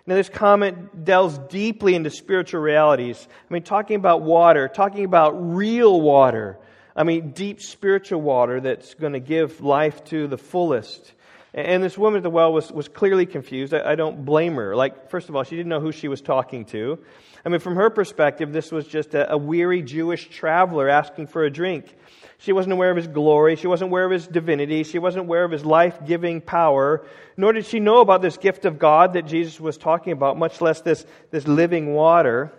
Now, 0.06 0.16
this 0.16 0.30
comment 0.30 1.06
delves 1.06 1.38
deeply 1.50 1.94
into 1.94 2.10
spiritual 2.10 2.62
realities. 2.62 3.28
I 3.50 3.54
mean, 3.54 3.64
talking 3.64 3.98
about 3.98 4.22
water, 4.22 4.68
talking 4.68 5.06
about 5.06 5.32
real 5.56 6.02
water. 6.02 6.58
I 6.96 7.04
mean, 7.04 7.32
deep 7.32 7.62
spiritual 7.62 8.22
water 8.22 8.60
that's 8.60 8.96
going 8.96 9.14
to 9.14 9.20
give 9.20 9.62
life 9.62 10.04
to 10.06 10.28
the 10.28 10.38
fullest. 10.38 11.14
And 11.54 11.84
this 11.84 11.98
woman 11.98 12.18
at 12.18 12.24
the 12.24 12.30
well 12.30 12.54
was, 12.54 12.72
was 12.72 12.88
clearly 12.88 13.26
confused. 13.26 13.74
I, 13.74 13.92
I 13.92 13.96
don't 13.96 14.24
blame 14.24 14.56
her. 14.56 14.76
Like, 14.76 15.10
first 15.10 15.28
of 15.28 15.36
all, 15.36 15.44
she 15.44 15.58
didn't 15.58 15.70
know 15.70 15.82
who 15.82 15.92
she 15.92 16.08
was 16.08 16.22
talking 16.22 16.64
to. 16.66 16.98
I 17.46 17.50
mean, 17.50 17.60
from 17.60 17.76
her 17.76 17.90
perspective, 17.90 18.54
this 18.54 18.72
was 18.72 18.88
just 18.88 19.14
a, 19.16 19.34
a 19.34 19.38
weary 19.38 19.82
Jewish 19.82 20.30
traveler 20.30 20.88
asking 20.88 21.28
for 21.28 21.44
a 21.44 21.50
drink. 21.50 21.94
She 22.38 22.54
wasn't 22.54 22.74
aware 22.74 22.90
of 22.90 22.98
his 22.98 23.08
glory. 23.08 23.56
She 23.56 23.68
wasn't 23.68 23.90
aware 23.90 24.06
of 24.06 24.12
his 24.12 24.28
divinity. 24.28 24.84
She 24.84 24.98
wasn't 24.98 25.26
aware 25.26 25.44
of 25.44 25.52
his 25.52 25.66
life 25.66 26.06
giving 26.06 26.40
power. 26.40 27.06
Nor 27.36 27.54
did 27.54 27.66
she 27.66 27.80
know 27.80 28.00
about 28.00 28.22
this 28.22 28.38
gift 28.38 28.66
of 28.66 28.80
God 28.80 29.14
that 29.14 29.28
Jesus 29.28 29.60
was 29.60 29.78
talking 29.78 30.14
about, 30.14 30.38
much 30.38 30.62
less 30.62 30.82
this, 30.82 31.06
this 31.32 31.48
living 31.48 31.94
water. 31.94 32.54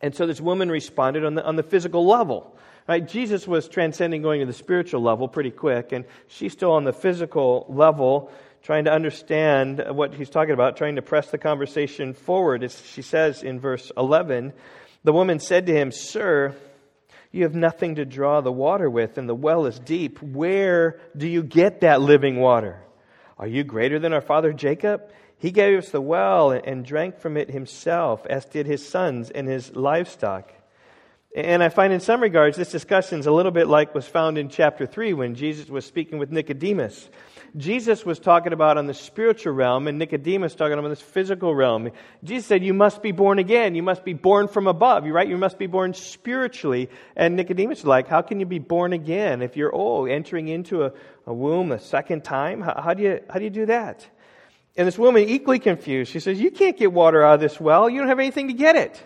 And 0.00 0.14
so 0.14 0.26
this 0.26 0.40
woman 0.40 0.70
responded 0.70 1.24
on 1.24 1.34
the, 1.34 1.44
on 1.44 1.56
the 1.56 1.62
physical 1.62 2.06
level. 2.06 2.56
Right? 2.88 3.06
Jesus 3.06 3.46
was 3.46 3.68
transcending 3.68 4.22
going 4.22 4.40
to 4.40 4.46
the 4.46 4.52
spiritual 4.52 5.02
level 5.02 5.28
pretty 5.28 5.50
quick, 5.50 5.92
and 5.92 6.04
she's 6.26 6.52
still 6.52 6.72
on 6.72 6.84
the 6.84 6.92
physical 6.92 7.66
level, 7.68 8.32
trying 8.62 8.84
to 8.84 8.92
understand 8.92 9.84
what 9.90 10.14
he's 10.14 10.30
talking 10.30 10.52
about, 10.52 10.76
trying 10.76 10.96
to 10.96 11.02
press 11.02 11.30
the 11.30 11.38
conversation 11.38 12.14
forward. 12.14 12.64
As 12.64 12.80
she 12.86 13.02
says 13.02 13.42
in 13.42 13.60
verse 13.60 13.92
11, 13.96 14.52
the 15.04 15.12
woman 15.12 15.38
said 15.38 15.66
to 15.66 15.74
him, 15.74 15.92
Sir, 15.92 16.56
you 17.30 17.44
have 17.44 17.54
nothing 17.54 17.94
to 17.94 18.04
draw 18.04 18.40
the 18.40 18.52
water 18.52 18.90
with, 18.90 19.16
and 19.16 19.28
the 19.28 19.34
well 19.34 19.66
is 19.66 19.78
deep. 19.78 20.20
Where 20.20 21.00
do 21.16 21.26
you 21.26 21.42
get 21.42 21.80
that 21.80 22.00
living 22.00 22.36
water? 22.40 22.80
Are 23.38 23.46
you 23.46 23.64
greater 23.64 23.98
than 23.98 24.12
our 24.12 24.20
father 24.20 24.52
Jacob? 24.52 25.02
He 25.38 25.50
gave 25.50 25.78
us 25.78 25.90
the 25.90 26.00
well 26.00 26.50
and 26.52 26.84
drank 26.84 27.18
from 27.18 27.36
it 27.36 27.50
himself, 27.50 28.26
as 28.26 28.44
did 28.44 28.66
his 28.66 28.86
sons 28.86 29.30
and 29.30 29.48
his 29.48 29.74
livestock. 29.74 30.52
And 31.34 31.62
I 31.62 31.70
find 31.70 31.94
in 31.94 32.00
some 32.00 32.20
regards 32.20 32.58
this 32.58 32.70
discussion 32.70 33.18
is 33.18 33.26
a 33.26 33.32
little 33.32 33.52
bit 33.52 33.66
like 33.66 33.94
was 33.94 34.06
found 34.06 34.36
in 34.36 34.50
chapter 34.50 34.86
3 34.86 35.14
when 35.14 35.34
Jesus 35.34 35.68
was 35.70 35.86
speaking 35.86 36.18
with 36.18 36.30
Nicodemus. 36.30 37.08
Jesus 37.56 38.04
was 38.04 38.18
talking 38.18 38.52
about 38.52 38.76
on 38.76 38.86
the 38.86 38.92
spiritual 38.92 39.54
realm, 39.54 39.88
and 39.88 39.98
Nicodemus 39.98 40.54
talking 40.54 40.78
about 40.78 40.88
this 40.88 41.00
physical 41.00 41.54
realm. 41.54 41.90
Jesus 42.22 42.46
said, 42.46 42.62
You 42.62 42.74
must 42.74 43.02
be 43.02 43.12
born 43.12 43.38
again. 43.38 43.74
You 43.74 43.82
must 43.82 44.04
be 44.04 44.12
born 44.12 44.46
from 44.46 44.66
above. 44.66 45.06
You're 45.06 45.14
right? 45.14 45.28
You 45.28 45.38
must 45.38 45.58
be 45.58 45.66
born 45.66 45.94
spiritually. 45.94 46.90
And 47.16 47.36
Nicodemus 47.36 47.80
is 47.80 47.86
like, 47.86 48.08
How 48.08 48.20
can 48.20 48.38
you 48.38 48.46
be 48.46 48.58
born 48.58 48.92
again 48.92 49.40
if 49.40 49.56
you're 49.56 49.74
old, 49.74 50.10
entering 50.10 50.48
into 50.48 50.84
a, 50.84 50.92
a 51.26 51.32
womb 51.32 51.72
a 51.72 51.78
second 51.78 52.24
time? 52.24 52.60
How, 52.60 52.80
how, 52.82 52.94
do 52.94 53.02
you, 53.02 53.20
how 53.30 53.38
do 53.38 53.44
you 53.44 53.50
do 53.50 53.66
that? 53.66 54.06
And 54.76 54.86
this 54.86 54.98
woman, 54.98 55.28
equally 55.28 55.58
confused, 55.58 56.10
she 56.12 56.20
says, 56.20 56.38
You 56.38 56.50
can't 56.50 56.76
get 56.76 56.92
water 56.92 57.24
out 57.24 57.34
of 57.34 57.40
this 57.40 57.58
well. 57.58 57.88
You 57.88 58.00
don't 58.00 58.08
have 58.08 58.18
anything 58.18 58.48
to 58.48 58.54
get 58.54 58.76
it. 58.76 59.02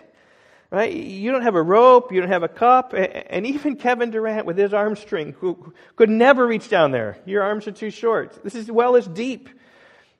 Right? 0.69 0.93
You 0.93 1.31
don't 1.31 1.43
have 1.43 1.55
a 1.55 1.61
rope, 1.61 2.11
you 2.11 2.19
don't 2.19 2.29
have 2.29 2.43
a 2.43 2.49
cup, 2.49 2.93
and 2.93 3.45
even 3.45 3.75
Kevin 3.77 4.11
Durant 4.11 4.45
with 4.45 4.57
his 4.57 4.73
arm 4.73 4.97
string 4.97 5.33
who 5.39 5.73
could 5.95 6.09
never 6.09 6.45
reach 6.45 6.69
down 6.69 6.91
there. 6.91 7.17
Your 7.25 7.43
arms 7.43 7.67
are 7.67 7.71
too 7.71 7.89
short. 7.89 8.43
This 8.43 8.55
is 8.55 8.69
well 8.69 8.95
is 8.95 9.07
deep. 9.07 9.49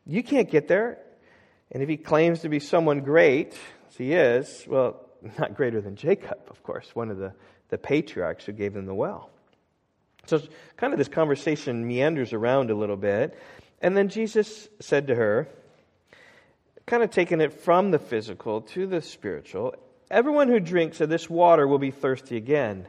You 0.06 0.24
can't 0.24 0.50
get 0.50 0.70
there. 0.70 1.00
And 1.72 1.84
if 1.84 1.90
he 1.90 1.98
claims 1.98 2.42
to 2.42 2.50
be 2.50 2.60
someone 2.60 3.02
great, 3.02 3.54
as 3.90 3.98
he 3.98 4.14
is, 4.14 4.64
well, 4.68 5.06
not 5.40 5.56
greater 5.56 5.82
than 5.82 5.96
Jacob, 5.96 6.40
of 6.50 6.64
course, 6.64 6.90
one 6.94 7.12
of 7.12 7.18
the, 7.18 7.34
the 7.70 7.78
patriarchs 7.78 8.46
who 8.46 8.54
gave 8.54 8.74
them 8.74 8.86
the 8.86 8.96
well. 8.96 9.30
So 10.28 10.42
kind 10.76 10.94
of 10.94 10.98
this 11.00 11.08
conversation 11.08 11.88
meanders 11.88 12.34
around 12.34 12.70
a 12.70 12.76
little 12.76 12.98
bit. 12.98 13.38
And 13.82 13.96
then 13.96 14.10
Jesus 14.10 14.68
said 14.80 15.08
to 15.08 15.16
her, 15.16 15.48
kind 16.86 17.04
of 17.04 17.12
taking 17.12 17.42
it 17.42 17.54
from 17.54 17.92
the 17.92 18.00
physical 18.00 18.62
to 18.62 18.88
the 18.88 19.02
spiritual, 19.02 19.76
Everyone 20.10 20.48
who 20.48 20.62
drinks 20.62 21.02
of 21.02 21.10
this 21.10 21.30
water 21.30 21.68
will 21.68 21.80
be 21.80 21.92
thirsty 21.92 22.38
again, 22.38 22.88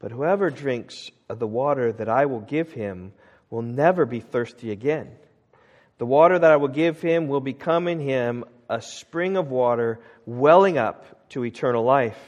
but 0.00 0.10
whoever 0.10 0.50
drinks 0.50 1.10
of 1.28 1.38
the 1.38 1.46
water 1.46 1.92
that 1.92 2.08
I 2.08 2.26
will 2.26 2.40
give 2.40 2.72
him 2.72 3.12
will 3.50 3.62
never 3.62 4.04
be 4.04 4.18
thirsty 4.18 4.72
again. 4.72 5.12
The 5.98 6.06
water 6.06 6.36
that 6.36 6.50
I 6.50 6.56
will 6.56 6.68
give 6.68 7.00
him 7.00 7.28
will 7.28 7.40
become 7.40 7.86
in 7.86 8.00
him 8.00 8.44
a 8.68 8.82
spring 8.82 9.36
of 9.36 9.52
water 9.52 10.00
welling 10.26 10.76
up 10.76 11.28
to 11.30 11.44
eternal 11.44 11.84
life. 11.84 12.18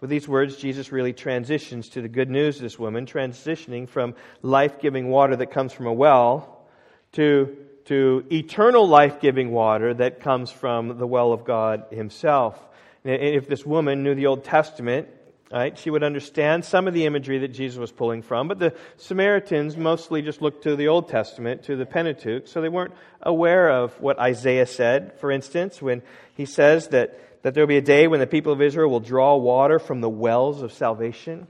With 0.00 0.08
these 0.08 0.26
words, 0.26 0.56
Jesus 0.56 0.90
really 0.90 1.12
transitions 1.12 1.90
to 1.90 2.00
the 2.00 2.08
good 2.08 2.30
news 2.30 2.56
of 2.56 2.62
this 2.62 2.78
woman, 2.78 3.04
transitioning 3.04 3.88
from 3.88 4.14
life 4.40 4.80
giving 4.80 5.10
water 5.10 5.36
that 5.36 5.50
comes 5.50 5.74
from 5.74 5.86
a 5.86 5.92
well 5.92 6.66
to, 7.12 7.58
to 7.84 8.24
eternal 8.32 8.88
life 8.88 9.20
giving 9.20 9.50
water 9.50 9.92
that 9.92 10.20
comes 10.20 10.50
from 10.50 10.96
the 10.96 11.06
well 11.06 11.34
of 11.34 11.44
God 11.44 11.84
Himself. 11.90 12.58
If 13.04 13.48
this 13.48 13.66
woman 13.66 14.02
knew 14.02 14.14
the 14.14 14.26
Old 14.26 14.44
Testament, 14.44 15.08
right, 15.50 15.76
she 15.76 15.90
would 15.90 16.02
understand 16.02 16.64
some 16.64 16.86
of 16.86 16.94
the 16.94 17.04
imagery 17.04 17.38
that 17.38 17.48
Jesus 17.48 17.78
was 17.78 17.90
pulling 17.90 18.22
from. 18.22 18.48
But 18.48 18.58
the 18.58 18.74
Samaritans 18.96 19.76
mostly 19.76 20.22
just 20.22 20.40
looked 20.40 20.62
to 20.64 20.76
the 20.76 20.88
Old 20.88 21.08
Testament, 21.08 21.64
to 21.64 21.76
the 21.76 21.86
Pentateuch, 21.86 22.46
so 22.46 22.60
they 22.60 22.68
weren't 22.68 22.94
aware 23.20 23.70
of 23.70 23.92
what 24.00 24.18
Isaiah 24.18 24.66
said, 24.66 25.18
for 25.18 25.30
instance, 25.30 25.82
when 25.82 26.02
he 26.36 26.46
says 26.46 26.88
that, 26.88 27.42
that 27.42 27.54
there 27.54 27.62
will 27.62 27.68
be 27.68 27.76
a 27.76 27.82
day 27.82 28.06
when 28.06 28.20
the 28.20 28.26
people 28.26 28.52
of 28.52 28.62
Israel 28.62 28.88
will 28.88 29.00
draw 29.00 29.36
water 29.36 29.78
from 29.78 30.00
the 30.00 30.08
wells 30.08 30.62
of 30.62 30.72
salvation. 30.72 31.48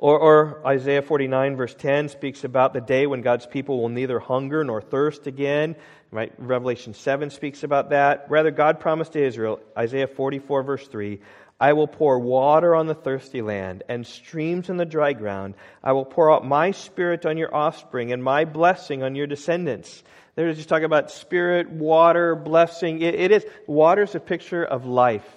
Or, 0.00 0.18
or, 0.18 0.66
Isaiah 0.66 1.02
49, 1.02 1.56
verse 1.56 1.74
10, 1.74 2.08
speaks 2.08 2.42
about 2.44 2.72
the 2.72 2.80
day 2.80 3.06
when 3.06 3.20
God's 3.20 3.44
people 3.44 3.82
will 3.82 3.90
neither 3.90 4.18
hunger 4.18 4.64
nor 4.64 4.80
thirst 4.80 5.26
again. 5.26 5.76
Right? 6.10 6.32
Revelation 6.38 6.94
7 6.94 7.28
speaks 7.28 7.64
about 7.64 7.90
that. 7.90 8.24
Rather, 8.30 8.50
God 8.50 8.80
promised 8.80 9.12
to 9.12 9.22
Israel, 9.22 9.60
Isaiah 9.76 10.06
44, 10.06 10.62
verse 10.62 10.88
3, 10.88 11.20
I 11.60 11.74
will 11.74 11.86
pour 11.86 12.18
water 12.18 12.74
on 12.74 12.86
the 12.86 12.94
thirsty 12.94 13.42
land 13.42 13.82
and 13.90 14.06
streams 14.06 14.70
on 14.70 14.78
the 14.78 14.86
dry 14.86 15.12
ground. 15.12 15.54
I 15.84 15.92
will 15.92 16.06
pour 16.06 16.32
out 16.32 16.46
my 16.46 16.70
spirit 16.70 17.26
on 17.26 17.36
your 17.36 17.54
offspring 17.54 18.10
and 18.10 18.24
my 18.24 18.46
blessing 18.46 19.02
on 19.02 19.14
your 19.14 19.26
descendants. 19.26 20.02
They're 20.34 20.54
just 20.54 20.70
talking 20.70 20.86
about 20.86 21.10
spirit, 21.10 21.68
water, 21.68 22.34
blessing. 22.34 23.02
it, 23.02 23.14
it 23.14 23.32
is. 23.32 23.44
Water 23.66 24.04
is 24.04 24.14
a 24.14 24.20
picture 24.20 24.64
of 24.64 24.86
life. 24.86 25.28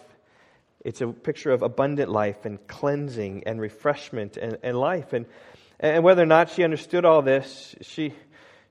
It's 0.83 1.01
a 1.01 1.07
picture 1.07 1.51
of 1.51 1.61
abundant 1.61 2.09
life 2.09 2.45
and 2.45 2.65
cleansing 2.67 3.43
and 3.45 3.59
refreshment 3.59 4.37
and, 4.37 4.57
and 4.63 4.77
life. 4.77 5.13
And, 5.13 5.25
and 5.79 6.03
whether 6.03 6.23
or 6.23 6.27
not 6.27 6.49
she 6.49 6.63
understood 6.63 7.05
all 7.05 7.21
this, 7.21 7.75
she, 7.81 8.13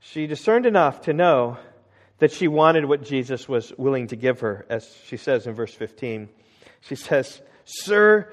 she 0.01 0.27
discerned 0.27 0.67
enough 0.67 1.03
to 1.03 1.13
know 1.13 1.57
that 2.19 2.33
she 2.33 2.49
wanted 2.49 2.85
what 2.85 3.03
Jesus 3.03 3.49
was 3.49 3.73
willing 3.77 4.09
to 4.09 4.17
give 4.17 4.41
her, 4.41 4.67
as 4.69 4.89
she 5.07 5.17
says 5.17 5.47
in 5.47 5.55
verse 5.55 5.75
15. 5.75 6.29
She 6.83 6.95
says, 6.95 7.41
Sir, 7.65 8.29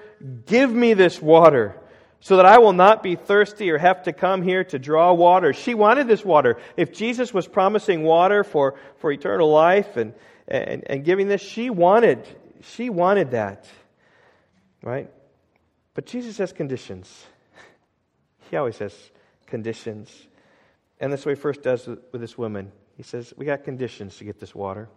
give 0.46 0.72
me 0.72 0.94
this 0.94 1.22
water 1.22 1.76
so 2.22 2.38
that 2.38 2.46
I 2.46 2.58
will 2.58 2.74
not 2.74 3.02
be 3.02 3.15
thirsty 3.15 3.72
or 3.72 3.78
have 3.78 4.04
to 4.04 4.13
come 4.13 4.42
here 4.42 4.63
to 4.65 4.80
draw 4.80 5.13
water. 5.13 5.54
She 5.54 5.74
wanted 5.74 6.08
this 6.08 6.26
water. 6.26 6.58
If 6.76 6.92
Jesus 6.92 7.34
was 7.34 7.48
promising 7.48 8.04
water 8.04 8.44
for, 8.44 8.76
for 8.98 9.12
eternal 9.12 9.50
life 9.50 9.96
and, 9.96 10.13
and, 10.48 10.84
and 10.86 11.06
giving 11.06 11.28
this, 11.28 11.42
she 11.42 11.70
wanted 11.70 12.28
she 12.62 12.89
wanted 12.89 13.32
that, 13.32 13.67
right? 14.82 15.10
But 15.93 16.06
Jesus 16.06 16.38
has 16.38 16.54
conditions. 16.54 17.26
He 18.50 18.58
always 18.58 18.80
has 18.80 18.95
conditions. 19.45 20.10
And 21.00 21.12
that's 21.12 21.26
what 21.26 21.36
he 21.36 21.41
first 21.41 21.62
does 21.62 21.88
with, 21.88 22.00
this 22.13 22.38
woman. 22.38 22.72
He 22.98 23.04
says, 23.04 23.34
We 23.38 23.45
got 23.45 23.63
conditions 23.63 24.17
to 24.17 24.24
get 24.24 24.39
this 24.39 24.56
water. 24.56 24.89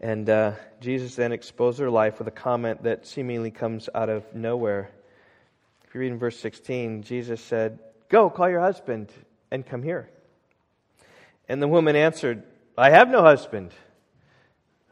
And 0.00 0.28
uh, 0.28 0.52
Jesus 0.80 1.14
then 1.14 1.32
exposed 1.32 1.78
her 1.78 1.90
life 1.90 2.18
with 2.18 2.28
a 2.28 2.32
comment 2.32 2.82
that 2.82 3.06
seemingly 3.06 3.50
comes 3.50 3.88
out 3.94 4.08
of 4.08 4.34
nowhere. 4.34 4.90
If 5.86 5.94
you 5.94 6.00
read 6.00 6.12
in 6.12 6.18
verse 6.18 6.38
16, 6.40 7.02
Jesus 7.02 7.40
said, 7.40 7.78
Go, 8.08 8.28
call 8.28 8.50
your 8.50 8.60
husband 8.60 9.10
and 9.50 9.64
come 9.64 9.82
here. 9.82 10.10
And 11.48 11.62
the 11.62 11.68
woman 11.68 11.96
answered, 11.96 12.42
I 12.76 12.90
have 12.90 13.08
no 13.08 13.22
husband. 13.22 13.72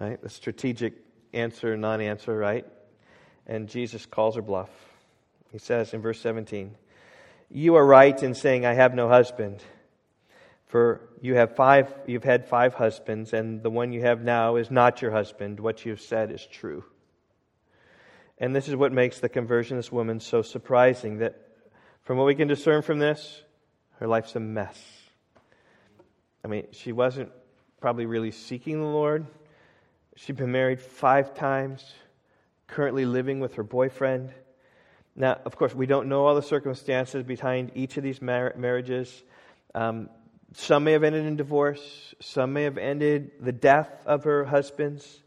Right? 0.01 0.21
The 0.23 0.31
strategic 0.31 0.95
answer, 1.33 1.77
non 1.77 2.01
answer, 2.01 2.37
right? 2.37 2.67
And 3.47 3.69
Jesus 3.69 4.07
calls 4.07 4.37
her 4.37 4.43
bluff. 4.43 4.71
He 5.51 5.59
says 5.59 5.93
in 5.93 6.01
verse 6.01 6.21
17, 6.21 6.75
You 7.51 7.77
are 7.77 7.87
right 7.87 8.21
in 8.23 8.35
saying, 8.35 8.65
I 8.65 8.75
have 8.75 8.95
no 8.95 9.09
husband. 9.09 9.63
For 10.67 11.03
you 11.21 11.35
have 11.35 11.55
five, 11.55 11.95
you've 12.07 12.25
had 12.25 12.49
five 12.49 12.73
husbands, 12.73 13.35
and 13.35 13.63
the 13.63 13.69
one 13.69 13.93
you 13.93 14.01
have 14.01 14.23
now 14.23 14.57
is 14.57 14.71
not 14.71 15.03
your 15.03 15.11
husband. 15.11 15.61
What 15.61 15.85
you've 15.85 16.01
said 16.01 16.31
is 16.31 16.47
true. 16.47 16.85
And 18.39 18.57
this 18.57 18.69
is 18.69 18.75
what 18.75 18.91
makes 18.91 19.21
the 19.21 19.29
conversion 19.29 19.77
of 19.77 19.85
this 19.85 19.93
woman 19.93 20.19
so 20.19 20.41
surprising 20.41 21.19
that 21.19 21.39
from 22.03 22.17
what 22.17 22.27
we 22.27 22.35
can 22.35 22.49
discern 22.49 22.83
from 22.83 22.99
this, 22.99 23.43
her 24.01 24.09
life's 24.09 24.35
a 24.35 24.41
mess. 24.41 24.81
I 26.45 26.49
mean, 26.49 26.67
she 26.73 26.91
wasn't 26.91 27.31
probably 27.81 28.07
really 28.07 28.31
seeking 28.31 28.81
the 28.81 28.87
Lord. 28.87 29.27
She'd 30.17 30.37
been 30.37 30.53
married 30.53 30.81
five 30.81 31.35
times, 31.35 31.85
currently 32.67 33.07
living 33.07 33.41
with 33.41 33.55
her 33.55 33.63
boyfriend. 33.63 34.31
Now, 35.17 35.39
of 35.45 35.57
course, 35.57 35.75
we 35.75 35.87
don't 35.87 36.09
know 36.09 36.27
all 36.27 36.35
the 36.35 36.43
circumstances 36.43 37.23
behind 37.23 37.73
each 37.75 37.97
of 37.97 38.03
these 38.03 38.21
mar- 38.21 38.55
marriages. 38.57 39.23
Um, 39.75 40.11
some 40.55 40.85
may 40.85 40.93
have 40.93 41.03
ended 41.03 41.25
in 41.25 41.37
divorce, 41.37 42.15
some 42.21 42.53
may 42.53 42.65
have 42.65 42.77
ended 42.77 43.33
the 43.41 43.53
death 43.53 43.91
of 44.05 44.25
her 44.25 44.45
husbands. 44.45 45.23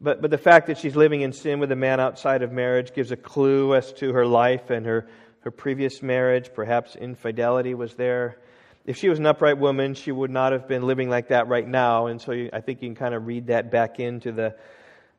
But, 0.00 0.22
but 0.22 0.30
the 0.30 0.38
fact 0.38 0.66
that 0.68 0.78
she's 0.78 0.96
living 0.96 1.20
in 1.20 1.32
sin 1.32 1.58
with 1.58 1.70
a 1.72 1.76
man 1.76 2.00
outside 2.00 2.42
of 2.42 2.52
marriage 2.52 2.94
gives 2.94 3.12
a 3.12 3.16
clue 3.16 3.74
as 3.74 3.92
to 3.94 4.12
her 4.12 4.26
life 4.26 4.70
and 4.70 4.86
her, 4.86 5.08
her 5.40 5.50
previous 5.50 6.02
marriage. 6.02 6.50
Perhaps 6.54 6.96
infidelity 6.96 7.74
was 7.74 7.94
there. 7.94 8.38
If 8.86 8.96
she 8.96 9.08
was 9.08 9.18
an 9.18 9.26
upright 9.26 9.58
woman, 9.58 9.94
she 9.94 10.12
would 10.12 10.30
not 10.30 10.52
have 10.52 10.68
been 10.68 10.86
living 10.86 11.10
like 11.10 11.28
that 11.28 11.48
right 11.48 11.66
now. 11.66 12.06
And 12.06 12.20
so 12.20 12.30
you, 12.30 12.50
I 12.52 12.60
think 12.60 12.80
you 12.80 12.88
can 12.88 12.94
kind 12.94 13.14
of 13.14 13.26
read 13.26 13.48
that 13.48 13.70
back 13.70 13.98
into 13.98 14.30
the, 14.30 14.54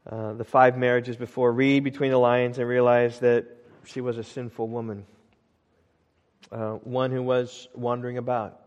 uh, 0.09 0.33
the 0.33 0.45
five 0.45 0.77
marriages 0.77 1.17
before. 1.17 1.51
Read 1.51 1.83
between 1.83 2.11
the 2.11 2.17
lines 2.17 2.59
and 2.59 2.67
realize 2.67 3.19
that 3.19 3.45
she 3.83 3.99
was 3.99 4.17
a 4.17 4.23
sinful 4.23 4.69
woman, 4.69 5.05
uh, 6.49 6.73
one 6.75 7.11
who 7.11 7.21
was 7.21 7.67
wandering 7.75 8.17
about, 8.17 8.61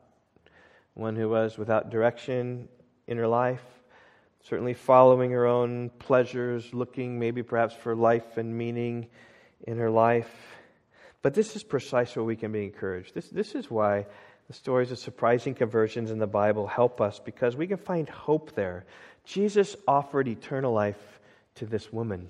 one 0.93 1.17
who 1.17 1.31
was 1.31 1.57
without 1.57 1.89
direction 1.89 2.69
in 3.07 3.17
her 3.17 3.27
life, 3.27 3.65
certainly 4.43 4.75
following 4.75 5.31
her 5.31 5.47
own 5.47 5.91
pleasures, 5.99 6.75
looking 6.75 7.19
maybe 7.19 7.43
perhaps 7.43 7.75
for 7.75 7.97
life 7.97 8.37
and 8.37 8.57
meaning 8.57 9.09
in 9.67 9.79
her 9.79 9.91
life. 9.91 10.31
But 11.23 11.33
this 11.33 11.57
is 11.57 11.63
precisely 11.63 12.21
where 12.21 12.27
we 12.27 12.37
can 12.37 12.53
be 12.53 12.65
encouraged. 12.65 13.15
This, 13.15 13.29
this 13.29 13.55
is 13.55 13.71
why 13.71 14.07
the 14.51 14.55
stories 14.55 14.91
of 14.91 14.99
surprising 14.99 15.55
conversions 15.55 16.11
in 16.11 16.19
the 16.19 16.27
Bible 16.27 16.67
help 16.67 17.01
us 17.01 17.21
because 17.21 17.55
we 17.55 17.69
can 17.69 17.77
find 17.77 18.09
hope 18.09 18.53
there. 18.57 18.85
Jesus 19.25 19.77
offered 19.87 20.27
eternal 20.27 20.73
life 20.73 21.21
to 21.55 21.67
this 21.67 21.93
woman. 21.93 22.29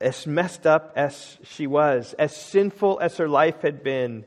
As 0.00 0.26
messed 0.26 0.66
up 0.66 0.92
as 0.96 1.38
she 1.44 1.68
was, 1.68 2.14
as 2.14 2.34
sinful 2.34 2.98
as 2.98 3.16
her 3.18 3.28
life 3.28 3.62
had 3.62 3.84
been, 3.84 4.24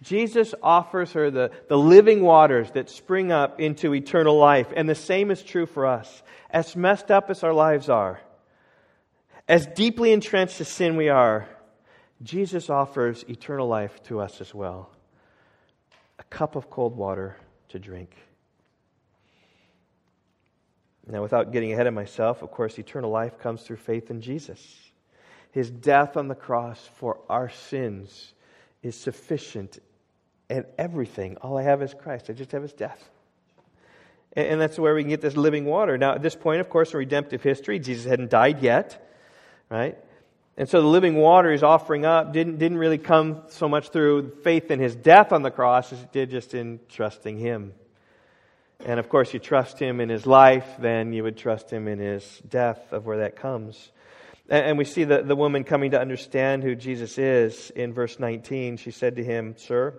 Jesus 0.00 0.54
offers 0.62 1.10
her 1.14 1.28
the, 1.32 1.50
the 1.68 1.76
living 1.76 2.22
waters 2.22 2.70
that 2.70 2.88
spring 2.88 3.32
up 3.32 3.60
into 3.60 3.96
eternal 3.96 4.38
life. 4.38 4.72
And 4.76 4.88
the 4.88 4.94
same 4.94 5.32
is 5.32 5.42
true 5.42 5.66
for 5.66 5.86
us. 5.86 6.22
As 6.50 6.76
messed 6.76 7.10
up 7.10 7.30
as 7.30 7.42
our 7.42 7.52
lives 7.52 7.88
are, 7.88 8.20
as 9.48 9.66
deeply 9.66 10.12
entrenched 10.12 10.60
as 10.60 10.68
sin 10.68 10.94
we 10.94 11.08
are, 11.08 11.48
Jesus 12.22 12.70
offers 12.70 13.24
eternal 13.28 13.66
life 13.66 14.00
to 14.04 14.20
us 14.20 14.40
as 14.40 14.54
well 14.54 14.94
a 16.18 16.22
cup 16.24 16.56
of 16.56 16.70
cold 16.70 16.96
water 16.96 17.36
to 17.68 17.78
drink. 17.78 18.14
Now, 21.06 21.22
without 21.22 21.52
getting 21.52 21.72
ahead 21.72 21.86
of 21.86 21.94
myself, 21.94 22.42
of 22.42 22.50
course, 22.50 22.78
eternal 22.78 23.10
life 23.10 23.38
comes 23.38 23.62
through 23.62 23.76
faith 23.76 24.10
in 24.10 24.22
Jesus. 24.22 24.78
His 25.50 25.70
death 25.70 26.16
on 26.16 26.28
the 26.28 26.34
cross 26.34 26.88
for 26.96 27.18
our 27.28 27.50
sins 27.50 28.32
is 28.82 28.96
sufficient, 28.96 29.78
and 30.48 30.64
everything, 30.78 31.36
all 31.42 31.58
I 31.58 31.62
have 31.62 31.82
is 31.82 31.94
Christ. 31.94 32.30
I 32.30 32.32
just 32.32 32.52
have 32.52 32.62
his 32.62 32.72
death. 32.72 33.10
And 34.36 34.60
that's 34.60 34.78
where 34.78 34.94
we 34.94 35.02
can 35.02 35.10
get 35.10 35.20
this 35.20 35.36
living 35.36 35.64
water. 35.64 35.96
Now, 35.96 36.14
at 36.14 36.22
this 36.22 36.34
point, 36.34 36.60
of 36.60 36.68
course, 36.68 36.92
in 36.92 36.98
redemptive 36.98 37.42
history, 37.42 37.78
Jesus 37.78 38.04
hadn't 38.04 38.30
died 38.30 38.62
yet, 38.62 39.08
right? 39.70 39.96
And 40.56 40.68
so 40.68 40.80
the 40.80 40.88
living 40.88 41.16
water 41.16 41.50
he's 41.50 41.64
offering 41.64 42.04
up 42.04 42.32
didn't, 42.32 42.58
didn't 42.58 42.78
really 42.78 42.98
come 42.98 43.42
so 43.48 43.68
much 43.68 43.88
through 43.88 44.36
faith 44.44 44.70
in 44.70 44.78
his 44.78 44.94
death 44.94 45.32
on 45.32 45.42
the 45.42 45.50
cross 45.50 45.92
as 45.92 46.00
it 46.00 46.12
did 46.12 46.30
just 46.30 46.54
in 46.54 46.78
trusting 46.88 47.38
him. 47.38 47.74
And 48.84 49.00
of 49.00 49.08
course, 49.08 49.32
you 49.32 49.40
trust 49.40 49.78
him 49.80 50.00
in 50.00 50.08
his 50.08 50.26
life, 50.26 50.66
then 50.78 51.12
you 51.12 51.22
would 51.22 51.36
trust 51.36 51.72
him 51.72 51.88
in 51.88 51.98
his 51.98 52.40
death, 52.48 52.92
of 52.92 53.06
where 53.06 53.18
that 53.18 53.34
comes. 53.34 53.90
And, 54.48 54.66
and 54.66 54.78
we 54.78 54.84
see 54.84 55.04
the, 55.04 55.22
the 55.22 55.34
woman 55.34 55.64
coming 55.64 55.90
to 55.92 56.00
understand 56.00 56.62
who 56.62 56.74
Jesus 56.76 57.18
is 57.18 57.70
in 57.70 57.92
verse 57.92 58.20
19. 58.20 58.76
She 58.76 58.90
said 58.90 59.16
to 59.16 59.24
him, 59.24 59.56
Sir, 59.56 59.94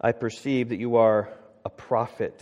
I 0.00 0.12
perceive 0.12 0.70
that 0.70 0.78
you 0.78 0.96
are 0.96 1.28
a 1.64 1.70
prophet. 1.70 2.40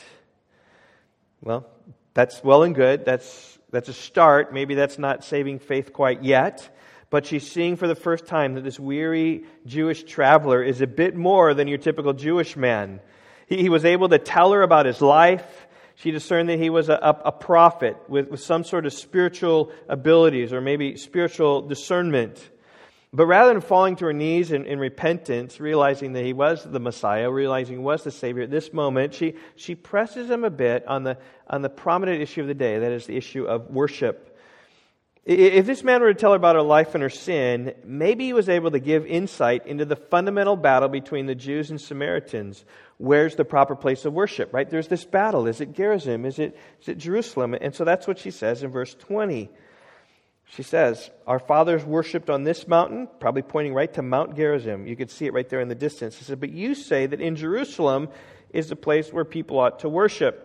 Well, 1.41 1.67
that's 2.15 2.45
well 2.45 2.63
and 2.63 2.75
good. 2.75 3.05
That's 3.05 3.58
that's 3.71 3.89
a 3.89 3.93
start. 3.93 4.53
Maybe 4.53 4.75
that's 4.75 4.99
not 4.99 5.25
saving 5.25 5.59
faith 5.59 5.93
quite 5.93 6.23
yet. 6.23 6.75
But 7.11 7.27
she's 7.27 7.51
seeing 7.51 7.77
for 7.77 7.87
the 7.87 7.95
first 7.95 8.27
time 8.27 8.55
that 8.55 8.65
this 8.65 8.79
weary 8.79 9.45
Jewish 9.67 10.05
traveler 10.05 10.63
is 10.63 10.81
a 10.81 10.87
bit 10.87 11.17
more 11.17 11.55
than 11.55 11.69
your 11.69 11.79
typical 11.79 12.13
Jewish 12.13 12.57
man. 12.57 13.01
He, 13.47 13.63
he 13.63 13.69
was 13.69 13.85
able 13.85 14.11
to 14.11 14.19
tell 14.19 14.53
her 14.53 14.63
about 14.63 14.87
his 14.87 15.01
life. 15.01 15.67
She 15.95 16.11
discerned 16.11 16.49
that 16.49 16.59
he 16.59 16.71
was 16.71 16.89
a, 16.89 16.95
a, 16.95 17.21
a 17.27 17.33
prophet 17.33 17.97
with, 18.09 18.29
with 18.29 18.41
some 18.41 18.63
sort 18.63 18.87
of 18.87 18.93
spiritual 18.93 19.73
abilities 19.89 20.53
or 20.53 20.61
maybe 20.61 20.97
spiritual 20.97 21.63
discernment. 21.63 22.51
But 23.13 23.27
rather 23.27 23.53
than 23.53 23.63
falling 23.63 23.97
to 23.97 24.07
her 24.07 24.13
knees 24.13 24.53
in, 24.53 24.67
in, 24.67 24.79
repentance, 24.79 25.61
realizing 25.61 26.13
that 26.13 26.25
he 26.25 26.35
was 26.35 26.63
the 26.63 26.79
Messiah, 26.79 27.31
realizing 27.31 27.79
he 27.79 27.83
was 27.83 28.05
the 28.05 28.11
Savior, 28.11 28.43
at 28.43 28.51
this 28.51 28.73
moment, 28.73 29.15
she, 29.15 29.35
she 29.57 29.75
presses 29.75 30.29
him 30.29 30.45
a 30.45 30.51
bit 30.51 30.87
on 30.87 31.05
the, 31.05 31.17
on 31.47 31.63
the 31.63 31.71
prominent 31.71 32.21
issue 32.21 32.43
of 32.43 32.49
the 32.49 32.55
day, 32.55 32.79
that 32.79 32.93
is 32.93 33.07
the 33.07 33.17
issue 33.17 33.45
of 33.45 33.71
worship. 33.71 34.37
If 35.25 35.67
this 35.67 35.83
man 35.83 36.01
were 36.01 36.13
to 36.13 36.19
tell 36.19 36.31
her 36.31 36.37
about 36.37 36.55
her 36.55 36.63
life 36.63 36.95
and 36.95 37.03
her 37.03 37.11
sin, 37.11 37.75
maybe 37.85 38.25
he 38.25 38.33
was 38.33 38.49
able 38.49 38.71
to 38.71 38.79
give 38.79 39.05
insight 39.05 39.67
into 39.67 39.85
the 39.85 39.97
fundamental 39.97 40.57
battle 40.57 40.89
between 40.89 41.27
the 41.27 41.35
Jews 41.35 41.71
and 41.71 41.79
Samaritans. 41.79 42.65
Where's 42.97 43.37
the 43.37 43.45
proper 43.45 43.77
place 43.77 44.07
of 44.07 44.15
worship, 44.15 44.55
right? 44.55 44.69
There's 44.69 44.89
this 44.89 45.05
battle. 45.05 45.47
Is 45.47 45.61
it 45.61 45.73
Gerizim? 45.73 46.25
Is 46.25 46.39
it, 46.39 46.57
is 46.81 46.89
it 46.89 46.99
Jerusalem? 46.99 47.55
And 47.61 47.75
so 47.75 47.85
that's 47.85 48.07
what 48.07 48.19
she 48.19 48.31
says 48.31 48.63
in 48.63 48.71
verse 48.71 48.95
20. 48.95 49.51
She 50.55 50.63
says, 50.63 51.11
Our 51.27 51.39
fathers 51.39 51.85
worshipped 51.85 52.31
on 52.31 52.45
this 52.45 52.67
mountain, 52.67 53.09
probably 53.21 53.43
pointing 53.43 53.75
right 53.75 53.93
to 53.95 54.03
Mount 54.03 54.37
Gerizim. 54.37 54.87
You 54.87 54.97
could 54.97 55.11
see 55.11 55.27
it 55.27 55.33
right 55.33 55.49
there 55.49 55.61
in 55.61 55.69
the 55.69 55.75
distance. 55.75 56.17
She 56.17 56.25
said, 56.25 56.41
But 56.41 56.51
you 56.51 56.75
say 56.75 57.07
that 57.07 57.21
in 57.21 57.37
Jerusalem 57.37 58.09
is 58.51 58.69
the 58.69 58.77
place 58.77 59.13
where 59.13 59.25
people 59.25 59.59
ought 59.59 59.81
to 59.81 59.89
worship. 59.89 60.45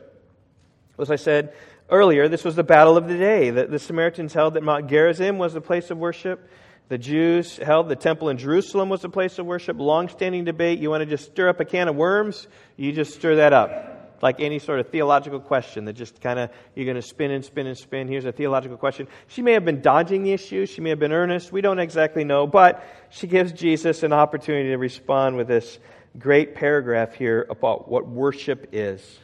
As 1.00 1.10
I 1.10 1.16
said 1.16 1.54
earlier, 1.89 2.28
this 2.28 2.44
was 2.44 2.56
the 2.56 2.63
battle 2.63 2.98
of 2.98 3.08
the 3.08 3.18
day. 3.18 3.50
The, 3.50 3.66
the 3.66 3.80
Samaritans 3.80 4.34
held 4.34 4.56
that 4.56 4.63
Mount 4.63 4.88
Gerizim 4.88 5.38
was 5.38 5.54
the 5.54 5.62
place 5.62 5.89
of 5.89 5.98
worship. 5.98 6.50
The 6.89 6.98
Jews 6.98 7.58
held 7.58 7.88
the 7.88 7.96
temple 7.96 8.30
in 8.30 8.38
Jerusalem 8.38 8.89
was 8.89 9.02
the 9.02 9.10
place 9.10 9.39
of 9.39 9.46
worship. 9.46 9.80
Long 9.80 10.10
standing 10.10 10.44
debate. 10.44 10.80
You 10.80 10.89
want 10.89 11.02
to 11.02 11.06
just 11.06 11.32
stir 11.32 11.48
up 11.48 11.60
a 11.60 11.66
can 11.66 11.88
of 11.88 11.96
worms? 11.96 12.48
You 12.76 12.92
just 12.92 13.13
stir 13.16 13.36
that 13.36 13.54
up 13.54 13.93
like 14.24 14.40
any 14.40 14.58
sort 14.58 14.80
of 14.80 14.88
theological 14.88 15.42
question 15.42 15.84
that 15.84 15.94
just 15.94 16.22
kind 16.22 16.40
of 16.40 16.50
you're 16.76 16.86
going 16.86 16.96
to 16.96 17.02
spin 17.02 17.30
and 17.30 17.44
spin 17.44 17.68
and 17.68 17.78
spin. 17.78 18.08
Here's 18.08 18.24
a 18.24 18.32
theological 18.32 18.78
question. 18.78 19.10
She 19.28 19.42
may 19.42 19.52
have 19.52 19.66
been 19.66 19.82
dodging 19.82 20.24
the 20.24 20.32
issue, 20.32 20.66
she 20.66 20.80
may 20.80 20.92
have 20.92 21.00
been 21.00 21.12
earnest. 21.12 21.52
We 21.52 21.60
don't 21.60 21.78
exactly 21.78 22.24
know, 22.24 22.48
but 22.48 22.88
she 23.10 23.28
gives 23.28 23.52
Jesus 23.52 24.02
an 24.02 24.14
opportunity 24.14 24.70
to 24.70 24.78
respond 24.78 25.36
with 25.36 25.50
this 25.50 25.78
great 26.18 26.56
paragraph 26.56 27.14
here 27.14 27.46
about 27.50 27.90
what 27.90 28.08
worship 28.08 28.70
is. 28.72 29.20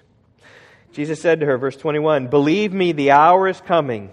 Jesus 0.92 1.22
said 1.22 1.40
to 1.40 1.46
her, 1.46 1.58
verse 1.58 1.78
21, 1.78 2.28
Believe 2.28 2.74
me, 2.74 2.92
the 2.92 3.12
hour 3.12 3.48
is 3.48 3.62
coming 3.62 4.12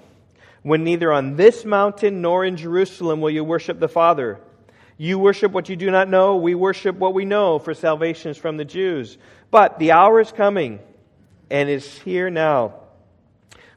when 0.62 0.84
neither 0.84 1.12
on 1.12 1.34
this 1.34 1.64
mountain 1.64 2.22
nor 2.22 2.44
in 2.44 2.56
Jerusalem 2.56 3.20
will 3.20 3.30
you 3.30 3.42
worship 3.42 3.80
the 3.80 3.88
Father. 3.88 4.38
You 4.98 5.18
worship 5.18 5.52
what 5.52 5.68
you 5.68 5.76
do 5.76 5.90
not 5.90 6.08
know. 6.08 6.36
We 6.36 6.54
worship 6.54 6.96
what 6.96 7.14
we 7.14 7.24
know, 7.24 7.58
for 7.58 7.74
salvation 7.74 8.30
is 8.30 8.38
from 8.38 8.56
the 8.56 8.64
Jews. 8.64 9.18
But 9.50 9.78
the 9.78 9.92
hour 9.92 10.20
is 10.20 10.32
coming 10.32 10.80
and 11.50 11.68
is 11.68 11.98
here 12.00 12.30
now 12.30 12.74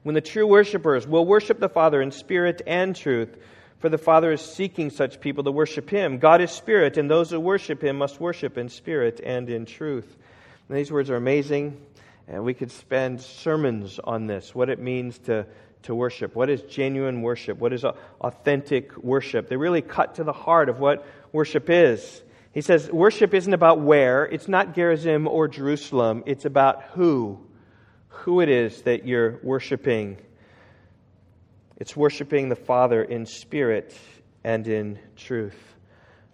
when 0.04 0.16
the 0.16 0.22
true 0.22 0.48
worshippers 0.48 1.06
will 1.08 1.26
worship 1.26 1.60
the 1.60 1.70
Father 1.70 2.02
in 2.02 2.12
spirit 2.12 2.62
and 2.66 2.96
truth. 2.96 3.38
For 3.80 3.90
the 3.90 3.98
Father 3.98 4.32
is 4.34 4.42
seeking 4.42 4.90
such 4.90 5.22
people 5.22 5.46
to 5.46 5.52
worship 5.52 5.90
Him. 5.90 6.18
God 6.18 6.42
is 6.42 6.52
spirit, 6.52 6.98
and 6.98 7.10
those 7.10 7.30
who 7.30 7.40
worship 7.40 7.82
Him 7.82 7.98
must 7.98 8.20
worship 8.20 8.58
in 8.58 8.68
spirit 8.68 9.22
and 9.24 9.50
in 9.50 9.66
truth. 9.66 10.18
And 10.68 10.78
these 10.78 10.92
words 10.92 11.10
are 11.10 11.16
amazing, 11.16 11.80
and 12.28 12.44
we 12.44 12.54
could 12.54 12.72
spend 12.72 13.22
sermons 13.22 13.98
on 14.04 14.28
this 14.28 14.54
what 14.54 14.70
it 14.70 14.80
means 14.80 15.18
to, 15.20 15.46
to 15.84 15.96
worship. 15.96 16.36
What 16.36 16.50
is 16.50 16.62
genuine 16.64 17.22
worship? 17.22 17.58
What 17.58 17.74
is 17.74 17.86
authentic 18.22 18.98
worship? 18.98 19.50
They 19.50 19.58
really 19.58 19.82
cut 19.82 20.16
to 20.16 20.24
the 20.24 20.34
heart 20.34 20.70
of 20.70 20.80
what 20.80 21.06
worship 21.32 21.70
is. 21.70 22.24
He 22.52 22.62
says, 22.62 22.92
worship 22.92 23.34
isn't 23.34 23.54
about 23.54 23.80
where, 23.80 24.26
it's 24.26 24.48
not 24.48 24.74
Gerizim 24.74 25.28
or 25.28 25.48
Jerusalem, 25.48 26.24
it's 26.26 26.46
about 26.46 26.84
who, 26.94 27.40
who 28.08 28.42
it 28.42 28.50
is 28.50 28.82
that 28.82 29.06
you're 29.06 29.40
worshiping. 29.44 30.18
It's 31.78 31.96
worshiping 31.96 32.50
the 32.50 32.56
Father 32.56 33.04
in 33.04 33.26
spirit 33.26 33.96
and 34.44 34.68
in 34.68 35.00
truth. 35.16 35.69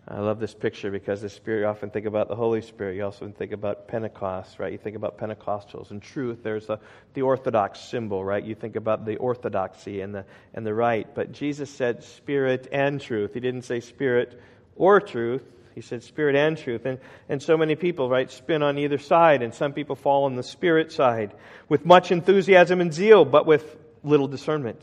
I 0.08 0.20
love 0.20 0.40
this 0.40 0.54
picture 0.54 0.92
because 0.92 1.22
the 1.22 1.30
Spirit, 1.30 1.62
you 1.62 1.66
often 1.66 1.90
think 1.90 2.06
about 2.06 2.28
the 2.28 2.36
Holy 2.36 2.62
Spirit. 2.62 2.96
You 2.96 3.06
also 3.06 3.28
think 3.30 3.52
about 3.52 3.88
Pentecost, 3.88 4.60
right? 4.60 4.72
You 4.72 4.78
think 4.78 4.96
about 4.96 5.18
Pentecostals. 5.18 5.90
In 5.90 6.00
truth, 6.00 6.44
there's 6.44 6.68
the, 6.68 6.80
the 7.16 7.24
Orthodox 7.24 7.80
symbol, 7.80 8.24
right? 8.24 8.44
You 8.44 8.54
think 8.54 8.76
about 8.76 9.06
the 9.06 9.18
orthodoxy 9.18 10.02
and 10.02 10.14
the, 10.14 10.26
and 10.54 10.64
the 10.64 10.76
right. 10.76 11.08
But 11.16 11.32
Jesus 11.32 11.72
said 11.72 12.04
Spirit 12.04 12.68
and 12.72 13.02
truth. 13.02 13.34
He 13.34 13.40
didn't 13.40 13.64
say 13.64 13.80
Spirit 13.80 14.40
or 14.76 15.02
truth. 15.02 15.44
He 15.74 15.82
said 15.82 16.04
spirit 16.04 16.38
and 16.38 16.58
truth. 16.58 16.86
And, 16.86 17.00
and 17.28 17.44
so 17.44 17.58
many 17.58 17.76
people, 17.76 18.10
right, 18.10 18.32
spin 18.32 18.64
on 18.64 18.78
either 18.78 18.98
side, 18.98 19.42
and 19.42 19.54
some 19.54 19.74
people 19.74 19.98
fall 19.98 20.24
on 20.24 20.36
the 20.36 20.44
spirit 20.44 20.94
side 20.94 21.34
with 21.68 21.86
much 21.86 22.14
enthusiasm 22.14 22.80
and 22.80 22.94
zeal, 22.94 23.26
but 23.26 23.46
with 23.46 23.76
little 24.02 24.30
discernment. 24.30 24.82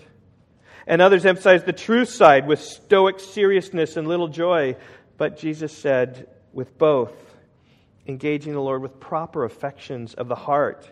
And 0.86 1.00
others 1.00 1.24
emphasize 1.24 1.64
the 1.64 1.72
truth 1.72 2.10
side 2.10 2.46
with 2.46 2.60
stoic 2.60 3.20
seriousness 3.20 3.96
and 3.96 4.06
little 4.06 4.28
joy. 4.28 4.76
But 5.16 5.38
Jesus 5.38 5.76
said, 5.76 6.28
with 6.52 6.76
both, 6.78 7.12
engaging 8.06 8.52
the 8.52 8.60
Lord 8.60 8.82
with 8.82 9.00
proper 9.00 9.44
affections 9.44 10.14
of 10.14 10.28
the 10.28 10.34
heart 10.34 10.90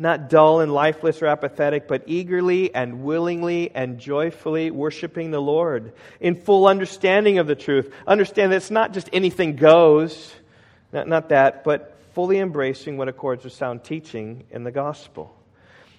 not 0.00 0.30
dull 0.30 0.60
and 0.60 0.72
lifeless 0.72 1.20
or 1.20 1.26
apathetic, 1.26 1.86
but 1.86 2.04
eagerly 2.06 2.74
and 2.74 3.04
willingly 3.04 3.70
and 3.74 3.98
joyfully 3.98 4.70
worshiping 4.70 5.30
the 5.30 5.40
Lord 5.40 5.92
in 6.20 6.36
full 6.36 6.66
understanding 6.66 7.36
of 7.36 7.46
the 7.46 7.54
truth. 7.54 7.92
Understand 8.06 8.50
that 8.50 8.56
it's 8.56 8.70
not 8.70 8.94
just 8.94 9.10
anything 9.12 9.56
goes, 9.56 10.32
not, 10.90 11.06
not 11.06 11.28
that, 11.28 11.64
but 11.64 11.98
fully 12.14 12.38
embracing 12.38 12.96
what 12.96 13.08
accords 13.08 13.44
with 13.44 13.52
sound 13.52 13.84
teaching 13.84 14.44
in 14.50 14.64
the 14.64 14.72
gospel. 14.72 15.36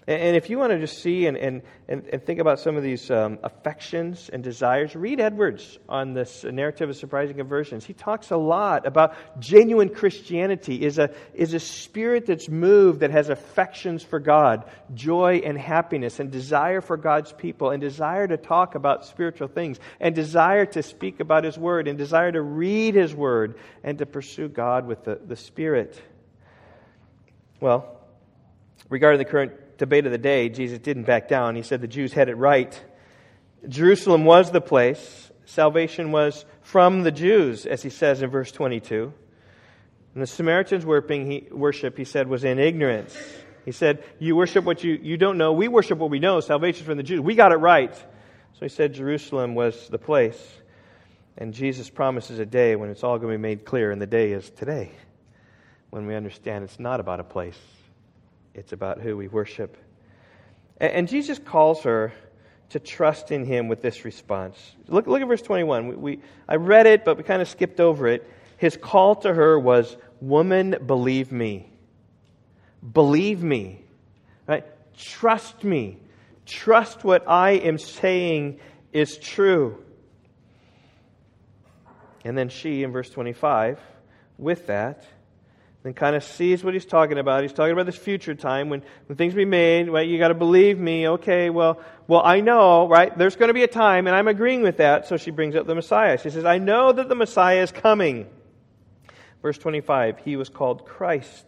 And 0.07 0.35
if 0.35 0.49
you 0.49 0.57
want 0.57 0.71
to 0.71 0.79
just 0.79 1.03
see 1.03 1.27
and, 1.27 1.37
and, 1.37 1.61
and 1.87 2.25
think 2.25 2.39
about 2.39 2.59
some 2.59 2.75
of 2.75 2.81
these 2.81 3.11
um, 3.11 3.37
affections 3.43 4.31
and 4.33 4.43
desires, 4.43 4.95
read 4.95 5.19
Edwards 5.19 5.77
on 5.87 6.13
this 6.13 6.43
narrative 6.43 6.89
of 6.89 6.95
surprising 6.95 7.37
conversions. 7.37 7.85
He 7.85 7.93
talks 7.93 8.31
a 8.31 8.37
lot 8.37 8.87
about 8.87 9.15
genuine 9.39 9.89
Christianity 9.89 10.83
is 10.83 10.97
a, 10.97 11.11
is 11.35 11.53
a 11.53 11.59
spirit 11.59 12.25
that's 12.25 12.49
moved, 12.49 13.01
that 13.01 13.11
has 13.11 13.29
affections 13.29 14.01
for 14.01 14.19
God, 14.19 14.67
joy 14.95 15.43
and 15.45 15.55
happiness, 15.55 16.19
and 16.19 16.31
desire 16.31 16.81
for 16.81 16.97
God's 16.97 17.31
people, 17.31 17.69
and 17.69 17.79
desire 17.79 18.27
to 18.27 18.37
talk 18.37 18.73
about 18.73 19.05
spiritual 19.05 19.49
things, 19.49 19.79
and 19.99 20.15
desire 20.15 20.65
to 20.65 20.81
speak 20.81 21.19
about 21.19 21.43
His 21.43 21.59
Word, 21.59 21.87
and 21.87 21.95
desire 21.95 22.31
to 22.31 22.41
read 22.41 22.95
His 22.95 23.13
Word, 23.13 23.59
and 23.83 23.99
to 23.99 24.07
pursue 24.07 24.49
God 24.49 24.87
with 24.87 25.03
the, 25.03 25.19
the 25.23 25.35
Spirit. 25.35 26.01
Well, 27.59 27.99
regarding 28.89 29.19
the 29.19 29.25
current 29.25 29.53
debate 29.81 30.05
of 30.05 30.11
the 30.11 30.19
day, 30.19 30.47
Jesus 30.47 30.77
didn't 30.77 31.05
back 31.05 31.27
down. 31.27 31.55
He 31.55 31.63
said 31.63 31.81
the 31.81 31.87
Jews 31.87 32.13
had 32.13 32.29
it 32.29 32.35
right. 32.35 32.79
Jerusalem 33.67 34.25
was 34.25 34.51
the 34.51 34.61
place. 34.61 35.31
Salvation 35.45 36.11
was 36.11 36.45
from 36.61 37.01
the 37.01 37.11
Jews, 37.11 37.65
as 37.65 37.81
he 37.81 37.89
says 37.89 38.21
in 38.21 38.29
verse 38.29 38.51
22. 38.51 39.11
And 40.13 40.21
the 40.21 40.27
Samaritans 40.27 40.85
worship, 40.85 41.97
he 41.97 42.03
said, 42.05 42.27
was 42.27 42.43
in 42.43 42.59
ignorance. 42.59 43.17
He 43.65 43.71
said, 43.71 44.03
You 44.19 44.35
worship 44.35 44.65
what 44.65 44.83
you, 44.83 44.99
you 45.01 45.17
don't 45.17 45.39
know. 45.39 45.53
We 45.53 45.67
worship 45.67 45.97
what 45.97 46.11
we 46.11 46.19
know. 46.19 46.39
Salvation 46.41 46.85
from 46.85 46.97
the 46.97 47.03
Jews. 47.03 47.19
We 47.19 47.33
got 47.33 47.51
it 47.51 47.57
right. 47.57 47.95
So 47.95 48.59
he 48.61 48.69
said 48.69 48.93
Jerusalem 48.93 49.55
was 49.55 49.87
the 49.87 49.97
place. 49.97 50.39
And 51.37 51.55
Jesus 51.55 51.89
promises 51.89 52.37
a 52.37 52.45
day 52.45 52.75
when 52.75 52.91
it's 52.91 53.03
all 53.03 53.17
going 53.17 53.31
to 53.31 53.37
be 53.37 53.41
made 53.41 53.65
clear, 53.65 53.89
and 53.89 53.99
the 53.99 54.05
day 54.05 54.31
is 54.31 54.47
today, 54.51 54.91
when 55.89 56.05
we 56.05 56.13
understand 56.13 56.65
it's 56.65 56.79
not 56.79 56.99
about 56.99 57.19
a 57.19 57.23
place, 57.23 57.57
it's 58.53 58.73
about 58.73 59.01
who 59.01 59.17
we 59.17 59.27
worship. 59.27 59.77
And 60.77 61.07
Jesus 61.07 61.39
calls 61.39 61.83
her 61.83 62.11
to 62.69 62.79
trust 62.79 63.31
in 63.31 63.45
him 63.45 63.67
with 63.67 63.81
this 63.81 64.05
response. 64.05 64.57
Look, 64.87 65.05
look 65.05 65.21
at 65.21 65.27
verse 65.27 65.41
21. 65.41 65.87
We, 65.87 65.95
we, 65.95 66.19
I 66.47 66.55
read 66.55 66.87
it, 66.87 67.05
but 67.05 67.17
we 67.17 67.23
kind 67.23 67.41
of 67.41 67.47
skipped 67.47 67.79
over 67.79 68.07
it. 68.07 68.27
His 68.57 68.77
call 68.77 69.15
to 69.17 69.33
her 69.33 69.59
was, 69.59 69.95
Woman, 70.21 70.77
believe 70.85 71.31
me. 71.31 71.69
Believe 72.93 73.43
me. 73.43 73.83
Right? 74.47 74.65
Trust 74.97 75.63
me. 75.63 75.97
Trust 76.45 77.03
what 77.03 77.27
I 77.27 77.51
am 77.51 77.77
saying 77.77 78.59
is 78.91 79.17
true. 79.17 79.83
And 82.23 82.37
then 82.37 82.49
she, 82.49 82.83
in 82.83 82.91
verse 82.91 83.09
25, 83.09 83.79
with 84.37 84.67
that, 84.67 85.05
then 85.83 85.93
kind 85.93 86.15
of 86.15 86.23
sees 86.23 86.63
what 86.63 86.73
he's 86.73 86.85
talking 86.85 87.17
about. 87.17 87.41
He's 87.41 87.53
talking 87.53 87.73
about 87.73 87.87
this 87.87 87.95
future 87.95 88.35
time 88.35 88.69
when, 88.69 88.83
when 89.07 89.17
things 89.17 89.33
be 89.33 89.45
made, 89.45 89.89
right? 89.89 90.07
You 90.07 90.19
got 90.19 90.27
to 90.27 90.35
believe 90.35 90.77
me. 90.77 91.07
Okay, 91.07 91.49
well, 91.49 91.81
well, 92.07 92.21
I 92.23 92.41
know, 92.41 92.87
right? 92.87 93.15
There's 93.17 93.35
going 93.35 93.49
to 93.49 93.53
be 93.53 93.63
a 93.63 93.67
time, 93.67 94.05
and 94.05 94.15
I'm 94.15 94.27
agreeing 94.27 94.61
with 94.61 94.77
that. 94.77 95.07
So 95.07 95.17
she 95.17 95.31
brings 95.31 95.55
up 95.55 95.65
the 95.65 95.73
Messiah. 95.73 96.19
She 96.19 96.29
says, 96.29 96.45
I 96.45 96.59
know 96.59 96.91
that 96.91 97.09
the 97.09 97.15
Messiah 97.15 97.63
is 97.63 97.71
coming. 97.71 98.27
Verse 99.41 99.57
25, 99.57 100.19
he 100.19 100.35
was 100.35 100.49
called 100.49 100.85
Christ. 100.85 101.45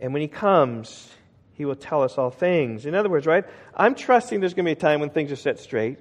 And 0.00 0.12
when 0.12 0.22
he 0.22 0.28
comes, 0.28 1.08
he 1.52 1.64
will 1.64 1.76
tell 1.76 2.02
us 2.02 2.18
all 2.18 2.30
things. 2.30 2.86
In 2.86 2.96
other 2.96 3.08
words, 3.08 3.26
right? 3.26 3.44
I'm 3.72 3.94
trusting 3.94 4.40
there's 4.40 4.54
going 4.54 4.64
to 4.64 4.68
be 4.68 4.72
a 4.72 4.80
time 4.80 4.98
when 4.98 5.10
things 5.10 5.30
are 5.30 5.36
set 5.36 5.60
straight 5.60 5.98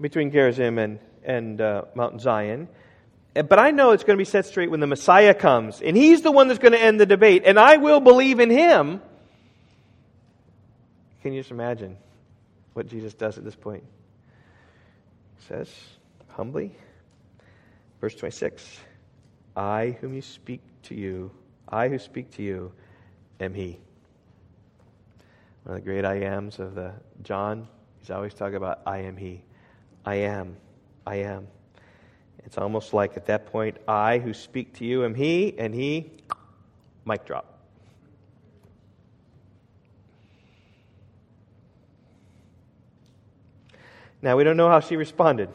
between 0.00 0.30
Gerizim 0.30 0.78
and, 0.78 0.98
and 1.24 1.60
uh, 1.60 1.82
Mount 1.94 2.22
Zion. 2.22 2.68
But 3.34 3.58
I 3.58 3.70
know 3.70 3.92
it's 3.92 4.02
going 4.02 4.16
to 4.16 4.20
be 4.20 4.28
set 4.28 4.46
straight 4.46 4.70
when 4.70 4.80
the 4.80 4.86
Messiah 4.86 5.34
comes. 5.34 5.80
And 5.80 5.96
he's 5.96 6.22
the 6.22 6.32
one 6.32 6.48
that's 6.48 6.58
going 6.58 6.72
to 6.72 6.80
end 6.80 6.98
the 6.98 7.06
debate. 7.06 7.42
And 7.46 7.58
I 7.58 7.76
will 7.76 8.00
believe 8.00 8.40
in 8.40 8.50
him. 8.50 9.00
Can 11.22 11.32
you 11.32 11.40
just 11.40 11.50
imagine 11.50 11.96
what 12.72 12.88
Jesus 12.88 13.14
does 13.14 13.38
at 13.38 13.44
this 13.44 13.54
point? 13.54 13.84
He 15.38 15.46
says, 15.46 15.70
humbly, 16.28 16.74
verse 18.00 18.14
26 18.14 18.78
I 19.56 19.96
whom 20.00 20.14
you 20.14 20.22
speak 20.22 20.60
to 20.84 20.94
you, 20.94 21.30
I 21.68 21.88
who 21.88 21.98
speak 21.98 22.30
to 22.36 22.42
you, 22.42 22.72
am 23.38 23.54
he. 23.54 23.78
One 25.64 25.76
of 25.76 25.84
the 25.84 25.90
great 25.90 26.04
I 26.04 26.20
ams 26.20 26.58
of 26.58 26.74
the 26.74 26.94
John, 27.22 27.68
he's 27.98 28.10
always 28.10 28.32
talking 28.32 28.56
about 28.56 28.80
I 28.86 28.98
am 28.98 29.16
he. 29.16 29.42
I 30.04 30.16
am. 30.16 30.56
I 31.06 31.16
am. 31.16 31.48
It's 32.44 32.58
almost 32.58 32.92
like 32.92 33.16
at 33.16 33.26
that 33.26 33.46
point, 33.46 33.76
I 33.86 34.18
who 34.18 34.32
speak 34.32 34.74
to 34.78 34.84
you 34.84 35.04
am 35.04 35.14
he, 35.14 35.54
and 35.58 35.74
he, 35.74 36.10
mic 37.04 37.24
drop. 37.24 37.58
Now, 44.22 44.36
we 44.36 44.44
don't 44.44 44.56
know 44.56 44.68
how 44.68 44.80
she 44.80 44.96
responded 44.96 45.48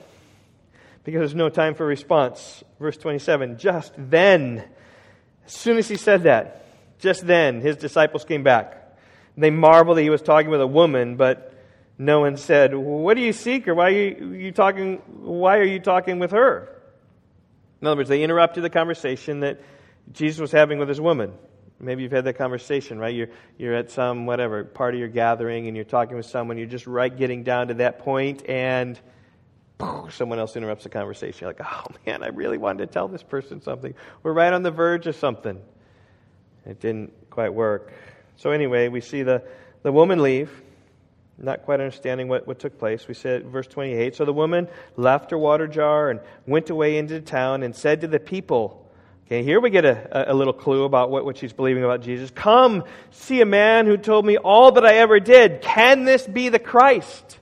because 1.04 1.20
there's 1.20 1.36
no 1.36 1.50
time 1.50 1.76
for 1.76 1.86
response. 1.86 2.64
Verse 2.80 2.98
27 2.98 3.58
Just 3.58 3.94
then, 3.98 4.64
as 5.46 5.54
soon 5.54 5.78
as 5.78 5.88
he 5.88 5.98
said 5.98 6.24
that, 6.24 6.66
just 7.00 7.28
then, 7.28 7.62
his 7.62 7.78
disciples 7.78 8.26
came 8.26 8.44
back. 8.44 8.98
They 9.38 9.52
marveled 9.52 9.98
that 9.98 10.02
he 10.02 10.10
was 10.10 10.22
talking 10.22 10.50
with 10.50 10.62
a 10.62 10.68
woman, 10.68 11.18
but 11.18 11.54
no 11.98 12.22
one 12.22 12.38
said, 12.38 12.74
What 12.74 13.16
do 13.16 13.22
you 13.22 13.34
seek? 13.34 13.68
Or 13.68 13.76
why 13.76 13.88
are 13.88 13.90
you, 13.92 14.34
you 14.34 14.52
talking, 14.52 14.98
why 15.22 15.58
are 15.58 15.64
you 15.64 15.80
talking 15.80 16.20
with 16.20 16.32
her? 16.32 16.75
In 17.86 17.88
other 17.88 17.98
words, 17.98 18.10
they 18.10 18.24
interrupted 18.24 18.64
the 18.64 18.72
conversation 18.72 19.42
that 19.42 19.62
Jesus 20.12 20.40
was 20.40 20.52
having 20.52 20.80
with 20.80 20.90
his 20.90 21.00
woman. 21.00 21.34
Maybe 21.80 22.02
you've 22.02 22.12
had 22.12 22.26
that 22.26 22.34
conversation, 22.34 22.98
right? 22.98 23.14
You're, 23.14 23.28
you're 23.60 23.76
at 23.76 23.92
some, 23.92 24.26
whatever, 24.26 24.64
party 24.64 25.04
or 25.04 25.08
gathering, 25.08 25.68
and 25.68 25.76
you're 25.76 25.86
talking 25.86 26.18
with 26.18 26.26
someone, 26.26 26.58
you're 26.58 26.66
just 26.66 26.88
right 26.88 27.16
getting 27.16 27.44
down 27.44 27.68
to 27.68 27.76
that 27.76 28.00
point, 28.00 28.50
and 28.50 29.00
someone 30.10 30.40
else 30.40 30.56
interrupts 30.56 30.86
the 30.86 30.90
conversation. 30.90 31.42
You're 31.42 31.52
like, 31.52 31.62
oh 31.64 31.86
man, 32.08 32.24
I 32.24 32.30
really 32.30 32.58
wanted 32.58 32.88
to 32.88 32.92
tell 32.92 33.08
this 33.08 33.22
person 33.22 33.62
something. 33.62 33.94
We're 34.24 34.34
right 34.34 34.52
on 34.52 34.64
the 34.64 34.72
verge 34.72 35.06
of 35.06 35.16
something. 35.16 35.62
It 36.66 36.80
didn't 36.80 37.30
quite 37.30 37.54
work. 37.54 37.94
So, 38.38 38.50
anyway, 38.50 38.88
we 38.88 39.02
see 39.02 39.22
the, 39.22 39.44
the 39.84 39.92
woman 39.92 40.24
leave 40.24 40.50
not 41.38 41.64
quite 41.64 41.80
understanding 41.80 42.28
what, 42.28 42.48
what 42.48 42.60
took 42.60 42.80
place. 42.80 43.08
We 43.08 43.14
said, 43.14 43.46
verse 43.46 43.68
28 43.68 44.16
So 44.16 44.26
the 44.26 44.34
woman 44.34 44.68
left 44.96 45.32
her 45.32 45.38
water 45.38 45.68
jar 45.68 46.10
and 46.10 46.20
went 46.48 46.70
away 46.70 46.98
into 46.98 47.16
the 47.16 47.22
town 47.22 47.64
and 47.64 47.76
said 47.76 48.02
to 48.02 48.08
the 48.08 48.20
people, 48.20 48.82
Okay, 49.26 49.42
here 49.42 49.60
we 49.60 49.72
get 49.72 49.86
a, 49.86 50.32
a 50.32 50.36
little 50.36 50.54
clue 50.54 50.84
about 50.84 51.10
what, 51.10 51.26
what 51.26 51.38
she's 51.38 51.52
believing 51.52 51.84
about 51.84 52.02
Jesus. 52.02 52.30
Come, 52.30 52.84
see 53.10 53.42
a 53.42 53.46
man 53.46 53.88
who 53.88 53.98
told 53.98 54.24
me 54.24 54.38
all 54.38 54.74
that 54.74 54.86
I 54.86 54.98
ever 54.98 55.20
did. 55.20 55.64
Can 55.64 56.06
this 56.06 56.28
be 56.28 56.50
the 56.50 56.60
Christ? 56.60 57.40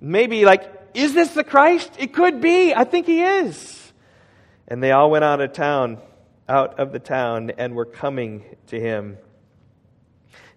Maybe 0.00 0.44
like, 0.44 0.72
is 0.92 1.14
this 1.14 1.30
the 1.34 1.44
Christ? 1.44 1.92
It 1.98 2.12
could 2.12 2.40
be. 2.40 2.74
I 2.74 2.82
think 2.82 3.06
he 3.06 3.22
is. 3.22 3.92
And 4.66 4.82
they 4.82 4.90
all 4.90 5.08
went 5.08 5.24
out 5.24 5.40
of 5.40 5.52
town, 5.52 5.98
out 6.48 6.80
of 6.80 6.92
the 6.92 6.98
town, 6.98 7.52
and 7.58 7.76
were 7.76 7.84
coming 7.84 8.44
to 8.66 8.80
him. 8.80 9.18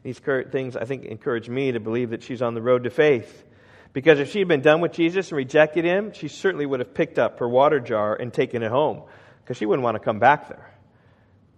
These 0.04 0.20
things, 0.20 0.76
I 0.76 0.86
think, 0.86 1.06
encourage 1.06 1.50
me 1.50 1.74
to 1.74 1.80
believe 1.80 2.12
that 2.12 2.24
she's 2.24 2.42
on 2.42 2.54
the 2.54 2.62
road 2.62 2.84
to 2.86 2.90
faith. 2.90 3.44
Because 3.92 4.20
if 4.20 4.32
she 4.32 4.40
had 4.40 4.48
been 4.48 4.62
done 4.62 4.82
with 4.82 4.94
Jesus 4.94 5.30
and 5.30 5.38
rejected 5.38 5.84
him, 5.84 6.14
she 6.14 6.28
certainly 6.28 6.66
would 6.66 6.80
have 6.80 6.94
picked 6.94 7.20
up 7.20 7.40
her 7.40 7.50
water 7.50 7.80
jar 7.80 8.16
and 8.16 8.34
taken 8.34 8.64
it 8.64 8.72
home, 8.72 9.02
because 9.44 9.58
she 9.58 9.66
wouldn't 9.66 9.84
want 9.84 9.96
to 9.96 10.00
come 10.00 10.20
back 10.20 10.48
there. 10.48 10.72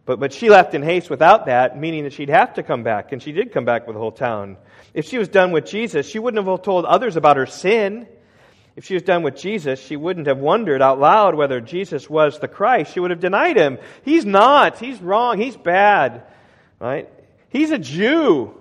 But, 0.05 0.19
but 0.19 0.33
she 0.33 0.49
left 0.49 0.73
in 0.73 0.81
haste 0.81 1.09
without 1.09 1.45
that, 1.45 1.77
meaning 1.77 2.05
that 2.05 2.13
she'd 2.13 2.29
have 2.29 2.55
to 2.55 2.63
come 2.63 2.83
back, 2.83 3.11
and 3.11 3.21
she 3.21 3.31
did 3.31 3.51
come 3.51 3.65
back 3.65 3.85
with 3.85 3.95
the 3.95 3.99
whole 3.99 4.11
town. 4.11 4.57
If 4.93 5.05
she 5.05 5.17
was 5.17 5.27
done 5.27 5.51
with 5.51 5.65
Jesus, 5.65 6.07
she 6.07 6.17
wouldn't 6.17 6.45
have 6.45 6.61
told 6.63 6.85
others 6.85 7.17
about 7.17 7.37
her 7.37 7.45
sin. 7.45 8.07
If 8.75 8.85
she 8.85 8.93
was 8.93 9.03
done 9.03 9.21
with 9.21 9.35
Jesus, 9.35 9.79
she 9.79 9.97
wouldn't 9.97 10.27
have 10.27 10.39
wondered 10.39 10.81
out 10.81 10.99
loud 10.99 11.35
whether 11.35 11.61
Jesus 11.61 12.09
was 12.09 12.39
the 12.39 12.47
Christ. 12.47 12.93
She 12.93 12.99
would 12.99 13.11
have 13.11 13.19
denied 13.19 13.57
him. 13.57 13.77
He's 14.03 14.25
not. 14.25 14.79
He's 14.79 14.99
wrong. 15.01 15.37
He's 15.37 15.57
bad. 15.57 16.23
Right? 16.79 17.09
He's 17.51 17.71
a 17.71 17.77
Jew. 17.77 18.55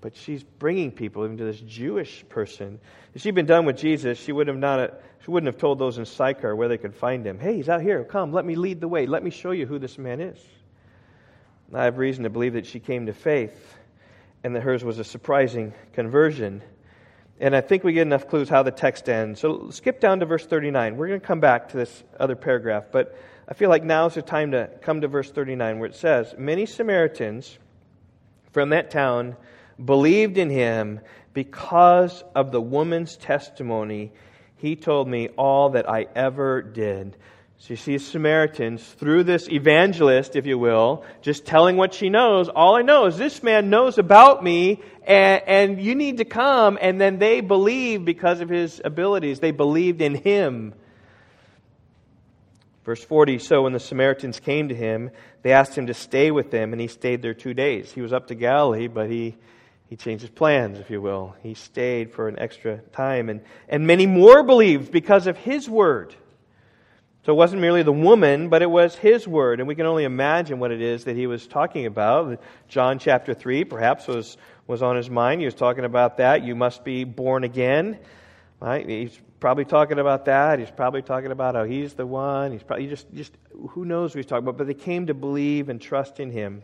But 0.00 0.16
she's 0.16 0.42
bringing 0.42 0.90
people 0.90 1.24
even 1.24 1.38
to 1.38 1.44
this 1.44 1.60
Jewish 1.60 2.24
person. 2.28 2.80
If 3.14 3.22
she'd 3.22 3.36
been 3.36 3.46
done 3.46 3.66
with 3.66 3.76
Jesus, 3.76 4.18
she 4.18 4.32
would 4.32 4.48
have 4.48 4.56
not, 4.56 5.00
she 5.24 5.30
wouldn't 5.30 5.46
have 5.46 5.60
told 5.60 5.78
those 5.78 5.96
in 5.96 6.04
Sychar 6.04 6.56
where 6.56 6.66
they 6.66 6.76
could 6.76 6.96
find 6.96 7.24
him. 7.24 7.38
Hey, 7.38 7.54
he's 7.54 7.68
out 7.68 7.82
here. 7.82 8.02
Come, 8.02 8.32
let 8.32 8.44
me 8.44 8.56
lead 8.56 8.80
the 8.80 8.88
way. 8.88 9.06
Let 9.06 9.22
me 9.22 9.30
show 9.30 9.52
you 9.52 9.64
who 9.64 9.78
this 9.78 9.98
man 9.98 10.20
is. 10.20 10.38
I 11.72 11.84
have 11.84 11.98
reason 11.98 12.24
to 12.24 12.30
believe 12.30 12.54
that 12.54 12.66
she 12.66 12.80
came 12.80 13.06
to 13.06 13.12
faith 13.12 13.76
and 14.42 14.56
that 14.56 14.62
hers 14.62 14.82
was 14.82 14.98
a 14.98 15.04
surprising 15.04 15.72
conversion. 15.92 16.62
And 17.38 17.54
I 17.54 17.60
think 17.60 17.84
we 17.84 17.92
get 17.92 18.02
enough 18.02 18.28
clues 18.28 18.48
how 18.48 18.64
the 18.64 18.72
text 18.72 19.08
ends. 19.08 19.40
So 19.40 19.70
skip 19.70 20.00
down 20.00 20.18
to 20.18 20.26
verse 20.26 20.44
39. 20.44 20.96
We're 20.96 21.08
going 21.08 21.20
to 21.20 21.26
come 21.26 21.40
back 21.40 21.68
to 21.70 21.76
this 21.76 22.02
other 22.18 22.34
paragraph, 22.34 22.86
but 22.90 23.16
I 23.48 23.54
feel 23.54 23.70
like 23.70 23.84
now 23.84 24.06
is 24.06 24.14
the 24.14 24.22
time 24.22 24.50
to 24.50 24.68
come 24.82 25.00
to 25.02 25.08
verse 25.08 25.30
39 25.30 25.78
where 25.78 25.88
it 25.88 25.94
says, 25.94 26.34
Many 26.36 26.66
Samaritans 26.66 27.58
from 28.52 28.70
that 28.70 28.90
town 28.90 29.36
believed 29.82 30.38
in 30.38 30.50
him 30.50 31.00
because 31.34 32.22
of 32.34 32.52
the 32.52 32.60
woman's 32.60 33.16
testimony. 33.16 34.12
He 34.56 34.76
told 34.76 35.08
me 35.08 35.28
all 35.30 35.70
that 35.70 35.88
I 35.88 36.06
ever 36.14 36.62
did. 36.62 37.16
So 37.58 37.74
you 37.74 37.76
see 37.76 37.98
Samaritans, 37.98 38.84
through 38.84 39.22
this 39.22 39.48
evangelist, 39.48 40.34
if 40.34 40.46
you 40.46 40.58
will, 40.58 41.04
just 41.20 41.46
telling 41.46 41.76
what 41.76 41.94
she 41.94 42.10
knows. 42.10 42.48
All 42.48 42.74
I 42.74 42.82
know 42.82 43.06
is 43.06 43.16
this 43.16 43.40
man 43.42 43.70
knows 43.70 43.98
about 43.98 44.42
me, 44.42 44.80
and, 45.06 45.42
and 45.46 45.80
you 45.80 45.94
need 45.94 46.18
to 46.18 46.24
come. 46.24 46.76
And 46.80 47.00
then 47.00 47.18
they 47.18 47.40
believe 47.40 48.04
because 48.04 48.40
of 48.40 48.48
his 48.48 48.80
abilities. 48.84 49.38
They 49.38 49.52
believed 49.52 50.00
in 50.02 50.16
him. 50.16 50.74
Verse 52.84 53.02
40 53.02 53.38
So 53.38 53.62
when 53.62 53.72
the 53.72 53.80
Samaritans 53.80 54.40
came 54.40 54.68
to 54.68 54.74
him, 54.74 55.10
they 55.42 55.52
asked 55.52 55.76
him 55.76 55.86
to 55.86 55.94
stay 55.94 56.30
with 56.30 56.50
them, 56.50 56.72
and 56.72 56.80
he 56.80 56.88
stayed 56.88 57.22
there 57.22 57.34
two 57.34 57.54
days. 57.54 57.92
He 57.92 58.00
was 58.00 58.12
up 58.12 58.28
to 58.28 58.34
Galilee, 58.34 58.88
but 58.88 59.10
he, 59.10 59.36
he 59.88 59.96
changed 59.96 60.22
his 60.22 60.30
plans, 60.30 60.78
if 60.78 60.90
you 60.90 61.00
will. 61.00 61.34
He 61.42 61.54
stayed 61.54 62.12
for 62.12 62.28
an 62.28 62.38
extra 62.38 62.78
time. 62.92 63.28
And, 63.28 63.42
and 63.68 63.86
many 63.86 64.06
more 64.06 64.42
believed 64.42 64.90
because 64.90 65.26
of 65.26 65.36
his 65.36 65.68
word. 65.68 66.14
So 67.24 67.32
it 67.32 67.36
wasn't 67.36 67.62
merely 67.62 67.84
the 67.84 67.92
woman, 67.92 68.48
but 68.48 68.62
it 68.62 68.70
was 68.70 68.96
his 68.96 69.28
word. 69.28 69.60
And 69.60 69.68
we 69.68 69.76
can 69.76 69.86
only 69.86 70.02
imagine 70.02 70.58
what 70.58 70.72
it 70.72 70.82
is 70.82 71.04
that 71.04 71.14
he 71.14 71.28
was 71.28 71.46
talking 71.46 71.86
about. 71.86 72.40
John 72.66 72.98
chapter 72.98 73.32
3 73.32 73.62
perhaps 73.62 74.08
was, 74.08 74.36
was 74.66 74.82
on 74.82 74.96
his 74.96 75.08
mind. 75.08 75.40
He 75.40 75.44
was 75.44 75.54
talking 75.54 75.84
about 75.84 76.16
that. 76.16 76.42
You 76.42 76.56
must 76.56 76.82
be 76.82 77.04
born 77.04 77.44
again. 77.44 78.00
Right? 78.58 78.88
He's 78.88 79.20
probably 79.42 79.66
talking 79.66 79.98
about 79.98 80.24
that. 80.24 80.58
He's 80.58 80.70
probably 80.70 81.02
talking 81.02 81.32
about 81.32 81.54
how 81.54 81.64
he's 81.64 81.92
the 81.92 82.06
one. 82.06 82.52
He's 82.52 82.62
probably 82.62 82.86
just, 82.86 83.12
just 83.12 83.36
who 83.70 83.84
knows 83.84 84.12
what 84.12 84.20
he's 84.20 84.26
talking 84.26 84.44
about. 84.44 84.56
But 84.56 84.68
they 84.68 84.74
came 84.74 85.08
to 85.08 85.14
believe 85.14 85.68
and 85.68 85.80
trust 85.80 86.18
in 86.18 86.30
him. 86.30 86.62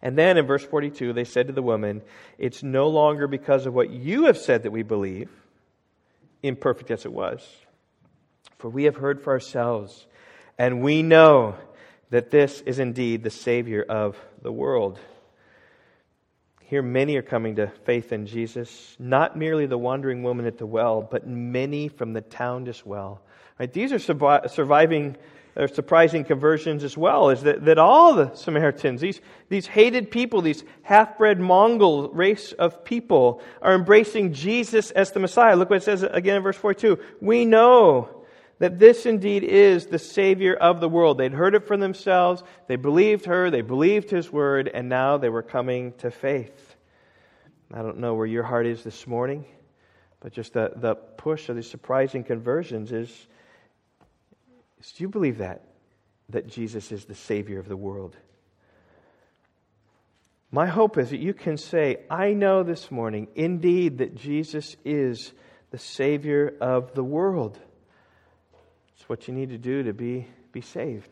And 0.00 0.16
then 0.16 0.38
in 0.38 0.46
verse 0.46 0.64
42, 0.64 1.12
they 1.12 1.24
said 1.24 1.48
to 1.48 1.52
the 1.52 1.62
woman, 1.62 2.00
It's 2.38 2.62
no 2.62 2.88
longer 2.88 3.26
because 3.26 3.66
of 3.66 3.74
what 3.74 3.90
you 3.90 4.24
have 4.24 4.38
said 4.38 4.62
that 4.62 4.70
we 4.70 4.82
believe, 4.82 5.28
imperfect 6.42 6.90
as 6.90 7.04
it 7.04 7.12
was 7.12 7.46
for 8.60 8.68
we 8.68 8.84
have 8.84 8.96
heard 8.96 9.20
for 9.20 9.32
ourselves, 9.32 10.06
and 10.58 10.82
we 10.82 11.02
know 11.02 11.56
that 12.10 12.30
this 12.30 12.60
is 12.62 12.78
indeed 12.78 13.22
the 13.22 13.30
Savior 13.30 13.82
of 13.82 14.18
the 14.42 14.52
world. 14.52 14.98
Here, 16.70 16.82
many 16.82 17.16
are 17.16 17.22
coming 17.22 17.56
to 17.56 17.66
faith 17.84 18.12
in 18.12 18.26
Jesus, 18.26 18.94
not 18.96 19.36
merely 19.36 19.66
the 19.66 19.76
wandering 19.76 20.22
woman 20.22 20.46
at 20.46 20.56
the 20.56 20.66
well, 20.66 21.02
but 21.02 21.26
many 21.26 21.88
from 21.88 22.12
the 22.12 22.20
town 22.20 22.68
as 22.68 22.86
well. 22.86 23.22
Right? 23.58 23.72
These 23.72 23.92
are 23.92 23.98
surviving 23.98 25.16
or 25.56 25.66
surprising 25.66 26.22
conversions 26.22 26.84
as 26.84 26.96
well, 26.96 27.30
is 27.30 27.42
that, 27.42 27.64
that 27.64 27.78
all 27.78 28.14
the 28.14 28.32
Samaritans, 28.36 29.00
these, 29.00 29.20
these 29.48 29.66
hated 29.66 30.12
people, 30.12 30.42
these 30.42 30.62
half 30.82 31.18
bred 31.18 31.40
Mongol 31.40 32.10
race 32.10 32.52
of 32.52 32.84
people, 32.84 33.42
are 33.60 33.74
embracing 33.74 34.32
Jesus 34.32 34.92
as 34.92 35.10
the 35.10 35.18
Messiah. 35.18 35.56
Look 35.56 35.70
what 35.70 35.78
it 35.78 35.82
says 35.82 36.04
again 36.04 36.36
in 36.36 36.42
verse 36.44 36.56
42. 36.56 37.00
We 37.20 37.46
know 37.46 38.19
that 38.60 38.78
this 38.78 39.06
indeed 39.06 39.42
is 39.42 39.86
the 39.86 39.98
Savior 39.98 40.54
of 40.54 40.80
the 40.80 40.88
world. 40.88 41.18
They'd 41.18 41.32
heard 41.32 41.54
it 41.54 41.66
for 41.66 41.76
themselves, 41.76 42.44
they 42.68 42.76
believed 42.76 43.24
her, 43.24 43.50
they 43.50 43.62
believed 43.62 44.10
his 44.10 44.30
word, 44.30 44.70
and 44.72 44.88
now 44.88 45.16
they 45.16 45.30
were 45.30 45.42
coming 45.42 45.94
to 45.98 46.10
faith. 46.10 46.76
I 47.72 47.82
don't 47.82 47.98
know 47.98 48.14
where 48.14 48.26
your 48.26 48.42
heart 48.42 48.66
is 48.66 48.84
this 48.84 49.06
morning, 49.06 49.46
but 50.20 50.32
just 50.32 50.52
the, 50.52 50.72
the 50.76 50.94
push 50.94 51.48
of 51.48 51.56
these 51.56 51.70
surprising 51.70 52.22
conversions 52.22 52.92
is, 52.92 53.08
is 54.78 54.92
do 54.92 55.04
you 55.04 55.08
believe 55.08 55.38
that? 55.38 55.64
That 56.28 56.46
Jesus 56.46 56.92
is 56.92 57.06
the 57.06 57.14
Savior 57.14 57.58
of 57.58 57.68
the 57.68 57.76
world? 57.76 58.14
My 60.52 60.66
hope 60.66 60.98
is 60.98 61.10
that 61.10 61.20
you 61.20 61.32
can 61.32 61.56
say, 61.56 61.98
I 62.10 62.34
know 62.34 62.62
this 62.62 62.90
morning, 62.90 63.28
indeed, 63.34 63.98
that 63.98 64.16
Jesus 64.16 64.76
is 64.84 65.32
the 65.70 65.78
Savior 65.78 66.52
of 66.60 66.94
the 66.94 67.04
world. 67.04 67.58
What 69.10 69.26
you 69.26 69.34
need 69.34 69.48
to 69.48 69.58
do 69.58 69.82
to 69.82 69.92
be, 69.92 70.28
be 70.52 70.60
saved. 70.60 71.10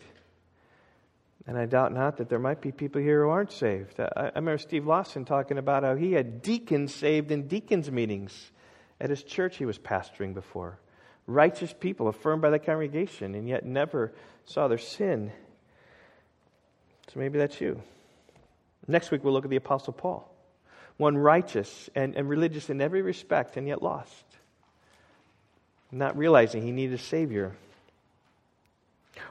And 1.49 1.59
I 1.59 1.67
doubt 1.67 1.93
not 1.93 2.19
that 2.19 2.29
there 2.29 2.39
might 2.39 2.61
be 2.61 2.71
people 2.71 3.03
here 3.03 3.25
who 3.25 3.31
aren't 3.31 3.51
saved. 3.51 3.99
I, 3.99 4.09
I 4.15 4.25
remember 4.37 4.59
Steve 4.59 4.87
Lawson 4.87 5.25
talking 5.25 5.59
about 5.59 5.83
how 5.83 5.97
he 5.97 6.13
had 6.13 6.41
deacons 6.41 6.95
saved 6.95 7.33
in 7.33 7.49
deacons' 7.49 7.91
meetings 7.91 8.53
at 9.01 9.11
his 9.11 9.25
church 9.25 9.57
he 9.57 9.67
was 9.67 9.81
pastoring 9.81 10.33
before. 10.33 10.79
Righteous 11.27 11.75
people 11.77 12.07
affirmed 12.07 12.41
by 12.41 12.51
the 12.51 12.61
congregation 12.61 13.35
and 13.35 13.49
yet 13.49 13.67
never 13.67 14.13
saw 14.45 14.69
their 14.69 14.79
sin. 14.79 15.33
So 17.13 17.19
maybe 17.19 17.37
that's 17.37 17.61
you. 17.61 17.83
Next 18.87 19.11
week 19.11 19.25
we'll 19.25 19.33
look 19.33 19.43
at 19.43 19.51
the 19.51 19.57
Apostle 19.57 19.93
Paul. 19.93 20.33
One 20.99 21.19
righteous 21.19 21.91
and, 21.97 22.15
and 22.15 22.29
religious 22.29 22.71
in 22.71 22.81
every 22.81 23.03
respect 23.03 23.57
and 23.57 23.67
yet 23.67 23.83
lost. 23.83 24.25
Not 25.91 26.17
realizing 26.17 26.63
he 26.63 26.71
needed 26.71 26.95
a 26.95 27.03
Savior. 27.03 27.57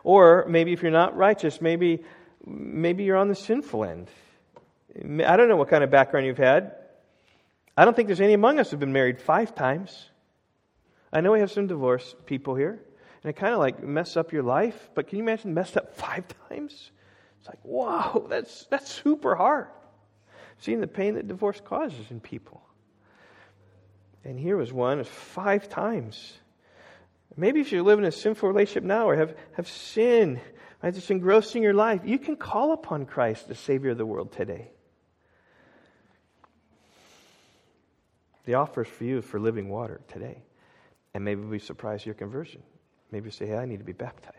Or 0.03 0.45
maybe 0.47 0.73
if 0.73 0.81
you're 0.81 0.91
not 0.91 1.15
righteous, 1.15 1.61
maybe, 1.61 2.03
maybe 2.45 3.03
you're 3.03 3.17
on 3.17 3.27
the 3.27 3.35
sinful 3.35 3.83
end. 3.83 4.09
I 4.95 5.38
don't 5.38 5.47
know 5.47 5.57
what 5.57 5.69
kind 5.69 5.83
of 5.83 5.91
background 5.91 6.25
you've 6.25 6.38
had. 6.38 6.75
I 7.75 7.85
don't 7.85 7.95
think 7.95 8.07
there's 8.07 8.21
any 8.21 8.33
among 8.33 8.59
us 8.59 8.71
who've 8.71 8.79
been 8.79 8.93
married 8.93 9.21
five 9.21 9.53
times. 9.53 10.09
I 11.13 11.21
know 11.21 11.31
we 11.31 11.39
have 11.39 11.51
some 11.51 11.67
divorced 11.67 12.25
people 12.25 12.55
here, 12.55 12.79
and 13.23 13.29
it 13.29 13.35
kind 13.35 13.53
of 13.53 13.59
like 13.59 13.83
mess 13.83 14.17
up 14.17 14.33
your 14.33 14.43
life. 14.43 14.89
But 14.95 15.07
can 15.07 15.19
you 15.19 15.23
imagine 15.23 15.53
messed 15.53 15.77
up 15.77 15.95
five 15.95 16.25
times? 16.49 16.91
It's 17.39 17.47
like, 17.47 17.63
wow, 17.63 18.25
that's 18.29 18.65
that's 18.65 18.91
super 18.91 19.35
hard. 19.35 19.67
Seeing 20.59 20.81
the 20.81 20.88
pain 20.88 21.15
that 21.15 21.27
divorce 21.27 21.61
causes 21.63 22.09
in 22.09 22.19
people. 22.19 22.63
And 24.23 24.39
here 24.39 24.57
was 24.57 24.73
one 24.73 25.03
five 25.03 25.69
times. 25.69 26.33
Maybe 27.38 27.61
if 27.61 27.71
you're 27.71 27.83
living 27.83 28.03
a 28.03 28.11
sinful 28.11 28.49
relationship 28.49 28.83
now 28.83 29.07
or 29.07 29.15
have, 29.15 29.35
have 29.53 29.67
sin 29.67 30.41
right, 30.81 31.09
engrossing 31.11 31.61
your 31.61 31.73
life, 31.73 32.01
you 32.03 32.17
can 32.17 32.35
call 32.35 32.71
upon 32.73 33.05
Christ, 33.05 33.47
the 33.47 33.55
Savior 33.55 33.91
of 33.91 33.97
the 33.99 34.05
world, 34.05 34.31
today. 34.31 34.71
The 38.45 38.55
offer 38.55 38.81
is 38.81 38.88
for 38.88 39.03
you 39.03 39.21
for 39.21 39.39
living 39.39 39.69
water 39.69 40.01
today. 40.07 40.41
And 41.13 41.23
maybe 41.23 41.41
we 41.41 41.59
surprise 41.59 42.05
your 42.05 42.15
conversion. 42.15 42.63
Maybe 43.11 43.25
you 43.25 43.31
say, 43.31 43.45
hey, 43.45 43.57
I 43.57 43.65
need 43.65 43.79
to 43.79 43.85
be 43.85 43.93
baptized. 43.93 44.35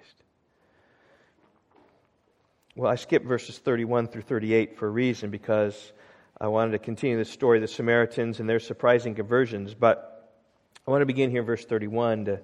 Well, 2.75 2.91
I 2.91 2.97
skipped 2.97 3.27
verses 3.27 3.59
31 3.59 4.09
through 4.09 4.23
38 4.23 4.77
for 4.79 4.87
a 4.87 4.91
reason 4.91 5.31
because 5.31 5.93
I 6.41 6.49
wanted 6.49 6.73
to 6.73 6.79
continue 6.79 7.17
the 7.17 7.25
story 7.25 7.59
of 7.59 7.63
the 7.63 7.69
Samaritans 7.69 8.41
and 8.41 8.49
their 8.49 8.61
surprising 8.61 9.15
conversions. 9.15 9.75
But 9.75 10.33
I 10.87 10.91
want 10.91 11.03
to 11.03 11.07
begin 11.07 11.31
here 11.31 11.41
in 11.41 11.47
verse 11.47 11.65
31 11.65 12.27
to 12.27 12.41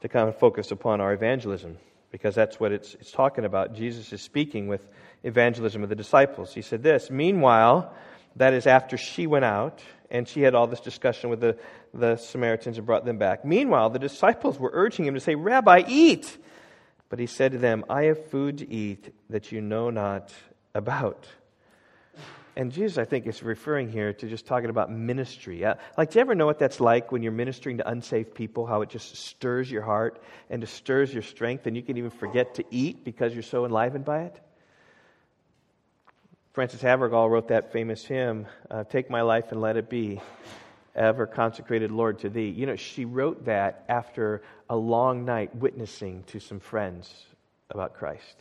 to 0.00 0.08
kind 0.08 0.28
of 0.28 0.38
focus 0.38 0.70
upon 0.70 1.00
our 1.00 1.12
evangelism 1.12 1.78
because 2.10 2.34
that's 2.34 2.58
what 2.58 2.72
it's, 2.72 2.94
it's 2.94 3.12
talking 3.12 3.44
about. 3.44 3.74
Jesus 3.74 4.12
is 4.12 4.20
speaking 4.20 4.66
with 4.66 4.86
evangelism 5.22 5.82
of 5.82 5.88
the 5.88 5.94
disciples. 5.94 6.54
He 6.54 6.62
said 6.62 6.82
this 6.82 7.10
Meanwhile, 7.10 7.94
that 8.36 8.54
is 8.54 8.66
after 8.66 8.96
she 8.96 9.26
went 9.26 9.44
out 9.44 9.82
and 10.10 10.26
she 10.26 10.42
had 10.42 10.54
all 10.54 10.66
this 10.66 10.80
discussion 10.80 11.30
with 11.30 11.40
the, 11.40 11.56
the 11.94 12.16
Samaritans 12.16 12.78
and 12.78 12.86
brought 12.86 13.04
them 13.04 13.18
back. 13.18 13.44
Meanwhile, 13.44 13.90
the 13.90 13.98
disciples 13.98 14.58
were 14.58 14.70
urging 14.72 15.06
him 15.06 15.14
to 15.14 15.20
say, 15.20 15.34
Rabbi, 15.34 15.84
eat. 15.86 16.36
But 17.08 17.18
he 17.18 17.26
said 17.26 17.52
to 17.52 17.58
them, 17.58 17.84
I 17.88 18.04
have 18.04 18.30
food 18.30 18.58
to 18.58 18.70
eat 18.70 19.12
that 19.30 19.52
you 19.52 19.60
know 19.60 19.90
not 19.90 20.32
about. 20.74 21.26
And 22.56 22.72
Jesus, 22.72 22.98
I 22.98 23.04
think, 23.04 23.26
is 23.26 23.42
referring 23.42 23.90
here 23.90 24.12
to 24.12 24.28
just 24.28 24.46
talking 24.46 24.70
about 24.70 24.90
ministry. 24.90 25.64
Uh, 25.64 25.74
like, 25.96 26.10
do 26.10 26.18
you 26.18 26.20
ever 26.20 26.34
know 26.34 26.46
what 26.46 26.58
that's 26.58 26.80
like 26.80 27.12
when 27.12 27.22
you're 27.22 27.32
ministering 27.32 27.78
to 27.78 27.88
unsaved 27.88 28.34
people? 28.34 28.66
How 28.66 28.82
it 28.82 28.88
just 28.88 29.16
stirs 29.16 29.70
your 29.70 29.82
heart 29.82 30.20
and 30.50 30.60
just 30.60 30.74
stirs 30.74 31.12
your 31.12 31.22
strength, 31.22 31.66
and 31.66 31.76
you 31.76 31.82
can 31.82 31.96
even 31.96 32.10
forget 32.10 32.56
to 32.56 32.64
eat 32.70 33.04
because 33.04 33.34
you're 33.34 33.42
so 33.42 33.64
enlivened 33.64 34.04
by 34.04 34.22
it? 34.22 34.40
Frances 36.52 36.80
Havergal 36.80 37.30
wrote 37.30 37.48
that 37.48 37.72
famous 37.72 38.04
hymn, 38.04 38.46
uh, 38.68 38.82
Take 38.84 39.08
My 39.08 39.22
Life 39.22 39.52
and 39.52 39.60
Let 39.60 39.76
It 39.76 39.88
Be, 39.88 40.20
ever 40.96 41.26
consecrated 41.26 41.92
Lord 41.92 42.18
to 42.20 42.28
Thee. 42.28 42.48
You 42.48 42.66
know, 42.66 42.74
she 42.74 43.04
wrote 43.04 43.44
that 43.44 43.84
after 43.88 44.42
a 44.68 44.76
long 44.76 45.24
night 45.24 45.54
witnessing 45.54 46.24
to 46.24 46.40
some 46.40 46.58
friends 46.58 47.26
about 47.70 47.94
Christ 47.94 48.36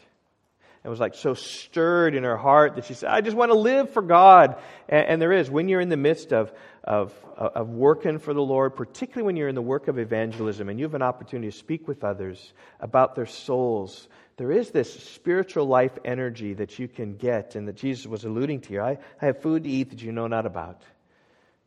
and 0.83 0.91
was 0.91 0.99
like 0.99 1.15
so 1.15 1.33
stirred 1.33 2.15
in 2.15 2.23
her 2.23 2.37
heart 2.37 2.75
that 2.75 2.85
she 2.85 2.93
said, 2.93 3.09
I 3.09 3.21
just 3.21 3.35
want 3.35 3.51
to 3.51 3.57
live 3.57 3.91
for 3.91 4.01
God. 4.01 4.55
And, 4.87 5.07
and, 5.07 5.21
there 5.21 5.33
is, 5.33 5.49
when 5.49 5.67
you're 5.67 5.81
in 5.81 5.89
the 5.89 5.97
midst 5.97 6.31
of, 6.31 6.53
of, 6.83 7.13
of 7.35 7.69
working 7.69 8.19
for 8.19 8.33
the 8.33 8.41
Lord, 8.41 8.75
particularly 8.75 9.25
when 9.25 9.35
you're 9.35 9.49
in 9.49 9.55
the 9.55 9.61
work 9.61 9.87
of 9.89 9.99
evangelism 9.99 10.69
and 10.69 10.79
you 10.79 10.85
have 10.85 10.93
an 10.93 11.01
opportunity 11.01 11.51
to 11.51 11.57
speak 11.57 11.87
with 11.87 12.03
others 12.03 12.53
about 12.79 13.15
their 13.15 13.25
souls, 13.25 14.07
there 14.37 14.53
is 14.53 14.71
this 14.71 14.93
spiritual 15.03 15.65
life 15.65 15.97
energy 16.05 16.53
that 16.53 16.79
you 16.79 16.87
can 16.87 17.17
get 17.17 17.55
and 17.55 17.67
that 17.67 17.75
Jesus 17.75 18.07
was 18.07 18.23
alluding 18.23 18.61
to 18.61 18.69
here. 18.69 18.81
I, 18.81 18.97
I 19.21 19.25
have 19.25 19.41
food 19.41 19.65
to 19.65 19.69
eat 19.69 19.89
that 19.89 20.01
you 20.01 20.13
know 20.13 20.27
not 20.27 20.45
about. 20.45 20.81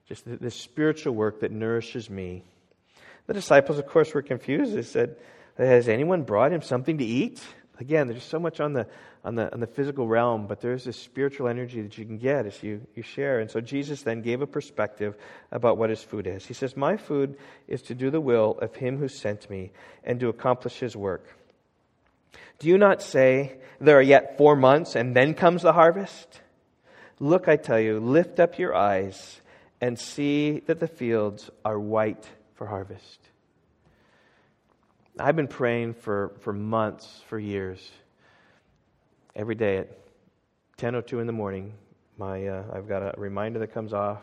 Just 0.09 0.25
this 0.25 0.57
spiritual 0.57 1.15
work 1.15 1.41
that 1.41 1.53
nourishes 1.53 2.09
me. 2.09 2.45
The 3.27 3.35
disciples, 3.35 3.79
of 3.79 3.87
course, 3.87 4.13
were 4.15 4.23
confused. 4.23 4.75
They 4.75 4.83
said, 4.83 5.17
Has 5.59 5.89
anyone 5.89 6.23
brought 6.23 6.53
him 6.53 6.63
something 6.63 6.99
to 6.99 7.05
eat? 7.05 7.43
Again, 7.81 8.07
there's 8.07 8.23
so 8.23 8.39
much 8.39 8.61
on 8.61 8.75
the, 8.75 8.87
on 9.25 9.35
the, 9.35 9.53
on 9.53 9.61
the 9.61 9.67
physical 9.67 10.07
realm, 10.07 10.47
but 10.47 10.61
there's 10.61 10.85
this 10.85 10.97
spiritual 10.97 11.49
energy 11.49 11.81
that 11.81 11.97
you 11.97 12.05
can 12.05 12.19
get 12.19 12.47
as 12.47 12.63
you, 12.63 12.87
you 12.95 13.03
share. 13.03 13.41
And 13.41 13.51
so 13.51 13.61
Jesus 13.61 14.03
then 14.03 14.21
gave 14.21 14.43
a 14.43 14.47
perspective 14.47 15.17
about 15.51 15.79
what 15.79 15.91
his 15.91 16.03
food 16.03 16.27
is. 16.27 16.45
He 16.45 16.55
says, 16.55 16.77
My 16.77 16.97
food 16.97 17.39
is 17.67 17.83
to 17.83 17.95
do 17.95 18.11
the 18.11 18.21
will 18.21 18.59
of 18.61 18.77
him 18.77 18.99
who 18.99 19.09
sent 19.09 19.49
me 19.49 19.73
and 20.05 20.21
to 20.21 20.29
accomplish 20.29 20.79
his 20.79 20.95
work. 20.95 21.27
Do 22.59 22.69
you 22.69 22.79
not 22.79 23.03
say, 23.03 23.59
There 23.81 23.97
are 23.97 24.03
yet 24.03 24.37
four 24.37 24.55
months, 24.55 24.95
and 24.95 25.17
then 25.17 25.35
comes 25.35 25.63
the 25.63 25.73
harvest? 25.73 26.41
Look, 27.19 27.49
I 27.49 27.57
tell 27.57 27.81
you, 27.81 28.01
lift 28.01 28.39
up 28.39 28.59
your 28.59 28.75
eyes 28.75 29.41
and 29.81 29.99
see 29.99 30.61
that 30.67 30.79
the 30.79 30.89
fields 30.89 31.51
are 31.65 31.79
white 31.79 32.29
for 32.55 32.67
harvest. 32.67 33.19
I've 35.19 35.37
been 35.37 35.49
praying 35.49 35.95
for, 35.95 36.33
for 36.41 36.55
months, 36.55 37.21
for 37.29 37.39
years. 37.39 37.91
Every 39.37 39.55
day 39.55 39.77
at 39.77 39.99
10.02 40.79 41.21
in 41.21 41.27
the 41.27 41.35
morning, 41.35 41.75
my, 42.17 42.47
uh, 42.47 42.65
I've 42.73 42.89
got 42.89 43.03
a 43.03 43.15
reminder 43.19 43.59
that 43.59 43.75
comes 43.75 43.93
off. 43.93 44.23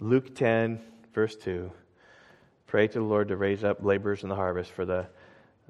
Luke 0.00 0.34
10, 0.34 0.80
verse 1.14 1.36
2. 1.36 1.70
Pray 2.66 2.88
to 2.88 2.98
the 2.98 3.04
Lord 3.04 3.28
to 3.28 3.36
raise 3.36 3.62
up 3.62 3.84
laborers 3.84 4.24
in 4.24 4.28
the 4.28 4.34
harvest, 4.34 4.72
for 4.72 4.84
the, 4.84 5.06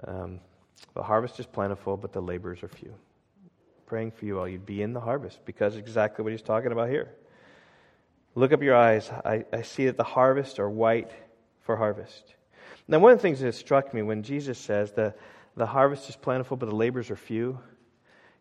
um, 0.06 0.40
the 0.94 1.02
harvest 1.02 1.38
is 1.38 1.46
plentiful, 1.46 1.98
but 1.98 2.12
the 2.12 2.22
laborers 2.22 2.62
are 2.62 2.68
few. 2.68 2.94
Praying 3.84 4.10
for 4.10 4.24
you 4.24 4.38
all, 4.38 4.48
you'd 4.48 4.66
be 4.66 4.80
in 4.80 4.94
the 4.94 5.00
harvest, 5.00 5.44
because 5.44 5.76
exactly 5.76 6.22
what 6.22 6.32
he's 6.32 6.42
talking 6.42 6.72
about 6.72 6.88
here. 6.88 7.10
Look 8.34 8.52
up 8.52 8.62
your 8.62 8.76
eyes. 8.76 9.10
I, 9.10 9.44
I 9.52 9.62
see 9.62 9.84
that 9.86 9.98
the 9.98 10.04
harvest 10.04 10.58
are 10.58 10.70
white 10.70 11.10
for 11.60 11.76
harvest. 11.76 12.34
Now, 12.90 12.98
one 12.98 13.12
of 13.12 13.18
the 13.18 13.22
things 13.22 13.38
that 13.38 13.54
struck 13.54 13.94
me 13.94 14.02
when 14.02 14.24
Jesus 14.24 14.58
says 14.58 14.90
the, 14.90 15.14
the 15.56 15.64
harvest 15.64 16.08
is 16.08 16.16
plentiful, 16.16 16.56
but 16.56 16.68
the 16.68 16.74
labors 16.74 17.08
are 17.12 17.16
few, 17.16 17.60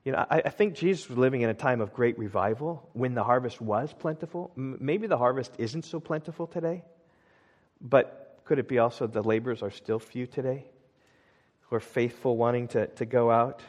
you 0.03 0.11
know, 0.11 0.25
I, 0.27 0.41
I 0.43 0.49
think 0.49 0.73
Jesus 0.73 1.07
was 1.07 1.19
living 1.19 1.41
in 1.41 1.51
a 1.51 1.53
time 1.53 1.81
of 1.81 1.93
great 1.93 2.17
revival 2.17 2.89
when 2.93 3.13
the 3.13 3.23
harvest 3.23 3.61
was 3.61 3.93
plentiful. 3.93 4.51
M- 4.57 4.79
maybe 4.79 5.05
the 5.05 5.19
harvest 5.19 5.53
isn't 5.59 5.85
so 5.85 5.99
plentiful 5.99 6.47
today, 6.47 6.83
but 7.79 8.39
could 8.45 8.57
it 8.57 8.67
be 8.67 8.79
also 8.79 9.05
the 9.05 9.21
laborers 9.21 9.61
are 9.61 9.69
still 9.69 9.99
few 9.99 10.25
today 10.25 10.65
who 11.67 11.75
are 11.75 11.79
faithful, 11.79 12.35
wanting 12.35 12.69
to, 12.69 12.87
to 12.87 13.05
go 13.05 13.29
out? 13.29 13.61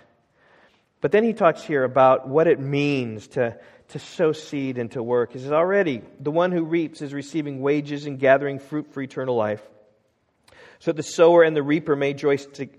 But 1.02 1.12
then 1.12 1.24
he 1.24 1.34
talks 1.34 1.62
here 1.62 1.84
about 1.84 2.26
what 2.26 2.46
it 2.46 2.58
means 2.58 3.28
to, 3.28 3.58
to 3.88 3.98
sow 3.98 4.32
seed 4.32 4.78
and 4.78 4.90
to 4.92 5.02
work. 5.02 5.34
He 5.34 5.40
says, 5.40 5.52
Already, 5.52 6.00
the 6.18 6.30
one 6.30 6.52
who 6.52 6.64
reaps 6.64 7.02
is 7.02 7.12
receiving 7.12 7.60
wages 7.60 8.06
and 8.06 8.18
gathering 8.18 8.58
fruit 8.58 8.94
for 8.94 9.02
eternal 9.02 9.36
life 9.36 9.60
so 10.80 10.92
the 10.92 11.02
sower 11.02 11.42
and 11.42 11.54
the 11.54 11.62
reaper 11.62 11.94
may 11.94 12.14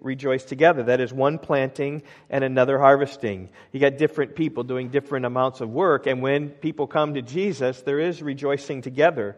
rejoice 0.02 0.44
together. 0.44 0.84
That 0.84 1.00
is 1.00 1.14
one 1.14 1.38
planting 1.38 2.02
and 2.32 2.44
another 2.44 2.80
harvesting. 2.80 3.52
You 3.72 3.80
got 3.80 4.00
different 4.00 4.36
people 4.36 4.64
doing 4.64 4.90
different 4.90 5.28
amounts 5.28 5.62
of 5.62 5.70
work, 5.70 6.08
and 6.08 6.20
when 6.20 6.50
people 6.50 6.88
come 6.88 7.14
to 7.14 7.22
Jesus, 7.22 7.84
there 7.84 8.00
is 8.00 8.24
rejoicing 8.24 8.82
together. 8.82 9.38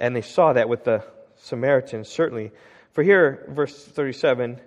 And 0.00 0.16
they 0.16 0.22
saw 0.22 0.54
that 0.54 0.70
with 0.70 0.84
the 0.84 1.04
Samaritans, 1.36 2.08
certainly. 2.08 2.52
For 2.92 3.02
here, 3.02 3.44
verse 3.50 3.84
37, 3.84 4.58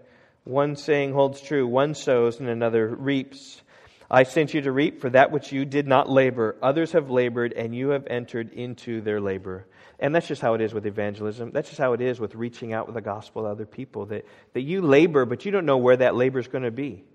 one 0.43 0.75
saying 0.75 1.13
holds 1.13 1.41
true 1.41 1.65
one 1.65 1.95
sows 1.95 2.39
and 2.39 2.47
another 2.47 2.87
reaps. 2.87 3.63
I 4.11 4.23
sent 4.23 4.53
you 4.53 4.61
to 4.61 4.71
reap 4.71 5.01
for 5.01 5.09
that 5.09 5.31
which 5.31 5.51
you 5.51 5.65
did 5.65 5.87
not 5.87 6.07
labor. 6.07 6.55
Others 6.61 6.91
have 6.91 7.09
labored, 7.09 7.53
and 7.53 7.73
you 7.73 7.89
have 7.89 8.05
entered 8.05 8.53
into 8.53 9.01
their 9.01 9.19
labor. 9.19 9.65
And 10.03 10.13
that's 10.13 10.27
just 10.27 10.41
how 10.41 10.53
it 10.53 10.59
is 10.59 10.73
with 10.73 10.85
evangelism. 10.85 11.51
That's 11.51 11.69
just 11.69 11.79
how 11.79 11.93
it 11.93 12.01
is 12.01 12.19
with 12.19 12.35
reaching 12.35 12.73
out 12.73 12.87
with 12.87 12.95
the 12.95 13.01
gospel 13.01 13.43
to 13.43 13.47
other 13.47 13.65
people. 13.65 14.07
That, 14.07 14.25
that 14.51 14.59
you 14.59 14.81
labor, 14.81 15.23
but 15.23 15.45
you 15.45 15.51
don't 15.51 15.65
know 15.65 15.77
where 15.77 15.95
that 15.95 16.13
labor 16.13 16.39
is 16.39 16.47
going 16.49 16.65
to 16.65 16.71
be. 16.71 17.05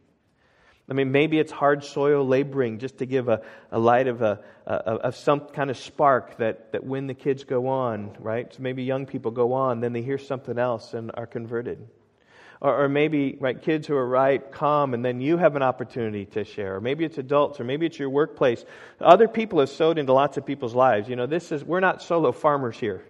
I 0.89 0.95
mean, 0.95 1.13
maybe 1.13 1.39
it's 1.39 1.53
hard 1.53 1.85
soil 1.85 2.27
laboring 2.27 2.79
just 2.79 2.97
to 2.99 3.07
give 3.07 3.29
a, 3.29 3.43
a 3.71 3.79
light 3.79 4.09
of, 4.09 4.23
a, 4.23 4.41
a, 4.67 4.73
of 4.73 5.17
some 5.17 5.41
kind 5.41 5.69
of 5.69 5.77
spark 5.77 6.39
that, 6.39 6.73
that 6.73 6.83
when 6.83 7.07
the 7.07 7.13
kids 7.13 7.45
go 7.45 7.69
on, 7.69 8.17
right? 8.21 8.51
So 8.55 8.63
maybe 8.63 8.85
young 8.85 9.05
people 9.05 9.33
go 9.33 9.53
on, 9.53 9.81
then 9.81 9.93
they 9.93 10.01
hear 10.01 10.17
something 10.17 10.59
else 10.59 10.95
and 10.95 11.11
are 11.13 11.27
converted. 11.27 11.87
Or, 12.61 12.85
or, 12.85 12.89
maybe 12.89 13.37
right 13.39 13.61
kids 13.63 13.87
who 13.87 13.95
are 13.95 14.07
right 14.07 14.51
come 14.51 14.93
and 14.93 15.05
then 15.05 15.21
you 15.21 15.37
have 15.37 15.55
an 15.55 15.63
opportunity 15.63 16.25
to 16.27 16.43
share. 16.43 16.75
Or 16.75 16.81
maybe 16.81 17.05
it's 17.05 17.17
adults 17.17 17.61
or 17.61 17.65
maybe 17.65 17.87
it's 17.87 17.99
your 17.99 18.11
workplace. 18.11 18.65
Other 19.01 19.29
people 19.29 19.61
have 19.61 19.69
sowed 19.69 19.97
into 19.97 20.13
lots 20.13 20.39
of 20.39 20.45
people's 20.45 20.75
lives. 20.75 21.09
You 21.09 21.15
know 21.15 21.27
this 21.27 21.53
is 21.53 21.63
we're 21.63 21.79
not 21.79 22.03
solo 22.03 22.33
farmers 22.33 22.77
here 22.77 23.05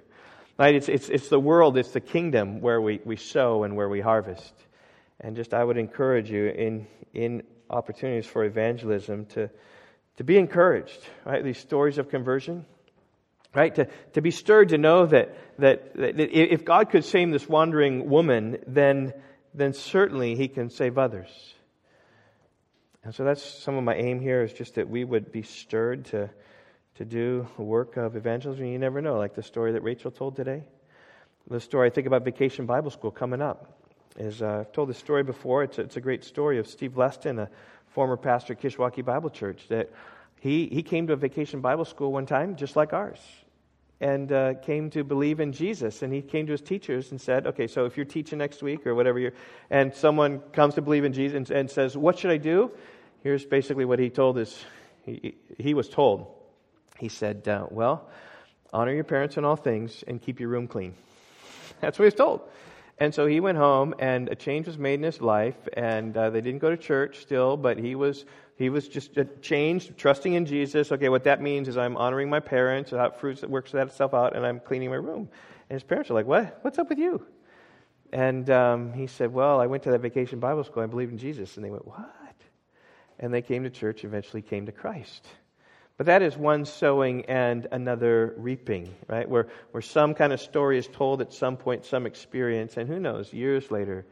right? 0.59 0.75
It's, 0.75 0.89
it's, 0.89 1.09
it's 1.09 1.29
the 1.29 1.41
world 1.41 1.79
it's 1.79 1.93
the 1.93 2.01
kingdom 2.01 2.61
where 2.61 2.81
we, 2.81 3.01
we 3.05 3.17
sow 3.17 3.63
and 3.63 3.77
where 3.77 3.89
we 3.89 4.01
harvest. 4.01 4.53
And 5.21 5.35
just 5.35 5.55
i 5.55 5.65
would 5.65 5.79
encourage 5.79 6.31
you 6.31 6.47
in 6.47 6.87
in 7.13 7.43
opportunities 7.71 8.27
for 8.27 8.45
evangelism 8.45 9.27
to 9.27 9.51
to 10.17 10.25
be 10.25 10.37
encouraged 10.37 11.01
right? 11.25 11.43
These 11.43 11.59
stories 11.59 11.99
of 11.99 12.09
conversion 12.09 12.67
right? 13.55 13.75
To, 13.77 13.89
to 14.13 14.21
be 14.21 14.31
stirred 14.31 14.69
to 14.69 14.79
know 14.79 15.07
that, 15.07 15.35
that, 15.59 15.97
that 15.97 16.21
if 16.21 16.65
god 16.65 16.91
could 16.91 17.05
save 17.05 17.33
this 17.33 17.49
wandering 17.49 18.09
woman 18.09 18.59
then 18.67 19.13
then 19.55 19.73
certainly 19.73 20.35
he 20.35 20.49
can 20.49 20.71
save 20.71 20.99
others. 20.99 21.29
And 23.05 23.15
so 23.15 23.25
that's 23.25 23.43
some 23.43 23.77
of 23.77 23.85
my 23.85 23.95
aim 23.95 24.21
here 24.21 24.43
is 24.43 24.53
just 24.53 24.75
that 24.75 24.89
we 24.89 25.05
would 25.05 25.33
be 25.33 25.43
stirred 25.43 26.07
to, 26.07 26.29
to 26.97 27.05
do 27.05 27.47
the 27.57 27.63
work 27.63 27.97
of 27.97 28.17
evangelism. 28.17 28.67
You 28.67 28.79
never 28.79 29.01
know, 29.01 29.17
like 29.17 29.35
the 29.35 29.43
story 29.43 29.73
that 29.73 29.83
Rachel 29.83 30.11
told 30.11 30.37
today. 30.37 30.65
The 31.49 31.61
story 31.61 31.87
I 31.87 31.91
think 31.91 32.07
about 32.07 32.25
Vacation 32.25 32.67
Bible 32.67 32.91
School 32.91 33.11
coming 33.11 33.41
up 33.41 33.79
is 34.19 34.43
uh, 34.43 34.65
I've 34.67 34.73
told 34.73 34.91
this 34.91 34.99
story 34.99 35.23
before. 35.23 35.63
It's 35.63 35.79
a, 35.79 35.83
it's 35.83 35.97
a 35.97 36.01
great 36.01 36.25
story 36.25 36.59
of 36.59 36.67
Steve 36.67 36.93
Leston, 36.97 37.39
a 37.39 37.49
former 37.87 38.17
pastor 38.17 38.53
at 38.53 38.61
Kishwaukee 38.61 39.05
Bible 39.05 39.31
Church, 39.31 39.63
that 39.69 39.91
he, 40.41 40.67
he 40.67 40.83
came 40.83 41.07
to 41.07 41.15
a 41.15 41.17
Vacation 41.17 41.61
Bible 41.61 41.85
School 41.85 42.13
one 42.13 42.27
time 42.27 42.57
just 42.57 42.77
like 42.77 42.93
ours 42.93 43.21
and 44.01 44.31
uh, 44.31 44.55
came 44.55 44.91
to 44.91 45.03
believe 45.03 45.41
in 45.41 45.53
Jesus. 45.53 46.03
And 46.03 46.13
he 46.13 46.23
came 46.23 46.47
to 46.47 46.53
his 46.53 46.61
teachers 46.61 47.11
and 47.11 47.21
said, 47.21 47.47
Okay, 47.47 47.67
so 47.67 47.85
if 47.85 47.97
you're 47.97 48.07
teaching 48.07 48.39
next 48.39 48.63
week 48.63 48.87
or 48.87 48.95
whatever 48.95 49.19
you're, 49.19 49.33
and 49.71 49.95
someone 49.95 50.41
comes 50.53 50.75
to 50.75 50.83
believe 50.83 51.05
in 51.05 51.13
Jesus 51.13 51.37
and, 51.37 51.51
and 51.51 51.71
says, 51.71 51.97
What 51.97 52.19
should 52.19 52.31
I 52.31 52.37
do? 52.37 52.71
Here's 53.23 53.45
basically 53.45 53.85
what 53.85 53.99
he 53.99 54.11
told 54.11 54.37
his, 54.37 54.57
he, 55.05 55.35
he 55.59 55.75
was 55.75 55.89
told. 55.89 56.27
He 56.99 57.09
said, 57.09 57.47
uh, 57.49 57.67
Well, 57.71 58.09
honor 58.73 58.95
your 58.95 59.05
parents 59.05 59.37
in 59.37 59.45
all 59.45 59.57
things 59.57 60.05
and 60.07 60.23
keep 60.23 60.41
your 60.41 60.49
room 60.49 60.69
clean. 60.69 60.95
That's 61.81 61.99
what 61.99 62.05
he 62.05 62.07
was 62.07 62.15
told. 62.15 62.43
And 63.01 63.15
so 63.15 63.27
he 63.27 63.39
went 63.39 63.59
home, 63.59 63.95
and 64.01 64.29
a 64.29 64.35
change 64.35 64.67
was 64.67 64.77
made 64.77 64.95
in 64.95 65.05
his 65.05 65.21
life, 65.21 65.57
and 65.73 66.17
uh, 66.17 66.31
they 66.31 66.41
didn't 66.41 66.59
go 66.59 66.71
to 66.71 66.77
church 66.77 67.21
still, 67.21 67.57
but 67.57 67.79
he 67.79 67.95
was 67.95 68.25
he 68.59 68.71
was 68.71 68.89
just 68.89 69.17
changed, 69.41 69.97
trusting 69.97 70.35
in 70.35 70.45
Jesus. 70.45 70.91
Okay, 70.91 71.09
what 71.09 71.25
that 71.25 71.41
means 71.41 71.69
is 71.69 71.79
I'm 71.79 71.97
honoring 71.97 72.29
my 72.29 72.41
parents, 72.41 72.91
that 72.91 73.21
fruits 73.21 73.43
that 73.43 73.51
works 73.51 73.71
that 73.71 73.87
itself 73.87 74.13
out, 74.13 74.35
and 74.35 74.45
I'm 74.45 74.59
cleaning 74.59 74.91
my 74.91 74.97
room. 74.97 75.29
And 75.71 75.77
his 75.77 75.85
parents 75.85 76.11
are 76.11 76.15
like, 76.15 76.27
"What? 76.27 76.59
What's 76.63 76.77
up 76.77 76.89
with 76.89 76.99
you?" 76.99 77.25
And 78.13 78.51
um, 78.51 78.93
he 78.93 79.07
said, 79.07 79.33
"Well, 79.33 79.61
I 79.61 79.67
went 79.67 79.85
to 79.85 79.93
that 79.93 80.01
vacation 80.01 80.41
Bible 80.41 80.65
school. 80.65 80.83
I 80.83 80.87
believe 80.87 81.11
in 81.11 81.19
Jesus." 81.19 81.57
And 81.57 81.65
they 81.65 81.71
went, 81.71 81.87
"What?" 81.87 82.35
And 83.21 83.33
they 83.33 83.43
came 83.43 83.63
to 83.63 83.71
church. 83.71 84.03
Eventually, 84.03 84.43
came 84.43 84.67
to 84.67 84.73
Christ. 84.73 85.25
But 85.97 86.07
that 86.07 86.23
is 86.23 86.37
one 86.37 86.65
sowing 86.65 87.27
and 87.27 87.69
another 87.71 88.35
reaping, 88.39 88.93
right? 89.07 89.29
Where 89.29 89.47
where 89.71 89.83
some 89.83 90.15
kind 90.15 90.33
of 90.33 90.41
story 90.41 90.79
is 90.79 90.89
told 90.89 91.21
at 91.21 91.33
some 91.33 91.57
point, 91.57 91.85
some 91.85 92.07
experience, 92.07 92.77
and 92.77 92.89
who 92.89 92.99
knows, 92.99 93.33
years 93.33 93.71
later, 93.71 94.05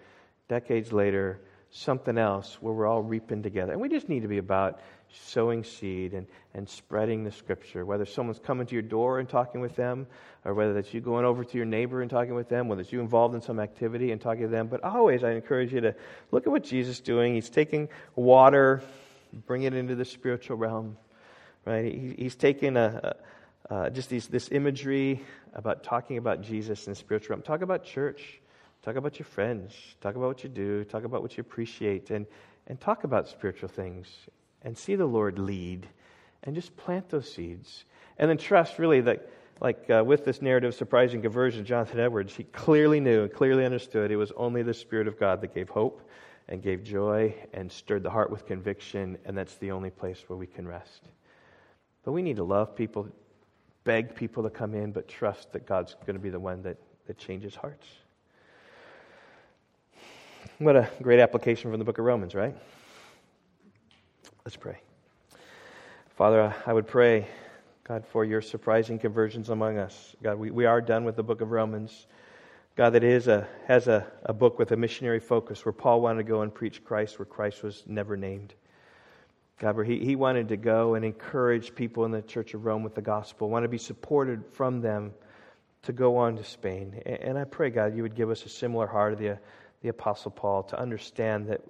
decades 0.49 0.93
later 0.93 1.41
something 1.77 2.17
else 2.17 2.57
where 2.61 2.73
we're 2.73 2.87
all 2.87 3.03
reaping 3.03 3.43
together. 3.43 3.73
And 3.73 3.81
we 3.81 3.89
just 3.89 4.09
need 4.09 4.23
to 4.23 4.29
be 4.29 4.39
about 4.39 4.81
sowing 5.13 5.63
seed 5.63 6.15
and, 6.15 6.27
and 6.55 6.69
spreading 6.69 7.23
the 7.23 7.31
scripture, 7.31 7.85
whether 7.85 8.05
someone's 8.05 8.39
coming 8.39 8.67
to 8.67 8.75
your 8.75 8.83
door 8.83 9.19
and 9.19 9.29
talking 9.29 9.61
with 9.61 9.77
them, 9.77 10.07
or 10.45 10.55
whether 10.55 10.73
that's 10.73 10.93
you 10.95 11.01
going 11.01 11.25
over 11.25 11.45
to 11.45 11.57
your 11.57 11.67
neighbor 11.67 12.01
and 12.01 12.11
talking 12.11 12.35
with 12.35 12.49
them, 12.49 12.69
whether 12.69 12.81
it's 12.81 12.93
you 12.93 13.01
involved 13.01 13.35
in 13.35 13.43
some 13.43 13.61
activity 13.61 14.11
and 14.11 14.21
talking 14.21 14.43
to 14.43 14.49
them. 14.49 14.69
But 14.69 14.83
always, 14.85 15.23
I 15.23 15.33
encourage 15.33 15.73
you 15.73 15.83
to 15.83 15.95
look 16.31 16.47
at 16.47 16.51
what 16.51 16.65
Jesus 16.65 16.97
is 16.97 17.01
doing. 17.01 17.35
He's 17.35 17.51
taking 17.51 17.89
water, 18.15 18.83
bring 19.47 19.65
it 19.65 19.75
into 19.75 19.95
the 19.95 20.05
spiritual 20.05 20.57
realm. 20.57 20.97
Right? 21.65 21.93
He, 21.93 22.15
he's 22.19 22.37
taking 22.37 22.77
a, 22.77 23.15
a 23.69 23.75
uh, 23.75 23.91
just 23.91 24.09
these, 24.09 24.29
this 24.29 24.49
imagery 24.53 25.21
about 25.53 25.83
talking 25.83 26.19
about 26.19 26.41
Jesus 26.41 26.87
in 26.87 26.93
the 26.93 26.97
spiritual 26.97 27.35
realm. 27.35 27.43
Talk 27.43 27.63
about 27.63 27.85
church. 27.85 28.41
Talk 28.87 28.95
about 28.95 29.19
your 29.19 29.27
friends. 29.27 29.75
Talk 30.01 30.15
about 30.15 30.29
what 30.29 30.45
you 30.45 30.49
do. 30.49 30.85
Talk 30.85 31.03
about 31.03 31.21
what 31.21 31.37
you 31.37 31.41
appreciate. 31.41 32.11
And, 32.11 32.25
and 32.69 32.81
talk 32.81 33.03
about 33.03 33.27
spiritual 33.27 33.69
things. 33.69 34.07
And 34.63 34.79
see 34.79 34.95
the 34.95 35.07
Lord 35.07 35.41
lead. 35.41 35.89
And 36.45 36.55
just 36.55 36.77
plant 36.77 37.09
those 37.09 37.29
seeds. 37.29 37.85
And 38.17 38.31
then 38.31 38.39
trust, 38.39 38.79
really, 38.79 39.01
that, 39.01 39.29
like 39.61 39.91
uh, 39.91 40.05
with 40.07 40.25
this 40.25 40.41
narrative 40.41 40.69
of 40.69 40.75
surprising 40.77 41.21
conversion, 41.21 41.65
Jonathan 41.65 41.99
Edwards, 41.99 42.37
he 42.37 42.45
clearly 42.45 43.01
knew 43.01 43.25
and 43.25 43.33
clearly 43.33 43.65
understood 43.65 44.13
it 44.13 44.17
was 44.17 44.31
only 44.37 44.63
the 44.63 44.73
Spirit 44.73 45.09
of 45.09 45.19
God 45.19 45.41
that 45.41 45.53
gave 45.53 45.69
hope 45.69 46.09
and 46.49 46.63
gave 46.63 46.85
joy 46.85 47.35
and 47.55 47.73
stirred 47.73 48.05
the 48.05 48.11
heart 48.11 48.31
with 48.31 48.47
conviction. 48.47 49.19
And 49.25 49.37
that's 49.37 49.57
the 49.57 49.73
only 49.73 49.91
place 49.91 50.23
where 50.29 50.37
we 50.37 50.47
can 50.47 50.65
rest. 50.65 51.09
But 52.05 52.13
we 52.13 52.23
need 52.23 52.37
to 52.37 52.45
love 52.45 52.77
people, 52.77 53.09
beg 53.83 54.15
people 54.15 54.45
to 54.45 54.51
come 54.51 54.75
in, 54.75 54.93
but 54.93 55.09
trust 55.09 55.53
that 55.55 55.67
God's 55.67 55.97
going 56.07 56.15
to 56.15 56.23
be 56.23 56.31
the 56.31 56.39
one 56.39 56.63
that, 56.63 56.77
that 57.09 57.19
changes 57.19 57.57
hearts. 57.57 57.89
What 60.59 60.75
a 60.75 60.89
great 61.03 61.21
application 61.21 61.71
from 61.71 61.79
the 61.79 61.85
book 61.85 61.99
of 61.99 62.07
Romans, 62.07 62.35
right? 62.35 62.57
Let's 64.43 64.57
pray. 64.57 64.79
Father, 66.17 66.55
I 66.65 66.73
would 66.73 66.87
pray, 66.87 67.27
God, 67.85 68.07
for 68.07 68.25
your 68.25 68.41
surprising 68.41 68.99
conversions 68.99 69.51
among 69.51 69.77
us. 69.77 70.17
God, 70.23 70.39
we, 70.39 70.51
we 70.51 70.65
are 70.65 70.81
done 70.81 71.05
with 71.05 71.15
the 71.15 71.23
book 71.23 71.43
of 71.43 71.51
Romans. 71.51 72.07
God, 72.75 72.95
that 72.95 73.05
is 73.05 73.29
a, 73.29 73.47
has 73.67 73.87
a, 73.87 74.07
a 74.23 74.33
book 74.33 74.59
with 74.59 74.73
a 74.73 74.79
missionary 74.79 75.21
focus 75.21 75.63
where 75.67 75.75
Paul 75.75 76.01
wanted 76.01 76.23
to 76.23 76.29
go 76.29 76.41
and 76.41 76.55
preach 76.55 76.83
Christ 76.83 77.19
where 77.19 77.27
Christ 77.27 77.63
was 77.63 77.83
never 77.87 78.17
named. 78.17 78.55
God, 79.59 79.77
where 79.77 79.85
he, 79.85 79.99
he 79.99 80.17
wanted 80.17 80.49
to 80.49 80.57
go 80.57 80.95
and 80.95 81.05
encourage 81.05 81.75
people 81.75 82.07
in 82.07 82.13
the 82.13 82.23
Church 82.23 82.55
of 82.55 82.65
Rome 82.65 82.83
with 82.83 82.95
the 82.95 83.03
gospel, 83.03 83.51
want 83.51 83.65
to 83.65 83.69
be 83.69 83.77
supported 83.77 84.43
from 84.53 84.81
them 84.81 85.13
to 85.83 85.93
go 85.93 86.17
on 86.17 86.35
to 86.37 86.45
Spain. 86.45 87.03
And, 87.05 87.21
and 87.21 87.39
I 87.39 87.45
pray, 87.45 87.69
God, 87.69 87.95
you 87.95 88.03
would 88.03 88.15
give 88.15 88.31
us 88.31 88.47
a 88.47 88.49
similar 88.49 88.87
heart 88.87 89.13
of 89.13 89.19
the, 89.19 89.39
the 89.87 89.91
Apostle 89.91 90.33
Paul 90.33 90.65
to 90.65 90.81
understand 90.81 91.47
that, 91.47 91.61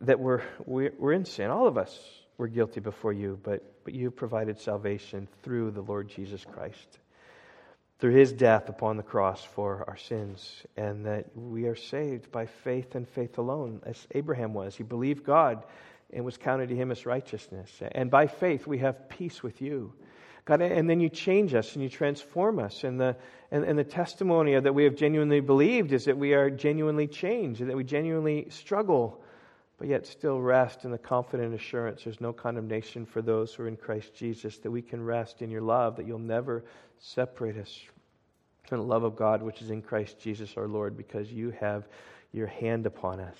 that 0.00 0.18
we're, 0.18 0.42
we're, 0.64 1.12
in 1.12 1.26
sin. 1.26 1.50
All 1.50 1.66
of 1.66 1.76
us 1.76 1.94
were 2.38 2.48
guilty 2.48 2.80
before 2.80 3.12
you, 3.12 3.38
but, 3.42 3.62
but 3.84 3.92
you 3.92 4.10
provided 4.10 4.58
salvation 4.58 5.28
through 5.42 5.72
the 5.72 5.82
Lord 5.82 6.08
Jesus 6.08 6.42
Christ 6.44 6.98
through 7.98 8.14
his 8.14 8.32
death 8.32 8.68
upon 8.68 8.96
the 8.96 9.02
cross 9.02 9.42
for 9.42 9.84
our 9.86 9.96
sins, 9.96 10.62
and 10.76 11.06
that 11.06 11.26
we 11.34 11.64
are 11.64 11.76
saved 11.76 12.30
by 12.30 12.44
faith 12.46 12.94
and 12.94 13.08
faith 13.08 13.38
alone, 13.38 13.80
as 13.86 14.06
Abraham 14.14 14.52
was. 14.52 14.76
He 14.76 14.82
believed 14.82 15.24
God 15.24 15.64
and 16.12 16.24
was 16.24 16.36
counted 16.36 16.68
to 16.68 16.76
him 16.76 16.90
as 16.90 17.06
righteousness. 17.06 17.70
And 17.92 18.10
by 18.10 18.26
faith, 18.26 18.66
we 18.66 18.78
have 18.78 19.08
peace 19.08 19.42
with 19.42 19.62
you. 19.62 19.94
God, 20.46 20.62
and 20.62 20.88
then 20.88 21.00
you 21.00 21.08
change 21.08 21.54
us 21.54 21.74
and 21.74 21.82
you 21.82 21.88
transform 21.88 22.60
us. 22.60 22.84
And 22.84 23.00
the, 23.00 23.16
and, 23.50 23.64
and 23.64 23.76
the 23.76 23.84
testimony 23.84 24.58
that 24.58 24.72
we 24.72 24.84
have 24.84 24.94
genuinely 24.94 25.40
believed 25.40 25.92
is 25.92 26.04
that 26.04 26.16
we 26.16 26.34
are 26.34 26.50
genuinely 26.50 27.08
changed 27.08 27.60
and 27.60 27.68
that 27.68 27.76
we 27.76 27.82
genuinely 27.82 28.46
struggle, 28.50 29.20
but 29.76 29.88
yet 29.88 30.06
still 30.06 30.40
rest 30.40 30.84
in 30.84 30.92
the 30.92 30.98
confident 30.98 31.52
assurance 31.52 32.04
there's 32.04 32.20
no 32.20 32.32
condemnation 32.32 33.04
for 33.04 33.20
those 33.20 33.52
who 33.52 33.64
are 33.64 33.68
in 33.68 33.76
Christ 33.76 34.14
Jesus, 34.14 34.58
that 34.58 34.70
we 34.70 34.82
can 34.82 35.04
rest 35.04 35.42
in 35.42 35.50
your 35.50 35.62
love, 35.62 35.96
that 35.96 36.06
you'll 36.06 36.20
never 36.20 36.64
separate 37.00 37.56
us 37.58 37.80
from 38.68 38.78
the 38.78 38.84
love 38.84 39.02
of 39.02 39.16
God 39.16 39.42
which 39.42 39.60
is 39.62 39.70
in 39.70 39.82
Christ 39.82 40.20
Jesus 40.20 40.56
our 40.56 40.68
Lord, 40.68 40.96
because 40.96 41.30
you 41.30 41.50
have 41.58 41.88
your 42.32 42.46
hand 42.46 42.86
upon 42.86 43.18
us. 43.18 43.36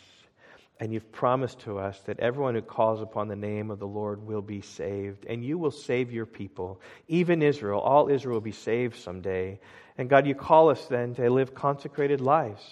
And 0.79 0.93
you've 0.93 1.11
promised 1.11 1.61
to 1.61 1.79
us 1.79 1.99
that 2.03 2.21
everyone 2.21 2.55
who 2.55 2.61
calls 2.61 3.01
upon 3.01 3.29
the 3.29 3.37
name 3.37 3.71
of 3.71 3.79
the 3.79 3.87
Lord 3.87 4.27
will 4.27 4.43
be 4.43 4.61
saved. 4.61 5.25
And 5.25 5.43
you 5.43 5.57
will 5.57 5.71
save 5.71 6.13
your 6.13 6.27
people, 6.27 6.81
even 7.09 7.43
Israel. 7.43 7.81
All 7.81 8.11
Israel 8.11 8.35
will 8.35 8.41
be 8.43 8.53
saved 8.53 8.97
someday. 8.97 9.59
And 9.97 10.11
God, 10.11 10.27
you 10.27 10.35
call 10.35 10.69
us 10.69 10.85
then 10.87 11.15
to 11.15 11.31
live 11.31 11.55
consecrated 11.55 12.21
lives. 12.21 12.63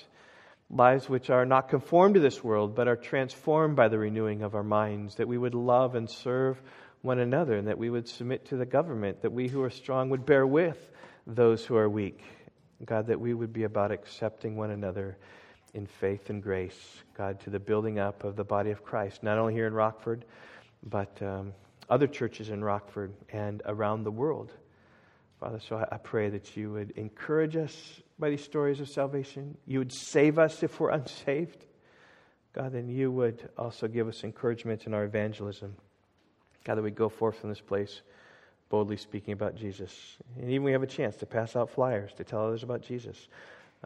Lives 0.68 1.08
which 1.08 1.30
are 1.30 1.46
not 1.46 1.70
conformed 1.70 2.14
to 2.14 2.20
this 2.20 2.44
world, 2.44 2.74
but 2.74 2.88
are 2.88 2.96
transformed 2.96 3.76
by 3.76 3.88
the 3.88 3.98
renewing 3.98 4.42
of 4.42 4.54
our 4.54 4.62
minds. 4.62 5.14
That 5.14 5.28
we 5.28 5.38
would 5.38 5.54
love 5.54 5.94
and 5.94 6.10
serve 6.10 6.60
one 7.00 7.18
another, 7.18 7.56
and 7.56 7.68
that 7.68 7.78
we 7.78 7.88
would 7.88 8.08
submit 8.08 8.46
to 8.46 8.56
the 8.56 8.66
government. 8.66 9.22
That 9.22 9.32
we 9.32 9.48
who 9.48 9.62
are 9.62 9.70
strong 9.70 10.10
would 10.10 10.26
bear 10.26 10.46
with 10.46 10.78
those 11.26 11.64
who 11.64 11.76
are 11.76 11.88
weak. 11.88 12.20
God, 12.84 13.06
that 13.06 13.20
we 13.20 13.32
would 13.32 13.52
be 13.52 13.64
about 13.64 13.92
accepting 13.92 14.56
one 14.56 14.70
another 14.70 15.16
in 15.74 15.86
faith 15.86 16.30
and 16.30 16.42
grace, 16.42 16.78
God, 17.16 17.40
to 17.40 17.50
the 17.50 17.58
building 17.58 17.98
up 17.98 18.24
of 18.24 18.36
the 18.36 18.44
body 18.44 18.70
of 18.70 18.84
Christ, 18.84 19.22
not 19.22 19.38
only 19.38 19.52
here 19.52 19.66
in 19.66 19.74
Rockford, 19.74 20.24
but 20.82 21.20
um, 21.20 21.52
other 21.90 22.06
churches 22.06 22.50
in 22.50 22.62
Rockford 22.62 23.12
and 23.30 23.60
around 23.66 24.04
the 24.04 24.10
world. 24.10 24.52
Father, 25.40 25.60
so 25.60 25.84
I, 25.90 25.96
pray 25.98 26.30
that 26.30 26.56
you 26.56 26.72
would 26.72 26.92
encourage 26.92 27.56
us 27.56 28.00
by 28.18 28.30
these 28.30 28.42
stories 28.42 28.80
of 28.80 28.88
salvation. 28.88 29.56
You 29.66 29.80
would 29.80 29.92
save 29.92 30.38
us 30.38 30.62
if 30.62 30.78
we're 30.80 30.90
unsaved. 30.90 31.66
God, 32.52 32.72
then 32.72 32.88
you 32.88 33.10
would 33.10 33.48
also 33.58 33.88
give 33.88 34.08
us 34.08 34.22
encouragement 34.22 34.86
in 34.86 34.94
our 34.94 35.04
evangelism. 35.04 35.74
God, 36.64 36.76
that 36.76 36.82
we 36.82 36.92
go 36.92 37.08
forth 37.08 37.40
from 37.40 37.50
this 37.50 37.60
place 37.60 38.00
boldly 38.68 38.96
speaking 38.96 39.32
about 39.32 39.54
Jesus. 39.54 40.16
And 40.40 40.50
even 40.50 40.62
we 40.62 40.72
have 40.72 40.82
a 40.82 40.86
chance 40.86 41.16
to 41.16 41.26
pass 41.26 41.56
out 41.56 41.70
flyers 41.70 42.12
to 42.14 42.24
tell 42.24 42.46
others 42.46 42.62
about 42.62 42.82
Jesus. 42.82 43.28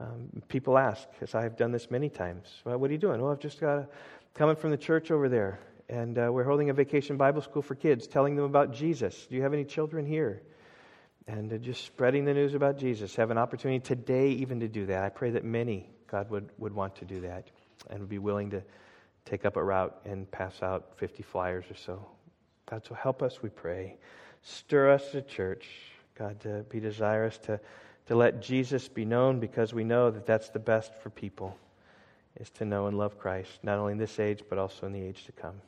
Um, 0.00 0.28
people 0.46 0.78
ask, 0.78 1.08
as 1.20 1.34
I 1.34 1.42
have 1.42 1.56
done 1.56 1.72
this 1.72 1.90
many 1.90 2.08
times, 2.08 2.46
well, 2.64 2.78
what 2.78 2.88
are 2.88 2.92
you 2.92 2.98
doing? 2.98 3.20
Well, 3.20 3.32
I've 3.32 3.40
just 3.40 3.60
got 3.60 3.78
a, 3.78 3.88
coming 4.34 4.54
from 4.54 4.70
the 4.70 4.76
church 4.76 5.10
over 5.10 5.28
there, 5.28 5.58
and 5.88 6.16
uh, 6.18 6.30
we're 6.32 6.44
holding 6.44 6.70
a 6.70 6.72
vacation 6.72 7.16
Bible 7.16 7.42
school 7.42 7.62
for 7.62 7.74
kids, 7.74 8.06
telling 8.06 8.36
them 8.36 8.44
about 8.44 8.72
Jesus. 8.72 9.26
Do 9.28 9.34
you 9.34 9.42
have 9.42 9.52
any 9.52 9.64
children 9.64 10.06
here? 10.06 10.42
And 11.26 11.52
uh, 11.52 11.56
just 11.56 11.84
spreading 11.84 12.24
the 12.24 12.32
news 12.32 12.54
about 12.54 12.78
Jesus. 12.78 13.16
Have 13.16 13.32
an 13.32 13.38
opportunity 13.38 13.80
today 13.80 14.30
even 14.30 14.60
to 14.60 14.68
do 14.68 14.86
that. 14.86 15.02
I 15.02 15.08
pray 15.08 15.30
that 15.30 15.44
many, 15.44 15.90
God, 16.06 16.30
would, 16.30 16.50
would 16.58 16.72
want 16.72 16.94
to 16.96 17.04
do 17.04 17.20
that 17.22 17.48
and 17.90 18.00
would 18.00 18.08
be 18.08 18.18
willing 18.18 18.50
to 18.50 18.62
take 19.24 19.44
up 19.44 19.56
a 19.56 19.62
route 19.62 20.00
and 20.04 20.30
pass 20.30 20.62
out 20.62 20.92
50 20.96 21.24
flyers 21.24 21.64
or 21.70 21.74
so. 21.74 22.06
God, 22.70 22.86
so 22.86 22.94
help 22.94 23.22
us, 23.22 23.42
we 23.42 23.48
pray. 23.48 23.96
Stir 24.42 24.92
us 24.92 25.10
to 25.10 25.22
church, 25.22 25.66
God, 26.16 26.38
to 26.40 26.64
be 26.70 26.78
desirous 26.78 27.38
to 27.38 27.58
to 28.08 28.16
let 28.16 28.40
Jesus 28.40 28.88
be 28.88 29.04
known 29.04 29.38
because 29.38 29.72
we 29.72 29.84
know 29.84 30.10
that 30.10 30.26
that's 30.26 30.48
the 30.48 30.58
best 30.58 30.94
for 31.02 31.10
people 31.10 31.56
is 32.40 32.48
to 32.50 32.64
know 32.64 32.86
and 32.86 32.96
love 32.96 33.18
Christ, 33.18 33.50
not 33.62 33.78
only 33.78 33.92
in 33.92 33.98
this 33.98 34.18
age, 34.18 34.42
but 34.48 34.58
also 34.58 34.86
in 34.86 34.92
the 34.92 35.02
age 35.02 35.24
to 35.26 35.32
come. 35.32 35.60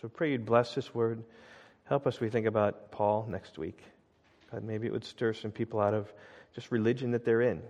So 0.00 0.08
pray 0.08 0.32
you'd 0.32 0.44
bless 0.44 0.74
this 0.74 0.94
word. 0.94 1.24
Help 1.84 2.06
us 2.06 2.20
we 2.20 2.28
think 2.28 2.46
about 2.46 2.90
Paul 2.90 3.26
next 3.28 3.56
week. 3.56 3.82
God, 4.52 4.64
maybe 4.64 4.86
it 4.86 4.92
would 4.92 5.04
stir 5.04 5.32
some 5.32 5.50
people 5.50 5.80
out 5.80 5.94
of 5.94 6.12
just 6.54 6.70
religion 6.70 7.10
that 7.12 7.24
they're 7.24 7.42
in 7.42 7.62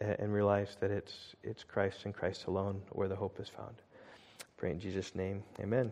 and 0.00 0.32
realize 0.32 0.76
that 0.80 0.92
it's, 0.92 1.34
it's 1.42 1.64
Christ 1.64 2.04
and 2.04 2.14
Christ 2.14 2.46
alone 2.46 2.80
where 2.90 3.08
the 3.08 3.16
hope 3.16 3.40
is 3.40 3.48
found. 3.48 3.74
Pray 4.56 4.70
in 4.70 4.78
Jesus' 4.78 5.14
name. 5.14 5.42
Amen. 5.60 5.90